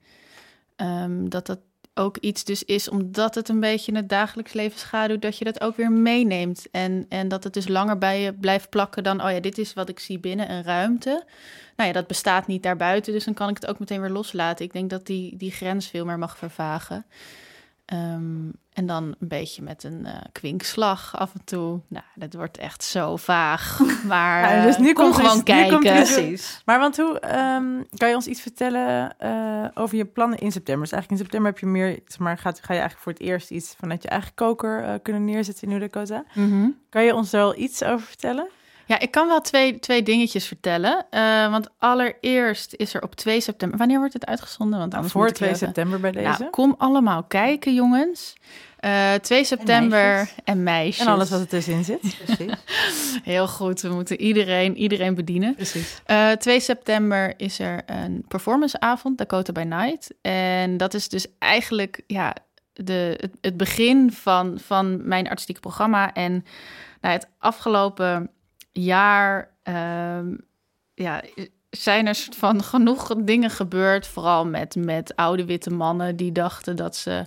ehm, 0.76 1.30
dat 1.30 1.45
dat 1.45 1.60
ook 1.97 2.17
iets 2.17 2.43
dus 2.43 2.63
is, 2.63 2.89
omdat 2.89 3.36
het 3.36 3.49
een 3.49 3.60
beetje 3.60 3.91
in 3.91 3.97
het 3.97 4.10
dagelijks 4.10 4.53
leven 4.53 4.79
schaduwt, 4.79 5.21
dat 5.21 5.38
je 5.38 5.45
dat 5.45 5.62
ook 5.62 5.75
weer 5.75 5.91
meeneemt. 5.91 6.67
En, 6.71 7.05
en 7.10 7.27
dat 7.27 7.43
het 7.43 7.53
dus 7.53 7.67
langer 7.67 7.97
bij 7.97 8.21
je 8.21 8.33
blijft 8.33 8.69
plakken 8.69 9.03
dan, 9.03 9.23
oh 9.23 9.31
ja, 9.31 9.39
dit 9.39 9.57
is 9.57 9.73
wat 9.73 9.89
ik 9.89 9.99
zie 9.99 10.19
binnen 10.19 10.51
een 10.51 10.63
ruimte. 10.63 11.23
Nou 11.75 11.89
ja, 11.89 11.95
dat 11.95 12.07
bestaat 12.07 12.47
niet 12.47 12.63
daarbuiten, 12.63 13.13
dus 13.13 13.25
dan 13.25 13.33
kan 13.33 13.49
ik 13.49 13.55
het 13.55 13.67
ook 13.67 13.79
meteen 13.79 14.01
weer 14.01 14.10
loslaten. 14.10 14.65
Ik 14.65 14.73
denk 14.73 14.89
dat 14.89 15.05
die, 15.05 15.38
die 15.38 15.51
grens 15.51 15.88
veel 15.88 16.05
meer 16.05 16.19
mag 16.19 16.38
vervagen. 16.38 17.05
Ehm, 17.86 18.49
en 18.77 18.85
dan 18.85 19.03
een 19.03 19.27
beetje 19.27 19.61
met 19.61 19.83
een 19.83 20.05
eh, 20.05 20.13
kwinkslag 20.31 21.17
af 21.17 21.33
en 21.33 21.41
toe. 21.45 21.79
Nou, 21.87 22.03
dat 22.15 22.33
wordt 22.33 22.57
echt 22.57 22.83
zo 22.83 23.15
vaag. 23.15 23.79
Maar 24.07 24.55
Ja, 24.55 24.63
dus 24.63 24.75
eh, 24.75 24.81
nu 24.81 24.93
kom 24.93 25.03
komt 25.03 25.15
gewoon 25.15 25.43
kijken. 25.43 25.79
Precies. 25.79 26.61
Maar 26.65 26.79
want 26.79 26.97
hoe, 26.97 27.19
ehm, 27.19 27.83
kan 27.97 28.09
je 28.09 28.15
ons 28.15 28.27
iets 28.27 28.41
vertellen 28.41 29.17
eh, 29.19 29.65
over 29.73 29.97
je 29.97 30.05
plannen 30.05 30.39
in 30.39 30.51
september? 30.51 30.83
Dus 30.83 30.91
eigenlijk 30.91 31.21
in 31.21 31.27
september 31.27 31.51
heb 31.51 31.59
je 31.59 31.65
meer, 31.65 31.99
zeg 32.05 32.19
maar, 32.19 32.37
gaat, 32.37 32.57
ga 32.57 32.73
je 32.73 32.79
eigenlijk 32.79 33.01
voor 33.01 33.11
het 33.11 33.21
eerst 33.21 33.51
iets 33.51 33.75
vanuit 33.79 34.03
je 34.03 34.09
eigen 34.09 34.31
koker 34.35 34.99
kunnen 34.99 35.25
neerzetten 35.25 35.67
in 35.67 35.69
New 35.69 35.81
Dakota. 35.91 36.23
Mhm. 36.33 36.69
Kan 36.89 37.03
je 37.03 37.15
ons 37.15 37.29
daar 37.29 37.41
wel 37.41 37.57
iets 37.57 37.83
over 37.83 38.07
vertellen? 38.07 38.47
Ja, 38.85 38.99
ik 38.99 39.11
kan 39.11 39.27
wel 39.27 39.41
twee, 39.41 39.79
twee 39.79 40.03
dingetjes 40.03 40.47
vertellen. 40.47 41.05
Want 41.51 41.69
allereerst 41.77 42.73
is 42.73 42.93
er 42.93 43.03
op 43.03 43.15
2 43.15 43.41
september... 43.41 43.77
Wanneer 43.77 43.97
wordt 43.97 44.13
het 44.13 44.25
uitgezonden? 44.25 44.79
Want 44.79 44.93
anders 44.93 45.11
voor 45.11 45.21
moet 45.21 45.29
ik 45.29 45.35
2 45.35 45.49
even- 45.49 45.65
september 45.65 45.99
bij 45.99 46.11
deze. 46.11 46.39
Nou, 46.39 46.49
kom 46.49 46.75
allemaal 46.77 47.23
kijken, 47.23 47.73
jongens. 47.73 48.35
Eh 48.77 49.13
2 49.13 49.43
september 49.43 50.13
meisjes. 50.13 50.35
en 50.43 50.63
meisjes. 50.63 51.05
en 51.05 51.11
alles 51.11 51.29
wat 51.29 51.39
er 51.39 51.47
tussenin 51.47 51.83
zit. 51.83 52.17
Precies. 52.25 52.53
Heel 53.23 53.47
goed, 53.47 53.81
we 53.81 53.89
moeten 53.89 54.21
iedereen, 54.21 54.77
iedereen 54.77 55.15
bedienen. 55.15 55.55
Precies. 55.55 56.01
Eh 56.05 56.31
2 56.31 56.59
september 56.59 57.33
is 57.37 57.59
er 57.59 57.81
een 57.85 58.25
performanceavond, 58.27 59.17
Dakota 59.17 59.51
by 59.51 59.61
Night. 59.61 60.13
En 60.21 60.77
dat 60.77 60.93
is 60.93 61.09
dus 61.09 61.25
eigenlijk 61.39 62.01
ja, 62.07 62.35
de, 62.73 63.17
het, 63.19 63.37
het 63.41 63.57
begin 63.57 64.11
van, 64.11 64.59
van 64.59 65.07
mijn 65.07 65.29
artistieke 65.29 65.61
programma. 65.61 66.13
En 66.13 66.45
nou, 67.01 67.13
het 67.13 67.29
afgelopen 67.37 68.29
jaar 68.71 69.51
ehm, 69.63 70.35
ja, 70.93 71.21
zijn 71.69 72.07
er 72.07 72.15
soort 72.15 72.35
van 72.35 72.63
genoeg 72.63 73.15
dingen 73.17 73.49
gebeurd. 73.49 74.07
Vooral 74.07 74.45
met, 74.45 74.75
met 74.75 75.15
oude 75.15 75.45
witte 75.45 75.69
mannen 75.69 76.15
die 76.15 76.31
dachten 76.31 76.75
dat 76.75 76.95
ze 76.95 77.25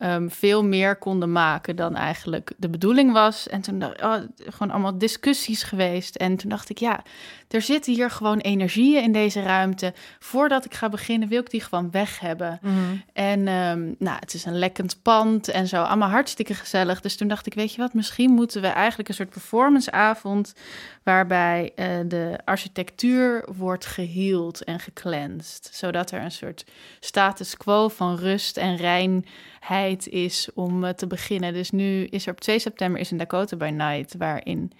ehm, 0.00 0.28
veel 0.28 0.64
meer 0.64 0.96
konden 0.96 1.32
maken 1.32 1.76
dan 1.76 1.96
eigenlijk 1.96 2.52
de 2.56 2.68
bedoeling 2.68 3.12
was. 3.12 3.48
En 3.48 3.60
toen 3.60 3.78
dacht 3.78 4.02
oh, 4.02 4.16
gewoon 4.36 4.70
allemaal 4.70 4.98
discussies 4.98 5.62
geweest. 5.62 6.16
En 6.16 6.36
toen 6.36 6.50
dacht 6.50 6.70
ik, 6.70 6.78
ja, 6.78 7.02
er 7.48 7.62
zitten 7.62 7.92
hier 7.92 8.10
gewoon 8.10 8.38
energieën 8.38 9.02
in 9.02 9.12
deze 9.12 9.42
ruimte. 9.42 9.92
Voordat 10.18 10.64
ik 10.64 10.74
ga 10.74 10.88
beginnen, 10.88 11.28
wil 11.28 11.40
ik 11.40 11.50
die 11.50 11.60
gewoon 11.60 11.90
weg 11.90 12.20
hebben. 12.20 12.58
Mhm. 12.62 12.74
En 13.12 13.48
ehm, 13.48 13.94
nou, 13.98 14.16
het 14.20 14.34
is 14.34 14.44
een 14.44 14.58
lekkend 14.58 15.02
pand 15.02 15.48
en 15.48 15.66
zo, 15.66 15.82
allemaal 15.82 16.08
hartstikke 16.08 16.54
gezellig. 16.54 17.00
Dus 17.00 17.16
toen 17.16 17.28
dacht 17.28 17.46
ik, 17.46 17.54
weet 17.54 17.74
je 17.74 17.80
wat, 17.80 17.94
misschien 17.94 18.30
moeten 18.30 18.60
we 18.62 18.68
eigenlijk 18.68 19.08
een 19.08 19.14
soort 19.14 19.30
performanceavond... 19.30 20.54
waarbij 21.02 21.72
eh, 21.74 21.98
de 22.06 22.38
architectuur 22.44 23.48
wordt 23.56 23.86
geheeld 23.86 24.64
en 24.64 24.80
gecleansed. 24.80 25.68
Zodat 25.72 26.10
er 26.10 26.22
een 26.22 26.30
soort 26.30 26.64
status 27.00 27.56
quo 27.56 27.88
van 27.88 28.16
rust 28.16 28.56
en 28.56 28.76
reinheid 28.76 30.08
is 30.08 30.48
om 30.54 30.84
eh, 30.84 30.92
te 30.92 31.06
beginnen. 31.06 31.52
Dus 31.52 31.70
nu 31.70 32.04
is 32.04 32.26
er 32.26 32.32
op 32.32 32.40
2 32.40 32.58
september 32.58 33.00
is 33.00 33.10
een 33.10 33.16
Dakota 33.16 33.56
by 33.56 33.70
Night... 33.74 34.14
waarin 34.18 34.72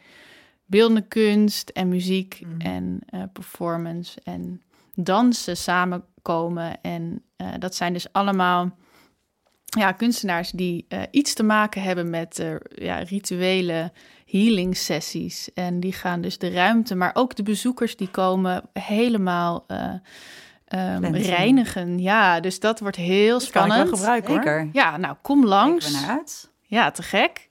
beeldende 0.66 1.09
kunst 1.09 1.68
en 1.68 1.88
muziek 1.88 2.40
Mhm. 2.40 2.61
en 2.61 2.98
eh, 3.06 3.22
performance 3.33 4.20
en 4.24 4.62
dansen 4.94 5.56
samenkomen. 5.56 6.80
En 6.80 7.24
dat 7.59 7.74
zijn 7.74 7.92
dus 7.92 8.12
allemaal 8.12 8.76
ja, 9.64 9.92
kunstenaars 9.92 10.50
die 10.50 10.87
iets 11.11 11.35
te 11.35 11.42
maken 11.42 11.83
hebben 11.83 12.11
met 12.11 12.44
ja, 12.74 12.98
rituele 12.98 13.92
healing 14.31 14.77
sessies. 14.77 15.53
En 15.55 15.81
die 15.81 15.93
gaan 15.93 16.21
dus 16.21 16.38
de 16.38 16.51
ruimte, 16.51 16.95
maar 16.95 17.11
ook 17.14 17.37
de 17.37 17.43
bezoekers 17.43 17.97
die 17.97 18.09
komen 18.11 18.62
helemaal 18.73 19.64
eh, 19.66 19.93
ehm, 20.64 21.05
reinigen. 21.14 21.99
Ja, 21.99 22.40
dus 22.40 22.61
dat 22.61 22.81
wordt 22.81 22.97
heel 22.97 23.38
Dat 23.38 23.51
kan 23.51 23.62
ik 23.62 23.69
wel 23.69 23.77
spannend. 23.77 23.99
gebruiken 23.99 24.53
hoor. 24.53 24.69
Ja, 24.73 24.97
nou 24.97 25.16
kom 25.23 25.47
langs. 25.47 26.05
Ja, 26.62 26.90
te 26.90 27.03
gek. 27.03 27.49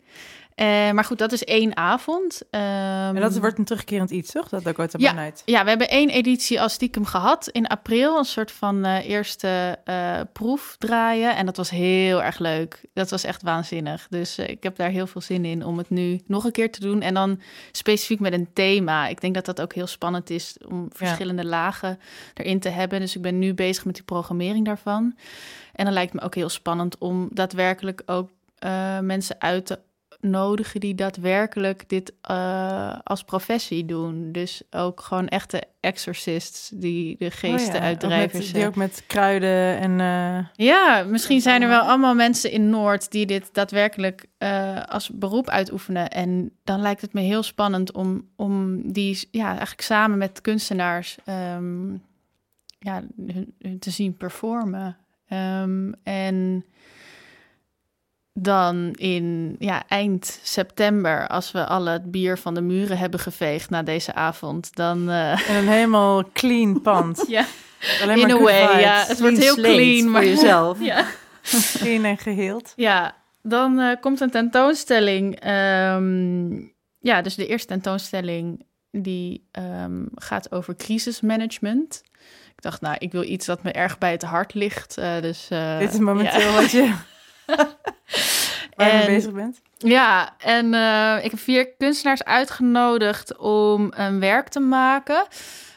Eh, 0.59 0.91
maar 0.91 1.03
goed, 1.03 1.17
dat 1.17 1.31
is 1.31 1.43
één 1.43 1.77
avond. 1.77 2.41
Ehm, 2.49 2.63
En 2.63 3.21
dat 3.21 3.37
wordt 3.37 3.57
een 3.57 3.65
terugkerend 3.65 4.09
iets, 4.09 4.31
toch? 4.31 4.49
Dat 4.49 4.63
Dakota 4.63 4.97
Ja. 5.01 5.11
Night. 5.13 5.41
ja, 5.45 5.63
we 5.63 5.69
hebben 5.69 5.89
één 5.89 6.09
editie 6.09 6.61
al 6.61 6.69
stiekem 6.69 7.05
gehad 7.05 7.47
in 7.47 7.67
april. 7.67 8.17
Een 8.17 8.25
soort 8.25 8.51
van 8.51 8.85
eh, 8.85 9.09
eerste 9.09 9.77
eh, 9.83 10.19
proef 10.33 10.75
draaien. 10.77 11.35
En 11.35 11.45
dat 11.45 11.57
was 11.57 11.69
heel 11.69 12.23
erg 12.23 12.39
leuk. 12.39 12.81
Dat 12.93 13.09
was 13.09 13.23
echt 13.23 13.43
waanzinnig. 13.43 14.07
Dus 14.09 14.37
ik 14.37 14.63
heb 14.63 14.75
daar 14.75 14.89
heel 14.89 15.07
veel 15.07 15.21
zin 15.21 15.45
in 15.45 15.65
om 15.65 15.77
het 15.77 15.89
nu 15.89 16.19
nog 16.25 16.43
een 16.43 16.51
keer 16.51 16.71
te 16.71 16.79
doen. 16.79 17.01
En 17.01 17.13
dan 17.13 17.39
specifiek 17.71 18.19
met 18.19 18.33
een 18.33 18.53
thema. 18.53 19.07
Ik 19.07 19.21
denk 19.21 19.33
dat 19.33 19.45
dat 19.45 19.61
ook 19.61 19.73
heel 19.73 19.87
spannend 19.87 20.29
is 20.29 20.57
om 20.67 20.87
verschillende 20.93 21.45
lagen 21.45 21.99
erin 22.33 22.59
te 22.59 22.69
hebben. 22.69 22.99
Dus 22.99 23.15
ik 23.15 23.21
ben 23.21 23.39
nu 23.39 23.53
bezig 23.53 23.85
met 23.85 23.95
die 23.95 24.03
programmering 24.03 24.65
daarvan. 24.65 25.15
En 25.73 25.85
dan 25.85 25.93
lijkt 25.93 26.13
me 26.13 26.21
ook 26.21 26.35
heel 26.35 26.49
spannend 26.49 26.97
om 26.97 27.27
daadwerkelijk 27.31 28.01
ook 28.05 28.29
mensen 29.01 29.35
uit 29.39 29.65
te 29.65 29.79
nodigen 30.21 30.79
die 30.79 30.95
daadwerkelijk 30.95 31.89
dit 31.89 32.13
eh, 32.21 32.93
als 33.03 33.23
professie 33.23 33.85
doen. 33.85 34.31
Dus 34.31 34.61
ook 34.71 35.01
gewoon 35.01 35.27
echte 35.27 35.63
exorcists 35.79 36.69
die 36.73 37.15
de 37.17 37.31
geesten 37.31 37.73
Oh 37.75 37.79
ja, 37.81 37.85
uitdrijven. 37.85 38.53
die 38.53 38.65
ook 38.65 38.75
met 38.75 39.03
kruiden 39.07 39.77
en... 39.79 39.99
eh, 39.99 40.65
Ja, 40.65 41.03
misschien 41.03 41.41
zijn 41.41 41.61
er 41.61 41.67
wel 41.67 41.81
allemaal. 41.81 42.15
mensen 42.15 42.51
in 42.51 42.69
Noord 42.69 43.11
die 43.11 43.25
dit 43.25 43.49
daadwerkelijk 43.53 44.25
eh, 44.37 44.83
als 44.85 45.09
beroep 45.09 45.49
uitoefenen. 45.49 46.09
En 46.09 46.51
dan 46.63 46.81
lijkt 46.81 47.01
het 47.01 47.13
me 47.13 47.21
heel 47.21 47.43
spannend 47.43 47.91
om, 47.91 48.27
om 48.35 48.81
die 48.91 49.27
ja, 49.31 49.47
eigenlijk 49.49 49.81
samen 49.81 50.17
met 50.17 50.41
kunstenaars 50.41 51.17
ehm, 51.25 51.91
ja, 52.79 53.03
te 53.79 53.89
zien 53.91 54.17
performen. 54.17 54.97
Ehm, 55.27 55.91
en 56.03 56.65
dan 58.41 58.91
in 58.91 59.55
ja, 59.59 59.83
eind 59.87 60.39
september, 60.43 61.27
als 61.27 61.51
we 61.51 61.65
alle 61.65 61.89
het 61.89 62.11
bier 62.11 62.37
van 62.37 62.53
de 62.53 62.61
muren 62.61 62.97
hebben 62.97 63.19
geveegd 63.19 63.69
na 63.69 63.83
deze 63.83 64.13
avond, 64.13 64.75
dan. 64.75 65.09
eh, 65.09 65.49
en 65.49 65.55
een 65.55 65.67
helemaal 65.67 66.23
clean 66.33 66.81
pand. 66.81 67.25
ja, 67.27 67.45
Alleen 68.01 68.17
in 68.17 68.27
maar 68.27 68.37
a 68.37 68.41
way. 68.41 68.67
vibes. 68.67 68.81
Ja, 68.83 69.03
het 69.07 69.19
wordt 69.19 69.37
heel 69.37 69.55
clean, 69.55 70.01
voor 70.01 70.11
maar 70.11 70.25
jezelf. 70.25 70.77
Ja. 70.91 71.05
Clean 71.77 72.03
en 72.03 72.17
geheeld. 72.17 72.73
Ja, 72.75 73.15
dan 73.41 73.79
eh, 73.79 73.95
komt 74.01 74.19
een 74.21 74.29
tentoonstelling. 74.31 75.39
ehm, 75.39 76.49
ja, 76.99 77.21
dus 77.21 77.35
de 77.35 77.47
eerste 77.47 77.67
tentoonstelling 77.67 78.65
die 78.91 79.47
ehm, 79.51 80.03
gaat 80.15 80.51
over 80.51 80.75
crisismanagement. 80.75 82.01
Ik 82.55 82.61
dacht, 82.65 82.81
nou, 82.81 82.95
ik 82.99 83.11
wil 83.11 83.23
iets 83.23 83.45
dat 83.45 83.63
me 83.63 83.71
erg 83.71 83.97
bij 83.97 84.11
het 84.11 84.23
hart 84.23 84.53
ligt. 84.53 84.97
eh, 84.97 85.21
dus, 85.21 85.47
eh, 85.49 85.77
Dit 85.79 85.93
is 85.93 85.99
momenteel 85.99 86.39
ja. 86.39 86.61
wat 86.61 86.71
je... 86.71 86.93
waar 88.75 88.87
je 88.87 88.97
mee 88.97 89.05
bezig 89.05 89.33
bent. 89.33 89.61
Ja, 89.77 90.35
en 90.37 90.73
eh, 90.73 91.25
ik 91.25 91.31
heb 91.31 91.39
vier 91.39 91.73
kunstenaars 91.77 92.23
uitgenodigd 92.23 93.37
om 93.37 93.91
een 93.95 94.19
werk 94.19 94.47
te 94.47 94.59
maken. 94.59 95.27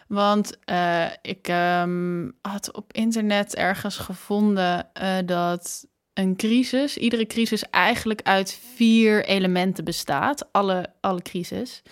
Want 0.09 0.59
eh, 0.65 1.07
ik 1.23 1.49
ehm, 1.49 2.31
had 2.43 2.73
op 2.73 2.93
internet 2.93 3.55
ergens 3.55 3.97
gevonden 3.97 4.89
eh, 4.93 5.17
dat 5.25 5.87
een 6.15 6.37
crisis, 6.37 6.97
iedere 6.97 7.27
crisis 7.27 7.63
eigenlijk 7.71 8.23
uit 8.23 8.61
vier 8.75 9.25
elementen 9.25 9.85
bestaat. 9.85 10.53
Alle, 10.53 10.93
alle 11.01 11.23
crisis. 11.23 11.83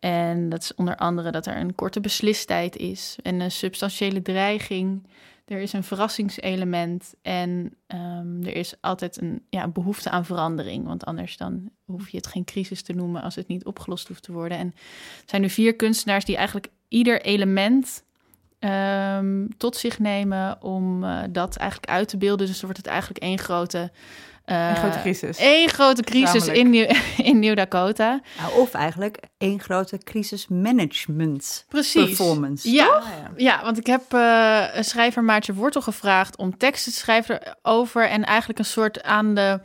En 0.00 0.48
dat 0.48 0.62
is 0.62 0.74
onder 0.74 0.96
andere 0.96 1.30
dat 1.30 1.46
er 1.46 1.56
een 1.56 1.74
korte 1.74 2.00
beslistijd 2.00 2.76
is, 2.76 3.16
en 3.22 3.40
een 3.40 3.50
substantiële 3.50 4.22
dreiging. 4.22 5.06
Er 5.44 5.60
is 5.60 5.72
een 5.72 5.84
verrassingselement 5.84 7.14
en 7.22 7.74
ehm, 7.86 8.42
er 8.42 8.56
is 8.56 8.74
altijd 8.80 9.20
een 9.20 9.42
ja, 9.50 9.68
behoefte 9.68 10.10
aan 10.10 10.24
verandering. 10.24 10.86
Want 10.86 11.04
anders 11.04 11.36
dan 11.36 11.70
hoef 11.84 12.08
je 12.08 12.16
het 12.16 12.26
geen 12.26 12.44
crisis 12.44 12.82
te 12.82 12.92
noemen 12.92 13.22
als 13.22 13.34
het 13.34 13.48
niet 13.48 13.64
opgelost 13.64 14.08
hoeft 14.08 14.22
te 14.22 14.32
worden. 14.32 14.58
En 14.58 14.66
er 14.76 15.22
zijn 15.26 15.42
nu 15.42 15.50
vier 15.50 15.76
kunstenaars 15.76 16.24
die 16.24 16.36
eigenlijk 16.36 16.68
ieder 16.88 17.22
element 17.22 18.04
ehm, 18.68 19.46
tot 19.56 19.76
zich 19.76 19.98
nemen 19.98 20.62
om 20.62 21.04
eh, 21.04 21.18
dat 21.30 21.56
eigenlijk 21.56 21.90
uit 21.90 22.08
te 22.08 22.16
beelden. 22.16 22.46
Dus 22.46 22.54
dan 22.60 22.64
wordt 22.64 22.76
het 22.84 22.86
eigenlijk 22.92 23.22
één 23.24 23.38
grote... 23.38 23.90
eh, 24.44 24.68
Een 24.68 24.76
grote 24.76 25.00
crisis. 25.00 25.38
één 25.38 25.68
grote 25.68 26.02
crisis 26.02 26.46
in, 26.46 26.70
Nieuw, 26.70 26.86
in 27.30 27.38
Nieuw-Dakota. 27.38 28.20
Nou, 28.38 28.60
of 28.60 28.72
eigenlijk 28.74 29.18
één 29.38 29.60
grote 29.60 29.98
crisismanagement 29.98 31.64
Precies. 31.68 32.04
performance. 32.04 32.70
Ja, 32.70 32.86
Ah, 32.86 33.04
ja. 33.22 33.30
Ja, 33.36 33.62
want 33.62 33.78
ik 33.78 33.86
heb 33.86 34.02
eh, 34.12 34.64
een 34.72 34.84
schrijver 34.84 35.24
Maartje 35.24 35.54
Wortel 35.54 35.80
gevraagd 35.82 36.36
om 36.36 36.56
teksten 36.58 36.92
te 36.92 36.98
schrijven 36.98 37.40
over 37.62 38.08
en 38.08 38.24
eigenlijk 38.24 38.58
een 38.58 38.64
soort 38.64 39.02
aan 39.02 39.34
de 39.34 39.60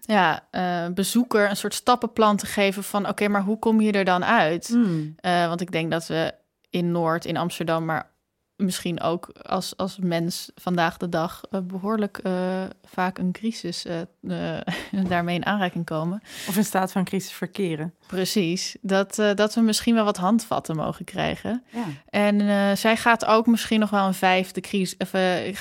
ja, 0.00 0.46
eh, 0.50 0.86
bezoeker 0.94 1.50
een 1.50 1.56
soort 1.56 1.74
stappenplan 1.74 2.36
te 2.36 2.46
geven 2.46 2.84
van 2.84 3.08
oké, 3.08 3.28
maar 3.28 3.42
hoe 3.42 3.58
kom 3.58 3.80
je 3.80 3.92
er 3.92 4.04
dan 4.04 4.24
uit? 4.24 4.68
Hmm. 4.68 5.14
Eh, 5.16 5.46
want 5.48 5.60
ik 5.60 5.72
denk 5.72 5.90
dat 5.90 6.06
we 6.06 6.32
in 6.70 6.90
Noord, 6.92 7.24
in 7.24 7.36
Amsterdam, 7.36 7.84
maar 7.84 8.10
misschien 8.56 9.00
ook 9.00 9.28
als, 9.42 9.76
als 9.76 9.98
mens 9.98 10.50
vandaag 10.54 10.96
de 10.96 11.08
dag 11.08 11.42
eh, 11.50 11.60
behoorlijk 11.60 12.18
eh, 12.18 12.62
vaak 12.84 13.18
een 13.18 13.32
crisis 13.32 13.84
eh, 13.84 14.00
daarmee 15.08 15.34
in 15.34 15.46
aanraking 15.46 15.84
komen. 15.84 16.22
Of 16.48 16.56
in 16.56 16.64
staat 16.64 16.92
van 16.92 17.04
crisis 17.04 17.32
verkeren. 17.32 17.94
Precies, 18.06 18.76
dat, 18.80 19.14
dat 19.34 19.54
we 19.54 19.60
misschien 19.60 19.94
wel 19.94 20.04
wat 20.04 20.16
handvatten 20.16 20.76
mogen 20.76 21.04
krijgen. 21.04 21.64
Ja. 21.70 21.84
En 22.08 22.76
zij 22.76 22.96
gaat 22.96 23.24
ook 23.24 23.46
misschien 23.46 23.80
nog 23.80 23.90
wel 23.90 24.06
een 24.06 24.14
vijfde, 24.14 24.60
crisis, 24.60 24.96
of, 24.96 25.10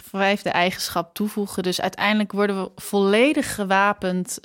vijfde 0.03 0.49
eigenschap 0.49 1.13
toevoegen. 1.13 1.63
Dus 1.63 1.81
uiteindelijk 1.81 2.31
worden 2.31 2.63
we 2.63 2.71
volledig 2.75 3.55
gewapend. 3.55 4.39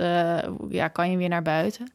ja, 0.69 0.89
kan 0.93 1.11
je 1.11 1.17
weer 1.17 1.29
naar 1.29 1.43
buiten. 1.43 1.93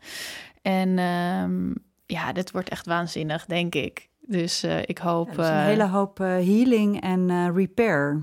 En 0.61 0.99
ehm, 0.99 1.73
ja, 2.05 2.33
dit 2.33 2.51
wordt 2.51 2.69
echt 2.69 2.85
waanzinnig, 2.85 3.45
denk 3.45 3.75
ik. 3.75 4.09
Dus 4.27 4.63
eh, 4.63 4.77
ik 4.85 4.97
hoop. 4.97 5.29
Ja, 5.29 5.35
dus 5.35 5.47
een 5.47 5.53
eh, 5.53 5.63
hele 5.63 5.87
hoop 5.87 6.19
eh, 6.19 6.27
healing 6.27 7.01
en 7.01 7.53
repair. 7.55 8.21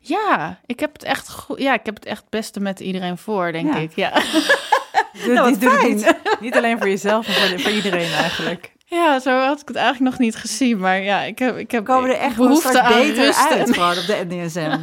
Ja, 0.00 0.58
ik 0.66 0.80
heb 0.80 0.92
het 0.92 1.02
echt 1.02 1.30
goed. 1.30 1.58
Ja, 1.58 1.74
ik 1.74 1.86
heb 1.86 1.94
het 1.94 2.04
echt 2.04 2.20
het 2.20 2.30
beste 2.30 2.60
met 2.60 2.80
iedereen 2.80 3.18
voor, 3.18 3.52
denk 3.52 3.74
Ja. 3.74 3.76
ik. 3.80 3.92
Ja. 3.94 4.12
Doe, 5.24 5.32
Nou, 5.34 5.48
die- 5.50 5.58
doe 5.58 5.70
het 5.70 5.78
fijn. 5.80 5.94
niet, 5.94 6.16
niet 6.40 6.56
alleen 6.56 6.78
voor 6.78 6.88
jezelf, 6.88 7.26
maar 7.26 7.36
voor, 7.36 7.60
voor 7.60 7.70
iedereen 7.72 8.12
eigenlijk. 8.12 8.72
ja, 8.84 9.18
zo 9.18 9.38
had 9.38 9.60
ik 9.60 9.68
het 9.68 9.76
eigenlijk 9.76 10.10
nog 10.10 10.18
niet 10.20 10.36
gezien. 10.36 10.78
Maar 10.78 11.00
ja, 11.02 11.22
ik 11.22 11.38
heb, 11.38 11.56
ik 11.56 11.70
heb 11.70 11.84
komen 11.84 12.10
er 12.10 12.16
echt 12.16 12.36
behoefte 12.36 12.80
aan 12.82 12.92
beter 13.00 13.24
rust 13.24 13.50
en- 13.50 13.58
uit 13.58 13.72
gewoon 13.72 13.98
op 13.98 14.06
de 14.06 14.24
NDSM. 14.28 14.78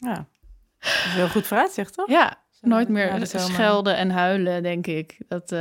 Ja. 0.00 0.14
Dat 0.80 0.90
is 1.06 1.12
heel 1.14 1.28
goed 1.28 1.46
vooruitzicht, 1.46 1.94
toch? 1.94 2.08
Ja, 2.08 2.34
nooit 2.60 2.88
meer 2.88 3.20
schelden 3.24 3.96
en 3.96 4.10
huilen, 4.10 4.62
denk 4.62 4.86
ik. 4.86 5.16
Dat, 5.28 5.54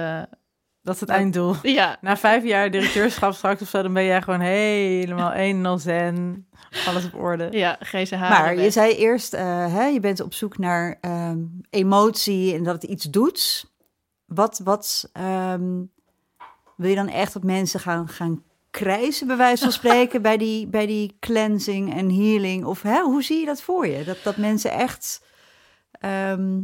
Dat 0.87 0.95
is 0.95 1.01
het 1.01 1.09
einddoel. 1.09 1.55
ja, 1.61 1.97
Na 2.01 2.17
vijf 2.17 2.43
jaar 2.43 2.71
directeurschap 2.71 3.33
straks 3.33 3.61
of 3.61 3.67
zo, 3.67 3.81
dan 3.81 3.93
ben 3.93 4.03
jij 4.05 4.21
gewoon 4.21 4.39
helemaal 4.39 5.31
één 5.31 5.57
en 5.57 5.65
al 5.65 5.77
zen. 5.77 6.47
Alles 6.87 7.05
op 7.05 7.13
orde. 7.15 7.47
ja, 7.51 7.77
GCH. 7.79 8.11
Maar 8.19 8.57
je 8.57 8.71
zei 8.71 8.93
eerst, 8.95 9.33
eh, 9.33 9.73
hè, 9.73 9.85
je 9.85 9.99
bent 9.99 10.19
op 10.21 10.33
zoek 10.33 10.57
naar 10.57 10.97
ehm, 11.01 11.39
emotie 11.69 12.53
en 12.55 12.63
dat 12.63 12.73
het 12.81 12.91
iets 12.91 13.05
doet. 13.05 13.71
Wat, 14.25 14.61
wat 14.63 15.09
ehm, 15.13 15.81
wil 16.75 16.89
je 16.89 16.95
dan 16.95 17.09
echt 17.09 17.33
dat 17.33 17.43
mensen 17.43 17.79
gaan, 17.79 18.07
gaan 18.07 18.43
krijsen, 18.71 19.27
bij 19.27 19.37
wijze 19.37 19.63
van 19.63 19.71
spreken, 19.71 20.21
bij 20.29 20.37
die, 20.37 20.67
bij 20.67 20.85
die 20.85 21.17
cleansing 21.19 21.93
en 21.93 22.09
healing? 22.15 22.65
Of 22.65 22.81
hè, 22.81 23.01
hoe 23.01 23.23
zie 23.23 23.39
je 23.39 23.45
dat 23.45 23.61
voor 23.61 23.87
je? 23.87 24.03
Dat, 24.03 24.17
dat 24.23 24.37
mensen 24.37 24.71
echt. 24.71 25.25
ehm, 25.91 26.59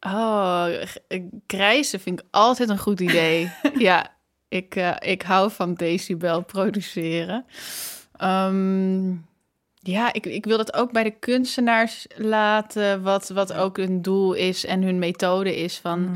Oh, 0.00 0.66
krijsen 1.46 2.00
vind 2.00 2.20
ik 2.20 2.26
altijd 2.30 2.68
een 2.68 2.78
goed 2.78 3.00
idee. 3.00 3.50
ja, 3.78 4.06
ik, 4.48 4.74
eh, 4.76 4.96
ik 4.98 5.22
hou 5.22 5.50
van 5.50 5.74
decibel 5.74 6.42
produceren. 6.42 7.44
Ehm, 8.16 9.10
ja, 9.82 10.12
ik, 10.12 10.26
ik 10.26 10.44
wil 10.44 10.56
dat 10.56 10.74
ook 10.74 10.92
bij 10.92 11.02
de 11.02 11.10
kunstenaars 11.18 12.06
laten, 12.16 13.02
wat, 13.02 13.28
wat 13.28 13.52
ook 13.52 13.76
hun 13.76 14.02
doel 14.02 14.32
is 14.32 14.64
en 14.66 14.82
hun 14.82 14.98
methode 14.98 15.56
is 15.56 15.78
van 15.78 16.00
Mhm. 16.02 16.14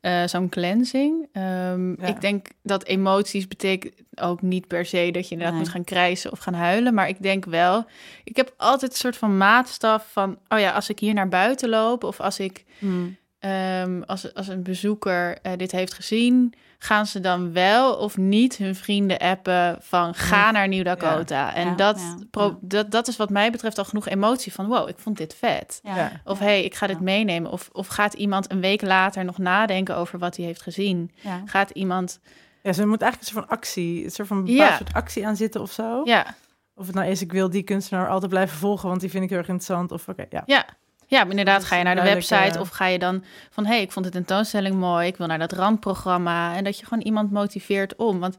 eh, 0.00 0.26
zo'n 0.26 0.48
cleansing. 0.48 1.28
Ehm, 1.32 2.00
Ja. 2.02 2.06
Ik 2.06 2.20
denk 2.20 2.46
dat 2.62 2.84
emoties 2.84 3.48
betekent 3.48 3.94
ook 4.20 4.42
niet 4.42 4.66
per 4.66 4.86
se 4.86 5.08
dat 5.12 5.24
je 5.24 5.30
inderdaad 5.30 5.54
Nee. 5.56 5.62
moet 5.64 5.72
gaan 5.72 5.84
krijsen 5.84 6.32
of 6.32 6.38
gaan 6.38 6.54
huilen. 6.54 6.94
Maar 6.94 7.08
ik 7.08 7.22
denk 7.22 7.44
wel, 7.44 7.84
ik 8.24 8.36
heb 8.36 8.54
altijd 8.56 8.90
een 8.90 8.96
soort 8.98 9.16
van 9.16 9.36
maatstaf 9.36 10.08
van, 10.12 10.38
oh 10.48 10.58
ja, 10.58 10.70
als 10.72 10.88
ik 10.88 10.98
hier 10.98 11.14
naar 11.14 11.28
buiten 11.28 11.68
loop 11.68 12.04
of 12.04 12.20
als 12.20 12.38
ik 12.40 12.64
hmm, 12.78 13.16
Ehm, 13.44 14.02
als, 14.06 14.34
als 14.34 14.48
een 14.48 14.62
bezoeker 14.62 15.38
eh, 15.42 15.52
dit 15.56 15.72
heeft 15.72 15.94
gezien, 15.94 16.54
gaan 16.78 17.06
ze 17.06 17.20
dan 17.20 17.52
wel 17.52 17.94
of 17.94 18.16
niet 18.16 18.56
hun 18.56 18.74
vrienden 18.74 19.18
appen 19.18 19.76
van 19.80 20.14
ga 20.14 20.50
naar 20.50 20.68
Nieuw 20.68 20.82
Dakota. 20.82 21.54
En 21.54 21.68
Ja, 21.68 21.74
dat, 21.74 21.98
ja, 22.00 22.16
pro- 22.30 22.46
ja. 22.46 22.56
Dat, 22.60 22.90
dat 22.90 23.08
is 23.08 23.16
wat 23.16 23.30
mij 23.30 23.50
betreft 23.50 23.78
al 23.78 23.84
genoeg 23.84 24.08
emotie 24.08 24.52
van 24.52 24.66
wow, 24.66 24.88
ik 24.88 24.98
vond 24.98 25.16
dit 25.16 25.34
vet. 25.34 25.80
Of 26.24 26.38
ja, 26.38 26.44
hey, 26.44 26.64
ik 26.64 26.74
ga 26.74 26.86
dit 26.86 26.96
ja. 26.96 27.02
meenemen. 27.02 27.50
Of, 27.50 27.68
of 27.72 27.86
gaat 27.86 28.14
iemand 28.14 28.50
een 28.50 28.60
week 28.60 28.82
later 28.82 29.24
nog 29.24 29.38
nadenken 29.38 29.96
over 29.96 30.18
wat 30.18 30.36
hij 30.36 30.46
heeft 30.46 30.62
gezien? 30.62 31.10
Ja. 31.14 31.42
Gaat 31.44 31.70
iemand... 31.70 32.20
Ja, 32.62 32.72
ze 32.72 32.86
moet 32.86 33.02
eigenlijk 33.02 33.20
een 33.30 33.36
soort 33.36 33.48
van 33.48 33.56
actie, 33.56 34.04
een 34.04 34.10
soort 34.10 34.28
van 34.28 34.42
Ja. 34.46 34.52
bepaalde 34.52 34.76
soort 34.76 34.92
actie 34.92 35.26
aan 35.26 35.36
zitten 35.36 35.60
of 35.60 35.72
zo. 35.72 36.00
Ja, 36.04 36.34
Of 36.74 36.86
het 36.86 36.94
nou 36.94 37.08
is, 37.08 37.22
ik 37.22 37.32
wil 37.32 37.50
die 37.50 37.62
kunstenaar 37.62 38.08
altijd 38.08 38.30
blijven 38.30 38.58
volgen, 38.58 38.88
want 38.88 39.00
die 39.00 39.10
vind 39.10 39.24
ik 39.24 39.28
heel 39.30 39.38
erg 39.38 39.48
interessant. 39.48 39.92
Of 39.92 40.08
oké, 40.08 40.24
ja. 40.30 40.42
ja. 40.46 40.64
Ja, 41.06 41.20
maar 41.20 41.30
inderdaad, 41.30 41.64
ga 41.64 41.76
je 41.76 41.82
naar 41.84 41.94
de 41.94 42.00
duidelijk, 42.00 42.30
website 42.30 42.60
of 42.60 42.68
ga 42.68 42.86
je 42.86 42.98
dan 42.98 43.24
van... 43.50 43.64
hé, 43.64 43.72
hey, 43.72 43.82
ik 43.82 43.92
vond 43.92 44.04
de 44.04 44.10
tentoonstelling 44.10 44.76
mooi, 44.76 45.06
ik 45.06 45.16
wil 45.16 45.26
naar 45.26 45.38
dat 45.38 45.52
randprogramma. 45.52 46.56
En 46.56 46.64
dat 46.64 46.78
je 46.78 46.86
gewoon 46.86 47.04
iemand 47.04 47.30
motiveert 47.30 47.96
om. 47.96 48.20
Want 48.20 48.36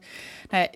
nou 0.48 0.62
ja, 0.62 0.68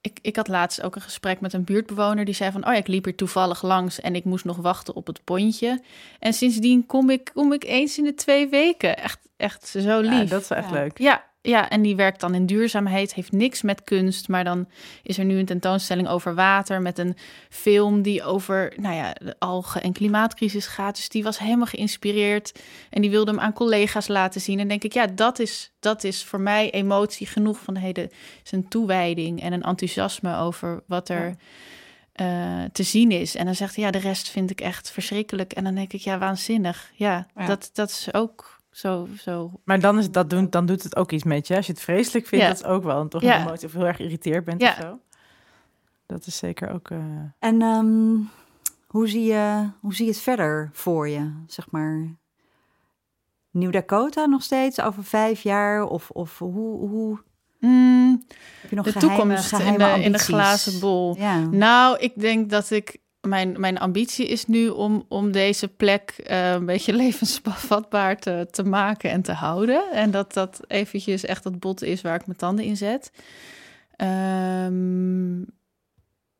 ik, 0.00 0.18
ik 0.22 0.36
had 0.36 0.48
laatst 0.48 0.82
ook 0.82 0.94
een 0.94 1.02
gesprek 1.02 1.40
met 1.40 1.52
een 1.52 1.64
buurtbewoner... 1.64 2.24
die 2.24 2.34
zei 2.34 2.50
van, 2.50 2.66
oh 2.66 2.72
ja, 2.72 2.78
ik 2.78 2.86
liep 2.86 3.04
hier 3.04 3.16
toevallig 3.16 3.62
langs... 3.62 4.00
en 4.00 4.14
ik 4.14 4.24
moest 4.24 4.44
nog 4.44 4.56
wachten 4.56 4.94
op 4.94 5.06
het 5.06 5.24
pontje. 5.24 5.82
En 6.18 6.32
sindsdien 6.32 6.86
kom 6.86 7.10
ik, 7.10 7.30
kom 7.34 7.52
ik 7.52 7.64
eens 7.64 7.98
in 7.98 8.04
de 8.04 8.14
twee 8.14 8.48
weken. 8.48 8.96
Echt, 8.96 9.18
echt 9.36 9.66
zo 9.66 10.00
lief. 10.00 10.12
Ja, 10.12 10.24
dat 10.24 10.42
is 10.42 10.50
echt 10.50 10.68
Ja. 10.68 10.72
leuk. 10.72 10.98
Ja, 10.98 11.24
ja, 11.46 11.68
en 11.68 11.82
die 11.82 11.96
werkt 11.96 12.20
dan 12.20 12.34
in 12.34 12.46
duurzaamheid, 12.46 13.14
heeft 13.14 13.32
niks 13.32 13.62
met 13.62 13.84
kunst. 13.84 14.28
Maar 14.28 14.44
dan 14.44 14.68
is 15.02 15.18
er 15.18 15.24
nu 15.24 15.38
een 15.38 15.46
tentoonstelling 15.46 16.08
over 16.08 16.34
water 16.34 16.82
met 16.82 16.98
een 16.98 17.16
film 17.48 18.02
die 18.02 18.22
over 18.22 18.72
nou 18.76 18.94
ja, 18.94 19.12
de 19.12 19.36
algen 19.38 19.82
en 19.82 19.92
klimaatcrisis 19.92 20.66
gaat. 20.66 20.96
Dus 20.96 21.08
die 21.08 21.22
was 21.22 21.38
helemaal 21.38 21.66
geïnspireerd 21.66 22.60
en 22.90 23.00
die 23.00 23.10
wilde 23.10 23.30
hem 23.30 23.40
aan 23.40 23.52
collega's 23.52 24.08
laten 24.08 24.40
zien. 24.40 24.60
En 24.60 24.68
denk 24.68 24.84
ik, 24.84 24.92
ja, 24.92 25.06
dat 25.06 25.38
is, 25.38 25.72
dat 25.80 26.04
is 26.04 26.24
voor 26.24 26.40
mij 26.40 26.70
emotie 26.70 27.26
genoeg 27.26 27.58
van 27.58 27.76
hey, 27.76 27.92
de, 27.92 28.10
is 28.44 28.52
een 28.52 28.68
toewijding 28.68 29.42
en 29.42 29.52
een 29.52 29.62
enthousiasme 29.62 30.36
over 30.36 30.82
wat 30.86 31.08
er 31.08 31.36
eh, 32.12 32.64
te 32.72 32.82
zien 32.82 33.10
is. 33.10 33.34
En 33.34 33.44
dan 33.44 33.54
zegt 33.54 33.74
hij, 33.74 33.84
ja, 33.84 33.90
de 33.90 33.98
rest 33.98 34.28
vind 34.28 34.50
ik 34.50 34.60
echt 34.60 34.90
verschrikkelijk. 34.90 35.52
En 35.52 35.64
dan 35.64 35.74
denk 35.74 35.92
ik, 35.92 36.00
ja, 36.00 36.18
waanzinnig. 36.18 36.90
Ja, 36.94 37.26
Ja. 37.36 37.46
Dat, 37.46 37.70
dat 37.72 37.90
is 37.90 38.14
ook 38.14 38.55
zo, 38.76 39.08
zo 39.18 39.60
Maar 39.64 39.80
dan, 39.80 39.98
is 39.98 40.10
dat 40.10 40.30
doen, 40.30 40.50
dan 40.50 40.66
doet 40.66 40.82
het 40.82 40.96
ook 40.96 41.12
iets 41.12 41.24
met 41.24 41.46
je. 41.46 41.56
Als 41.56 41.66
je 41.66 41.72
het 41.72 41.82
vreselijk 41.82 42.26
vindt, 42.26 42.44
Ja. 42.44 42.50
dat 42.50 42.60
is 42.60 42.66
ook 42.66 42.82
wel 42.82 43.00
een, 43.00 43.08
toch 43.08 43.22
Ja. 43.22 43.40
een 43.40 43.46
emotie. 43.46 43.66
Of 43.68 43.72
heel 43.74 43.86
erg 43.86 43.96
geïrriteerd 43.96 44.44
bent 44.44 44.60
Ja. 44.60 44.68
of 44.70 44.76
zo. 44.76 44.98
Dat 46.06 46.26
is 46.26 46.36
zeker 46.36 46.70
ook... 46.72 46.90
eh, 46.90 46.98
En 47.38 47.62
ehm, 47.62 48.16
hoe, 48.86 49.08
zie 49.08 49.24
je, 49.24 49.70
hoe 49.80 49.94
zie 49.94 50.04
je 50.06 50.10
het 50.10 50.20
verder 50.20 50.70
voor 50.72 51.08
je, 51.08 51.32
zeg 51.46 51.70
maar? 51.70 52.14
Nieuw 53.50 53.70
Dakota 53.70 54.26
nog 54.26 54.42
steeds 54.42 54.80
over 54.80 55.04
vijf 55.04 55.42
jaar? 55.42 55.82
Of, 55.84 56.10
of 56.10 56.38
hoe, 56.38 56.88
hoe 56.88 57.18
Mm, 57.60 58.24
heb 58.60 58.70
je 58.70 58.76
nog 58.76 58.84
de 58.84 58.92
geheime, 58.92 59.16
toekomst 59.16 59.52
in 59.52 59.78
de, 59.78 60.02
in 60.04 60.12
de 60.12 60.18
glazen 60.18 60.80
bol. 60.80 61.16
Ja. 61.18 61.38
Nou, 61.38 61.98
ik 61.98 62.20
denk 62.20 62.50
dat 62.50 62.70
ik. 62.70 62.98
Mijn, 63.28 63.60
mijn 63.60 63.78
ambitie 63.78 64.28
is 64.28 64.46
nu 64.46 64.68
om, 64.68 65.04
om 65.08 65.32
deze 65.32 65.68
plek 65.68 66.10
eh, 66.10 66.50
een 66.50 66.66
beetje 66.66 66.92
levensvatbaar 67.04 68.18
te, 68.18 68.46
te 68.50 68.64
maken 68.64 69.10
en 69.10 69.22
te 69.22 69.32
houden. 69.32 69.92
En 69.92 70.10
dat 70.10 70.32
dat 70.32 70.60
eventjes 70.66 71.24
echt 71.24 71.44
het 71.44 71.60
bot 71.60 71.82
is 71.82 72.00
waar 72.00 72.14
ik 72.14 72.26
mijn 72.26 72.38
tanden 72.38 72.64
in 72.64 72.76
zet. 72.76 73.10
Ehm, 73.96 75.42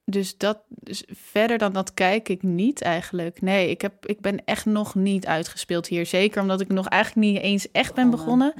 dus 0.04 0.36
dat 0.38 0.58
dus 0.68 1.04
verder 1.08 1.58
dan 1.58 1.72
dat 1.72 1.94
kijk 1.94 2.28
ik 2.28 2.42
niet 2.42 2.82
eigenlijk. 2.82 3.40
Nee, 3.40 3.70
ik, 3.70 3.80
heb, 3.80 4.06
ik 4.06 4.20
ben 4.20 4.44
echt 4.44 4.64
nog 4.64 4.94
niet 4.94 5.26
uitgespeeld 5.26 5.86
hier. 5.86 6.06
Zeker 6.06 6.42
omdat 6.42 6.60
ik 6.60 6.68
nog 6.68 6.88
eigenlijk 6.88 7.26
niet 7.26 7.42
eens 7.42 7.70
echt 7.70 7.94
ben 7.94 8.10
begonnen. 8.10 8.54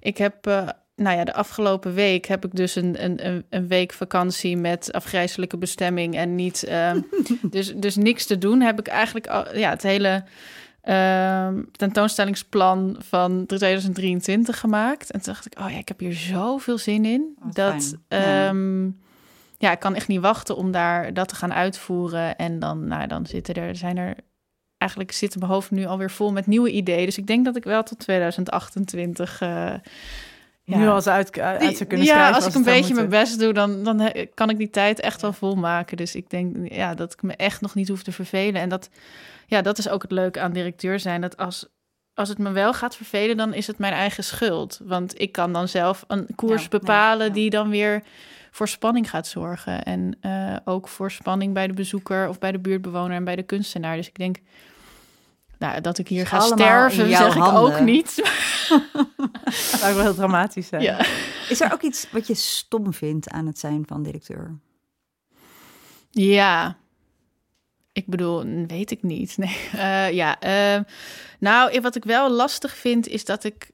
Ik 0.00 0.18
heb, 0.18 0.46
eh, 0.46 0.68
nou 0.96 1.16
ja, 1.16 1.24
de 1.24 1.34
afgelopen 1.34 1.94
week 1.94 2.26
heb 2.26 2.44
ik 2.44 2.54
dus 2.54 2.74
een, 2.74 3.04
een, 3.04 3.44
een, 3.50 3.68
week 3.68 3.92
vakantie 3.92 4.56
met 4.56 4.92
afgrijzelijke 4.92 5.56
bestemming 5.56 6.16
en 6.16 6.34
niet, 6.34 6.64
ehm, 6.64 7.00
dus, 7.50 7.74
dus 7.74 7.96
niks 7.96 8.26
te 8.26 8.38
doen. 8.38 8.60
Heb 8.60 8.78
ik 8.78 8.86
eigenlijk 8.86 9.26
al, 9.26 9.56
ja, 9.56 9.70
het 9.70 9.82
hele 9.82 10.24
ehm, 10.80 11.62
tentoonstellingsplan 11.72 12.96
van 12.98 13.46
2023 13.46 14.60
gemaakt. 14.60 15.10
En 15.10 15.20
toen 15.20 15.32
dacht 15.32 15.46
ik, 15.46 15.58
oh 15.58 15.70
ja, 15.70 15.78
ik 15.78 15.88
heb 15.88 15.98
hier 15.98 16.14
zoveel 16.14 16.78
zin 16.78 17.04
in. 17.04 17.36
Wat 17.38 17.54
dat. 17.54 17.96
Ja. 18.08 18.48
ehm, 18.48 18.84
ja, 19.58 19.72
ik 19.72 19.80
kan 19.80 19.94
echt 19.94 20.08
niet 20.08 20.20
wachten 20.20 20.56
om 20.56 20.70
daar 20.70 21.14
dat 21.14 21.28
te 21.28 21.34
gaan 21.34 21.54
uitvoeren. 21.54 22.36
En 22.36 22.58
dan, 22.58 22.86
nou, 22.86 23.06
dan 23.06 23.26
zitten 23.26 23.54
er, 23.54 23.76
zijn 23.76 23.96
er 23.96 24.16
eigenlijk 24.78 25.12
zit 25.12 25.38
mijn 25.38 25.50
hoofd 25.50 25.70
nu 25.70 25.84
alweer 25.84 26.10
vol 26.10 26.32
met 26.32 26.46
nieuwe 26.46 26.70
ideeën. 26.70 27.04
Dus 27.04 27.18
ik 27.18 27.26
denk 27.26 27.44
dat 27.44 27.56
ik 27.56 27.64
wel 27.64 27.82
tot 27.82 27.98
2028 27.98 29.40
eh, 29.40 29.74
Ja. 30.66 30.76
Nu 30.76 30.88
al 30.88 30.94
eens 30.94 31.06
uit, 31.06 31.38
uit 31.38 31.60
Die- 31.60 31.76
zou 31.76 31.88
kunnen 31.88 32.06
ja, 32.06 32.12
schrijven. 32.12 32.34
als 32.34 32.46
ik 32.46 32.54
een 32.54 32.62
beetje 32.62 32.94
mijn 32.94 33.08
best 33.08 33.38
doe, 33.38 33.52
dan, 33.52 33.82
dan 33.84 34.12
kan 34.34 34.50
ik 34.50 34.56
die 34.58 34.70
tijd 34.70 35.00
echt 35.00 35.20
wel 35.20 35.32
volmaken. 35.32 35.96
Dus 35.96 36.14
ik 36.14 36.30
denk 36.30 36.72
ja, 36.72 36.94
dat 36.94 37.12
ik 37.12 37.22
me 37.22 37.36
echt 37.36 37.60
nog 37.60 37.74
niet 37.74 37.88
hoef 37.88 38.02
te 38.02 38.12
vervelen. 38.12 38.60
En 38.60 38.68
dat, 38.68 38.88
ja, 39.46 39.62
dat 39.62 39.78
is 39.78 39.88
ook 39.88 40.02
het 40.02 40.10
leuke 40.10 40.40
aan 40.40 40.52
directeur 40.52 41.00
zijn. 41.00 41.20
Dat 41.20 41.36
als, 41.36 41.66
als 42.14 42.28
het 42.28 42.38
me 42.38 42.50
wel 42.50 42.72
gaat 42.74 42.96
vervelen, 42.96 43.36
dan 43.36 43.54
is 43.54 43.66
het 43.66 43.78
mijn 43.78 43.92
eigen 43.92 44.24
schuld. 44.24 44.80
Want 44.84 45.20
ik 45.20 45.32
kan 45.32 45.52
dan 45.52 45.68
zelf 45.68 46.04
een 46.08 46.26
koers 46.34 46.62
Ja, 46.62 46.68
bepalen 46.68 47.18
ja, 47.26 47.32
ja. 47.32 47.32
die 47.32 47.50
dan 47.50 47.70
weer 47.70 48.02
voor 48.50 48.68
spanning 48.68 49.10
gaat 49.10 49.26
zorgen. 49.26 49.82
En 49.84 50.16
eh, 50.20 50.56
ook 50.64 50.88
voor 50.88 51.10
spanning 51.10 51.54
bij 51.54 51.66
de 51.66 51.72
bezoeker 51.72 52.28
of 52.28 52.38
bij 52.38 52.52
de 52.52 52.58
buurtbewoner 52.58 53.16
en 53.16 53.24
bij 53.24 53.36
de 53.36 53.42
kunstenaar. 53.42 53.96
Dus 53.96 54.08
ik 54.08 54.18
denk 54.18 54.36
nou, 55.66 55.80
dat 55.80 55.98
ik 55.98 56.08
hier 56.08 56.26
ga 56.26 56.40
sterven, 56.40 57.08
zeg 57.08 57.36
ik 57.36 57.42
ook 57.44 57.80
niet. 57.80 58.14
Dat 59.44 59.54
zou 59.54 59.94
wel 59.94 60.02
heel 60.02 60.14
dramatisch 60.14 60.66
zijn. 60.66 60.82
ja. 60.82 60.98
Is 61.48 61.60
er 61.60 61.72
ook 61.72 61.82
iets 61.82 62.10
wat 62.10 62.26
je 62.26 62.34
stom 62.34 62.92
vindt 62.92 63.30
aan 63.30 63.46
het 63.46 63.58
zijn 63.58 63.82
van 63.86 64.02
directeur? 64.02 64.58
Ja. 66.10 66.76
Ik 67.92 68.06
bedoel, 68.06 68.66
weet 68.66 68.90
ik 68.90 69.02
niet. 69.02 69.36
Nee. 69.38 69.56
Eh, 69.72 70.12
ja. 70.12 70.40
eh, 70.40 70.80
nou, 71.38 71.80
wat 71.80 71.96
ik 71.96 72.04
wel 72.04 72.30
lastig 72.30 72.76
vind, 72.76 73.08
is 73.08 73.24
dat 73.24 73.44
ik 73.44 73.70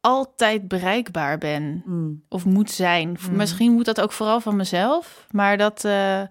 altijd 0.00 0.68
bereikbaar 0.68 1.38
ben. 1.38 1.82
Hmm. 1.84 2.24
Of 2.28 2.44
moet 2.44 2.70
zijn. 2.70 3.10
Mhm. 3.10 3.36
Misschien 3.36 3.72
moet 3.72 3.84
dat 3.84 4.00
ook 4.00 4.12
vooral 4.12 4.40
van 4.40 4.56
mezelf. 4.56 5.26
Maar 5.30 5.56
dat, 5.56 5.84
eh, 5.84 6.22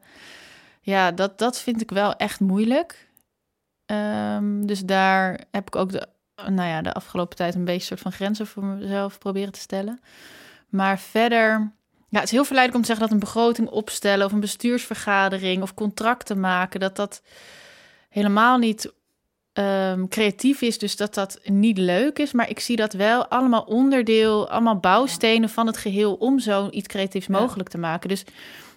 ja, 0.82 1.12
dat, 1.12 1.38
dat 1.38 1.60
vind 1.60 1.82
ik 1.82 1.92
wel 1.92 2.16
echt 2.16 2.40
moeilijk. 2.40 3.09
Ehm, 3.90 4.66
dus 4.66 4.80
daar 4.80 5.40
heb 5.52 5.68
ik 5.68 5.76
ook 5.76 5.92
de, 5.92 6.08
nou 6.36 6.70
ja, 6.70 6.82
de 6.82 6.94
afgelopen 6.94 7.36
tijd 7.38 7.56
een 7.56 7.66
beetje 7.66 7.86
soort 7.88 8.00
van 8.00 8.12
grenzen 8.12 8.48
voor 8.48 8.64
mezelf 8.64 9.18
proberen 9.18 9.52
te 9.52 9.60
stellen. 9.60 10.00
Maar 10.70 11.00
verder, 11.00 11.72
ja, 12.10 12.20
het 12.20 12.24
is 12.24 12.32
heel 12.32 12.44
verleidelijk 12.46 12.76
om 12.76 12.82
te 12.82 12.88
zeggen 12.88 13.06
dat 13.06 13.14
een 13.14 13.26
begroting 13.34 13.70
opstellen 13.70 14.26
of 14.26 14.32
een 14.32 14.40
bestuursvergadering 14.40 15.62
of 15.62 15.74
contracten 15.74 16.40
maken, 16.40 16.80
dat 16.80 16.96
dat 16.96 17.22
helemaal 18.10 18.58
niet 18.58 18.92
ehm, 19.54 20.08
creatief 20.08 20.62
is, 20.62 20.78
dus 20.78 20.96
dat 20.96 21.14
dat 21.14 21.40
niet 21.44 21.78
leuk 21.78 22.20
is. 22.20 22.32
Maar 22.32 22.50
ik 22.50 22.60
zie 22.60 22.76
dat 22.76 22.94
wel 22.94 23.28
allemaal 23.28 23.62
onderdeel, 23.62 24.50
allemaal 24.50 24.78
bouwstenen 24.80 25.50
van 25.50 25.68
het 25.68 25.78
geheel 25.78 26.14
om 26.14 26.40
zoiets 26.40 26.88
creatiefs 26.88 27.28
Ja. 27.28 27.40
mogelijk 27.40 27.70
te 27.70 27.78
maken. 27.78 28.10
Dus 28.10 28.24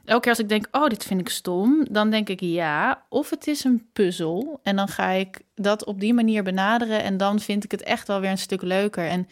elke 0.04 0.20
keer 0.20 0.30
als 0.30 0.40
ik 0.40 0.48
denk, 0.48 0.68
oh, 0.70 0.86
dit 0.86 1.04
vind 1.04 1.20
ik 1.20 1.28
stom, 1.28 1.86
dan 1.90 2.10
denk 2.10 2.28
ik 2.28 2.40
ja. 2.40 3.02
Of 3.08 3.30
het 3.30 3.46
is 3.46 3.64
een 3.64 3.86
puzzel 3.92 4.60
en 4.62 4.76
dan 4.76 4.88
ga 4.88 5.08
ik 5.08 5.40
dat 5.54 5.84
op 5.84 6.00
die 6.00 6.14
manier 6.14 6.42
benaderen 6.42 7.02
en 7.02 7.16
dan 7.16 7.40
vind 7.40 7.64
ik 7.64 7.70
het 7.70 7.82
echt 7.82 8.06
wel 8.06 8.20
weer 8.20 8.30
een 8.30 8.38
stuk 8.38 8.62
leuker. 8.62 9.08
En 9.08 9.28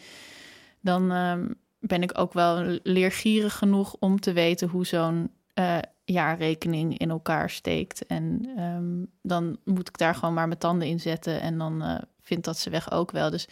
dan 0.81 1.11
ehm, 1.11 1.47
ben 1.79 2.03
ik 2.03 2.19
ook 2.19 2.33
wel 2.33 2.79
leergierig 2.83 3.57
genoeg 3.57 3.95
om 3.99 4.19
te 4.19 4.33
weten 4.33 4.67
hoe 4.67 4.85
zo'n 4.85 5.31
eh, 5.53 5.77
jaarrekening 6.05 6.97
in 6.97 7.09
elkaar 7.09 7.49
steekt. 7.49 8.05
En 8.05 8.51
ehm, 8.57 9.05
dan 9.21 9.57
moet 9.63 9.87
ik 9.87 9.97
daar 9.97 10.15
gewoon 10.15 10.33
maar 10.33 10.47
mijn 10.47 10.59
tanden 10.59 10.87
in 10.87 10.99
zetten 10.99 11.41
en 11.41 11.57
dan 11.57 11.81
eh, 11.83 11.97
vindt 12.21 12.45
dat 12.45 12.57
ze 12.57 12.69
weg 12.69 12.91
ook 12.91 13.11
wel. 13.11 13.29
Dus 13.29 13.47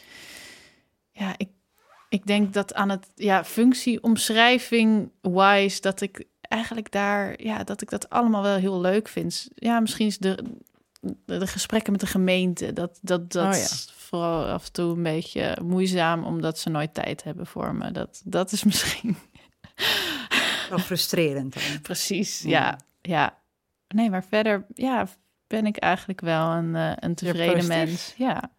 ja, 1.11 1.33
ik, 1.37 1.49
ik 2.09 2.25
denk 2.25 2.53
dat 2.53 2.73
aan 2.73 2.89
het 2.89 3.07
ja, 3.15 3.43
functieomschrijving 3.43 5.11
wise 5.21 5.81
dat 5.81 6.01
ik 6.01 6.27
eigenlijk 6.49 6.91
daar 6.91 7.43
ja, 7.43 7.63
dat 7.63 7.81
ik 7.81 7.89
dat 7.89 8.09
allemaal 8.09 8.41
wel 8.41 8.55
heel 8.55 8.81
leuk 8.81 9.07
vind. 9.07 9.47
Ja, 9.55 9.79
misschien 9.79 10.07
is 10.07 10.17
de, 10.17 10.43
de, 11.01 11.37
de 11.37 11.47
gesprekken 11.47 11.91
met 11.91 12.01
de 12.01 12.07
gemeente 12.07 12.73
dat 12.73 12.99
dat 13.01 13.31
dat 13.31 13.45
Oh 13.45 13.59
ja. 13.59 13.65
is 13.65 13.93
vooral 13.97 14.45
af 14.45 14.65
en 14.65 14.71
toe 14.71 14.95
een 14.95 15.03
beetje 15.03 15.57
moeizaam 15.63 16.23
omdat 16.23 16.59
ze 16.59 16.69
nooit 16.69 16.93
tijd 16.93 17.23
hebben 17.23 17.45
voor 17.47 17.75
me. 17.75 17.91
Dat 17.91 18.21
dat 18.25 18.51
is 18.51 18.63
misschien 18.71 19.17
Wel 20.69 20.79
frustrerend. 20.79 21.55
precies. 21.81 22.41
Ja. 22.41 22.49
Ja, 22.49 22.77
ja. 23.01 23.37
Nee, 23.87 24.09
maar 24.09 24.23
verder 24.23 24.65
ja, 24.73 25.07
ben 25.47 25.65
ik 25.65 25.77
eigenlijk 25.77 26.21
wel 26.21 26.51
een, 26.51 26.75
eh, 26.75 26.91
een 26.95 27.15
tevreden 27.15 27.67
mens. 27.67 28.13
Ja. 28.17 28.51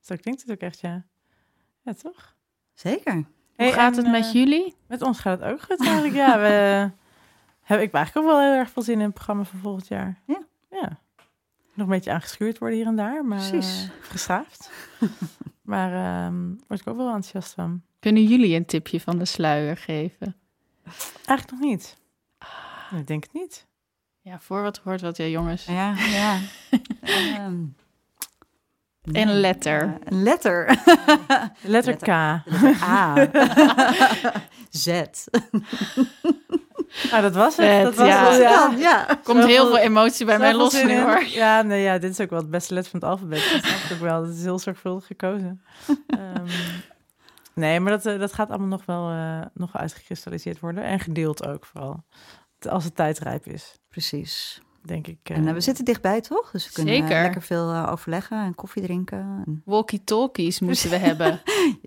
Zo 0.00 0.16
klinkt 0.16 0.40
het 0.40 0.50
ook 0.50 0.60
echt, 0.60 0.80
ja. 0.80 1.04
Ja, 1.82 1.92
toch? 1.92 2.36
Zeker. 2.74 3.24
Hoe 3.60 3.68
Hey, 3.68 3.78
gaat 3.78 3.96
en, 3.96 4.02
het 4.02 4.12
met 4.12 4.24
eh, 4.24 4.32
jullie? 4.32 4.74
Met 4.86 5.02
ons 5.02 5.20
gaat 5.20 5.40
het 5.40 5.52
ook 5.52 5.60
goed 5.62 5.80
eigenlijk. 5.86 6.14
ja, 6.14 6.38
we 6.38 6.46
hebben 7.62 7.86
ik 7.86 7.92
heb 7.92 7.94
eigenlijk 7.94 8.16
ook 8.16 8.32
wel 8.32 8.40
heel 8.40 8.58
erg 8.58 8.70
veel 8.70 8.82
zin 8.82 8.94
in 8.98 9.04
het 9.04 9.14
programma 9.14 9.44
van 9.44 9.58
volgend 9.60 9.88
jaar. 9.88 10.18
Ja. 10.26 10.42
Ja. 10.70 10.98
Nog 11.74 11.86
een 11.86 11.92
beetje 11.94 12.12
aangeschuurd 12.12 12.58
worden 12.58 12.78
hier 12.78 12.86
en 12.86 12.96
daar, 12.96 13.24
maar 13.24 13.48
Precies. 13.48 13.82
eh, 13.84 13.90
geschaafd. 14.10 14.70
maar 15.62 15.92
ehm 15.92 16.48
word 16.68 16.80
ik 16.80 16.86
ook 16.88 16.96
wel 16.96 17.06
enthousiast 17.06 17.52
van. 17.52 17.82
Kunnen 17.98 18.24
jullie 18.24 18.56
een 18.56 18.64
tipje 18.66 19.00
van 19.00 19.18
de 19.18 19.24
sluier 19.24 19.76
geven? 19.76 20.36
Eigenlijk 21.24 21.50
nog 21.50 21.60
niet. 21.70 21.96
Ik 22.96 23.06
denk 23.06 23.22
het 23.22 23.32
niet. 23.32 23.66
Ja, 24.20 24.40
voor 24.40 24.62
wat 24.62 24.78
hoort 24.78 25.00
wat, 25.00 25.16
ja, 25.16 25.24
jongens. 25.24 25.64
Ja, 25.64 25.94
ja. 25.96 26.38
Een 29.12 29.40
letter. 29.40 29.98
een 30.04 30.22
letter. 30.22 30.66
De 30.66 31.50
letter 31.74 31.96
K. 31.96 32.06
Letter 32.44 32.82
A. 32.82 33.14
Z. 34.70 34.86
Ah, 37.10 37.22
dat 37.22 37.34
was 37.34 37.56
het. 37.56 37.66
Vet, 37.66 37.82
dat 37.82 37.94
was 37.94 38.06
ja. 38.08 38.30
het, 38.30 38.40
Ja, 38.40 38.72
ja. 38.78 39.18
Komt 39.22 39.44
heel 39.44 39.66
veel 39.66 39.78
emotie 39.78 40.26
bij 40.26 40.38
mij 40.38 40.54
los 40.54 40.72
nu, 40.72 40.90
in. 40.90 41.00
hoor. 41.00 41.24
Ja, 41.24 41.62
nee, 41.62 41.82
ja, 41.82 41.98
dit 41.98 42.10
is 42.10 42.20
ook 42.20 42.30
wel 42.30 42.38
het 42.38 42.50
beste 42.50 42.74
letter 42.74 42.90
van 42.90 43.00
het 43.00 43.08
alfabet. 43.08 43.50
Dat 43.52 43.64
snap 43.64 43.90
ik 43.90 44.02
wel. 44.02 44.24
Dat 44.24 44.34
is 44.34 44.42
heel 44.42 44.58
zorgvuldig 44.58 45.06
gekozen. 45.06 45.62
Ehm, 46.06 46.46
nee, 47.54 47.80
maar 47.80 47.92
dat, 47.92 48.06
eh, 48.06 48.18
dat 48.18 48.32
gaat 48.32 48.48
allemaal 48.48 48.68
nog 48.68 48.84
wel 48.84 49.10
eh, 49.10 49.40
nog 49.54 49.76
uitgekristalliseerd 49.76 50.60
worden. 50.60 50.84
En 50.84 51.00
gedeeld 51.00 51.46
ook 51.46 51.66
vooral. 51.66 52.04
Als 52.68 52.84
het 52.84 52.96
tijd 52.96 53.18
rijp 53.18 53.46
is, 53.46 53.74
Precies. 53.88 54.62
Denk 54.82 55.06
ik. 55.06 55.18
eh, 55.22 55.36
En 55.36 55.46
eh, 55.46 55.52
we 55.52 55.60
zitten 55.60 55.84
dichtbij, 55.84 56.20
toch? 56.20 56.50
Dus 56.50 56.66
we 56.66 56.72
kunnen 56.72 56.94
eh, 56.94 57.00
Zeker. 57.00 57.22
lekker 57.22 57.42
veel 57.42 57.70
eh, 57.72 57.88
overleggen 57.90 58.44
en 58.44 58.54
koffie 58.54 58.82
drinken. 58.82 59.18
En... 59.46 59.62
Walkie-talkies 59.64 60.60
moeten 60.60 60.90
we 60.90 60.96
hebben. 61.08 61.30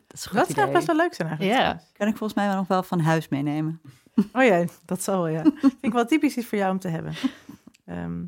Dat 0.08 0.18
is 0.18 0.28
Dat 0.34 0.50
zou 0.50 0.72
best 0.72 0.88
wel 0.88 0.96
leuk 0.96 1.14
zijn 1.14 1.28
eigenlijk. 1.28 1.60
Ja. 1.60 1.82
Kan 1.94 2.08
ik 2.08 2.18
volgens 2.18 2.34
mij 2.40 2.48
wel 2.48 2.56
nog 2.58 2.68
wel 2.68 2.84
van 2.84 3.00
huis 3.00 3.28
meenemen. 3.30 3.82
Oh 4.34 4.44
ja, 4.44 4.66
dat 4.86 5.04
zal 5.04 5.18
wel, 5.18 5.28
ja. 5.28 5.42
Vind 5.60 5.76
ik 5.82 5.94
wel 5.94 6.06
typisch 6.06 6.38
iets 6.38 6.48
voor 6.48 6.58
jou 6.58 6.72
om 6.72 6.80
te 6.80 6.88
hebben. 6.88 7.14
Ehm, 7.86 8.24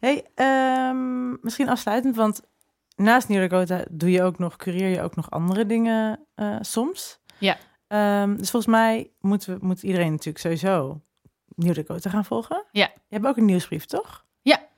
hey, 0.00 0.24
ehm, 0.34 1.30
misschien 1.44 1.68
afsluitend, 1.68 2.16
want 2.16 2.42
naast 2.96 3.28
New 3.28 3.48
Dakota 3.48 3.84
doe 3.90 4.10
je 4.10 4.22
ook 4.22 4.38
nog, 4.38 4.56
cureer 4.56 4.88
je 4.88 5.02
ook 5.02 5.16
nog 5.16 5.30
andere 5.30 5.66
dingen 5.66 6.26
eh, 6.34 6.56
soms. 6.60 7.20
Ja. 7.38 7.56
Ehm, 7.86 8.36
dus 8.36 8.50
volgens 8.50 8.72
mij 8.72 9.10
moet, 9.20 9.44
we, 9.44 9.56
moet 9.60 9.82
iedereen 9.82 10.10
natuurlijk 10.10 10.38
sowieso 10.38 11.00
New 11.58 11.74
Dakota 11.74 12.10
gaan 12.10 12.24
volgen. 12.24 12.64
Ja. 12.72 12.90
Je 12.94 13.14
hebt 13.14 13.26
ook 13.26 13.36
een 13.36 13.44
nieuwsbrief, 13.44 13.84
toch? 13.84 14.26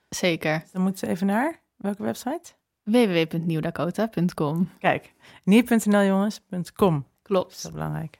Zeker. 0.09 0.61
Dus 0.61 0.71
Dan 0.71 0.83
moeten 0.83 0.99
ze 1.07 1.13
even 1.13 1.27
naar 1.27 1.61
welke 1.77 2.03
website? 2.03 2.53
www.nieuwdakota.com 2.83 4.69
Kijk, 4.79 5.13
niet.nl 5.45 6.03
jongens, 6.03 6.41
.com. 6.75 6.95
Dat 6.95 7.51
is 7.51 7.61
Klopt. 7.63 7.71
belangrijk. 7.73 8.19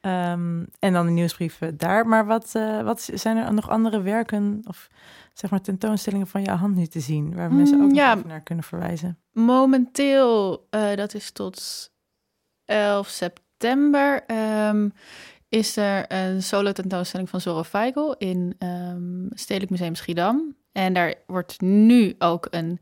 Ehm, 0.00 0.64
en 0.78 0.92
dan 0.92 1.06
de 1.06 1.12
nieuwsbrieven 1.12 1.76
daar. 1.76 2.06
Maar 2.06 2.26
wat, 2.26 2.50
eh, 2.54 2.82
wat 2.82 3.08
zijn 3.14 3.36
er 3.36 3.54
nog 3.54 3.68
andere 3.68 4.00
werken 4.02 4.62
of 4.66 4.88
zeg 5.32 5.50
maar 5.50 5.60
tentoonstellingen 5.60 6.26
van 6.26 6.42
jouw 6.42 6.56
hand 6.56 6.74
nu 6.76 6.86
te 6.86 7.00
zien, 7.00 7.34
waar 7.34 7.50
Mm, 7.50 7.56
mensen 7.56 7.82
ook 7.82 7.94
ja. 7.94 8.14
naar 8.14 8.40
kunnen 8.40 8.64
verwijzen? 8.64 9.18
Momenteel, 9.32 10.66
eh, 10.70 10.94
dat 10.96 11.14
is 11.14 11.30
tot 11.30 11.90
11 12.64 13.08
september, 13.08 14.24
ehm, 14.26 14.88
is 15.52 15.76
er 15.76 16.04
een 16.12 16.42
solo 16.42 16.72
tentoonstelling 16.72 17.28
van 17.30 17.40
Zorro 17.40 17.62
Feigl 17.62 18.14
in 18.18 18.54
ehm 18.58 19.26
Stedelijk 19.30 19.70
Museum 19.70 19.94
Schiedam. 19.94 20.54
En 20.72 20.92
daar 20.92 21.14
wordt 21.26 21.60
nu 21.60 22.14
ook 22.18 22.46
een 22.50 22.80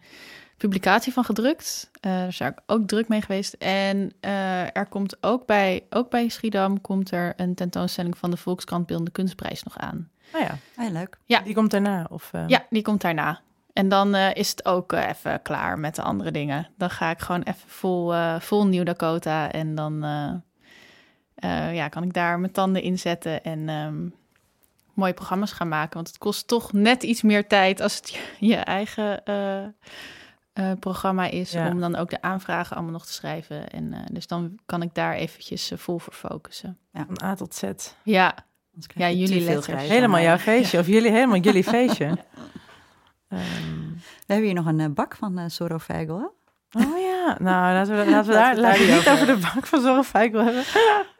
publicatie 0.56 1.12
van 1.12 1.24
gedrukt. 1.24 1.90
Eh, 2.00 2.12
daar 2.12 2.28
is 2.28 2.40
ik 2.40 2.58
ook 2.66 2.86
druk 2.86 3.08
mee 3.08 3.20
geweest. 3.20 3.52
En 3.52 4.12
eh, 4.20 4.76
er 4.76 4.86
komt 4.88 5.22
ook 5.22 5.46
bij, 5.46 5.84
ook 5.90 6.10
bij 6.10 6.28
Schiedam 6.28 6.80
komt 6.80 7.10
er 7.10 7.32
een 7.36 7.54
tentoonstelling 7.54 8.18
van 8.18 8.30
de 8.30 8.36
Volkskrant 8.36 8.86
Beeldende 8.86 9.10
Kunstprijs 9.10 9.62
nog 9.62 9.78
aan. 9.78 10.10
Nou 10.32 10.44
ja, 10.44 10.58
Ah, 10.76 10.90
leuk. 10.92 11.18
Ja. 11.24 11.40
die 11.40 11.54
komt 11.54 11.70
daarna. 11.70 12.06
Of, 12.10 12.28
eh, 12.32 12.44
Ja, 12.46 12.66
die 12.70 12.82
komt 12.82 13.00
daarna. 13.00 13.40
En 13.72 13.88
dan 13.88 14.14
eh, 14.14 14.34
is 14.34 14.50
het 14.50 14.64
ook 14.64 14.92
even 14.92 15.42
klaar 15.42 15.78
met 15.78 15.94
de 15.94 16.02
andere 16.02 16.30
dingen. 16.30 16.68
Dan 16.76 16.90
ga 16.90 17.10
ik 17.10 17.18
gewoon 17.20 17.42
even 17.42 17.68
vol, 17.68 18.14
eh 18.14 18.40
vol 18.40 18.66
Nieuw 18.66 18.84
Dakota. 18.84 19.52
En 19.52 19.74
dan 19.74 20.04
eh, 21.40 21.74
ja, 21.74 21.88
kan 21.88 22.02
ik 22.02 22.12
daar 22.12 22.38
mijn 22.40 22.52
tanden 22.52 22.82
in 22.82 22.98
zetten 22.98 23.44
en 23.44 23.68
ehm, 23.68 24.08
mooie 24.94 25.12
programma's 25.14 25.52
gaan 25.52 25.68
maken. 25.68 25.94
Want 25.94 26.08
het 26.08 26.18
kost 26.18 26.46
toch 26.48 26.72
net 26.72 27.02
iets 27.02 27.22
meer 27.22 27.46
tijd 27.46 27.80
als 27.80 27.96
het 27.96 28.10
je, 28.38 28.46
je 28.46 28.56
eigen 28.56 29.24
eh, 29.24 29.64
eh, 30.52 30.78
programma 30.80 31.26
is. 31.26 31.52
Ja. 31.52 31.68
Om 31.68 31.80
dan 31.80 31.96
ook 31.96 32.10
de 32.10 32.22
aanvragen 32.22 32.76
allemaal 32.76 32.92
nog 32.92 33.06
te 33.06 33.12
schrijven. 33.12 33.70
En, 33.70 33.92
eh, 33.92 34.00
dus 34.12 34.26
dan 34.26 34.58
kan 34.66 34.82
ik 34.82 34.94
daar 34.94 35.14
eventjes 35.14 35.72
vol 35.76 35.98
voor 35.98 36.12
focussen. 36.12 36.78
Van 36.92 37.22
A 37.24 37.34
tot 37.34 37.54
Z. 37.54 37.62
Ja, 38.02 38.34
Ja, 38.94 39.10
jullie 39.10 39.40
letters. 39.40 39.66
grijze 39.66 39.92
Helemaal 39.92 40.20
jouw 40.20 40.38
feestje. 40.38 40.78
Of 40.78 40.86
jullie, 40.86 41.10
helemaal 41.10 41.38
jullie 41.38 41.64
feestje. 41.78 42.04
Ehm, 43.28 43.88
We 43.98 44.26
hebben 44.26 44.46
hier 44.46 44.54
nog 44.54 44.66
een 44.66 44.94
bak 44.94 45.16
van 45.16 45.50
Feigl. 45.80 46.12
hè? 46.12 46.26
Oh 46.70 46.98
ja, 46.98 47.09
nou 47.38 47.72
laten 47.74 47.96
we, 48.04 48.10
laten 48.10 48.26
we 48.30 48.36
daar 48.36 48.56
laten 48.56 48.86
we 48.86 48.92
niet 48.92 49.08
over 49.08 49.26
de 49.26 49.36
bank 49.52 49.66
van 49.66 49.80
Zorgfeikel 49.80 50.44
hebben. 50.44 50.62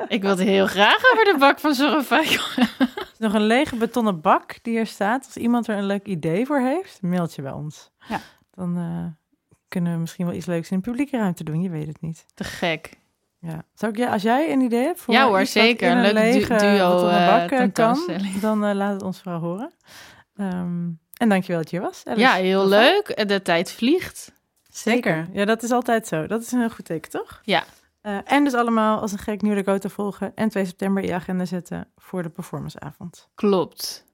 Ik 0.09 0.21
wil 0.23 0.31
het 0.31 0.39
heel 0.41 0.67
graag 0.67 0.97
over 1.13 1.25
de 1.25 1.37
bak 1.39 1.59
van 1.59 1.75
Zorgfeikel. 1.75 2.45
Er 2.59 2.97
is 3.13 3.19
nog 3.19 3.35
een 3.35 3.47
lege 3.47 3.77
betonnen 3.77 4.21
bak 4.21 4.55
die 4.63 4.79
er 4.79 4.87
staat. 4.87 5.25
Als 5.25 5.37
iemand 5.37 5.69
er 5.69 5.77
een 5.77 5.87
leuk 5.87 6.07
idee 6.07 6.47
voor 6.47 6.59
heeft, 6.61 7.03
mailt 7.03 7.35
je 7.35 7.43
bij 7.43 7.53
ons. 7.53 7.91
Ja. 8.09 8.21
Dan 8.55 8.77
eh, 8.77 9.29
kunnen 9.69 9.93
we 9.93 9.99
misschien 9.99 10.27
wel 10.27 10.35
iets 10.35 10.47
leuks 10.47 10.71
in 10.71 10.77
de 10.77 10.83
publieke 10.83 11.17
ruimte 11.17 11.45
doen. 11.45 11.63
Je 11.63 11.71
weet 11.71 11.87
het 11.87 12.01
niet. 12.01 12.27
Te 12.35 12.45
gek. 12.45 12.99
Ja. 13.41 13.63
Zou 13.75 13.93
ik, 13.93 13.99
ja, 13.99 14.13
als 14.13 14.23
jij 14.23 14.53
een 14.53 14.61
idee 14.61 14.85
hebt 14.85 15.01
voor 15.01 15.15
Ja 15.15 15.27
hoor, 15.27 15.47
zeker. 15.47 15.91
in 15.91 15.97
Een 15.97 16.03
leuke 16.03 16.19
du- 16.21 16.25
lege 16.25 16.57
duo, 16.57 17.07
eh, 17.09 17.27
bak 17.27 17.51
eh, 17.51 17.67
kan, 17.73 17.99
dan 18.41 18.75
laat 18.77 18.93
het 18.93 19.03
ons 19.03 19.21
vooral 19.21 19.41
horen. 19.41 19.73
Ehm, 20.37 20.89
en 21.17 21.29
dankjewel 21.29 21.61
dat 21.63 21.71
je 21.71 21.81
was. 21.81 22.03
Alice. 22.05 22.21
Ja, 22.21 22.33
heel 22.33 22.69
leuk. 22.69 23.29
De 23.29 23.43
tijd 23.43 23.73
vliegt. 23.73 24.33
Zeker. 24.71 25.29
Ja, 25.33 25.45
dat 25.45 25.63
is 25.63 25.71
altijd 25.71 26.07
zo. 26.07 26.27
Dat 26.27 26.43
is 26.43 26.53
een 26.53 26.59
heel 26.59 26.71
goed 26.71 26.85
teken, 26.85 27.11
toch? 27.11 27.41
Ja. 27.45 27.65
Eh, 28.01 28.19
en 28.25 28.45
dus 28.45 28.55
allemaal 28.55 29.01
als 29.01 29.13
een 29.13 29.19
gek 29.19 29.43
Nieuw 29.43 29.55
Dakota 29.55 29.89
volgen 29.89 30.33
en 30.35 30.49
2 30.49 30.65
september 30.65 31.03
in 31.03 31.09
je 31.09 31.15
agenda 31.15 31.45
zetten 31.45 31.89
voor 31.97 32.23
de 32.23 32.29
performanceavond. 32.29 33.29
Klopt. 33.35 34.09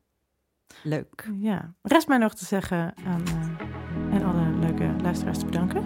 Leuk. 0.82 1.30
Ja, 1.38 1.74
rest 1.82 2.08
mij 2.08 2.18
nog 2.18 2.34
te 2.34 2.44
zeggen 2.44 2.94
aan 3.06 3.22
eh, 3.26 4.14
en 4.16 4.24
alle 4.24 4.58
leuke 4.58 4.90
luisteraars 5.02 5.38
te 5.38 5.44
bedanken. 5.44 5.84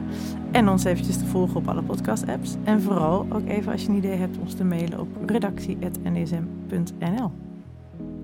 En 0.52 0.68
ons 0.68 0.84
eventjes 0.84 1.18
te 1.18 1.26
volgen 1.26 1.56
op 1.56 1.68
alle 1.68 1.82
podcast-apps. 1.82 2.54
En 2.64 2.82
vooral 2.82 3.26
ook 3.30 3.48
even 3.48 3.72
als 3.72 3.82
je 3.82 3.88
een 3.88 3.96
idee 3.96 4.16
hebt 4.16 4.38
ons 4.38 4.54
te 4.54 4.64
mailen 4.64 5.00
op 5.00 5.08
redactie.nsm.nl. 5.26 7.32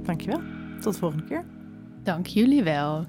Dankjewel. 0.03 0.41
Tot 0.81 0.93
de 0.93 0.99
volgende 0.99 1.25
keer. 1.25 1.45
Dank 2.03 2.27
jullie 2.27 2.63
wel. 2.63 3.05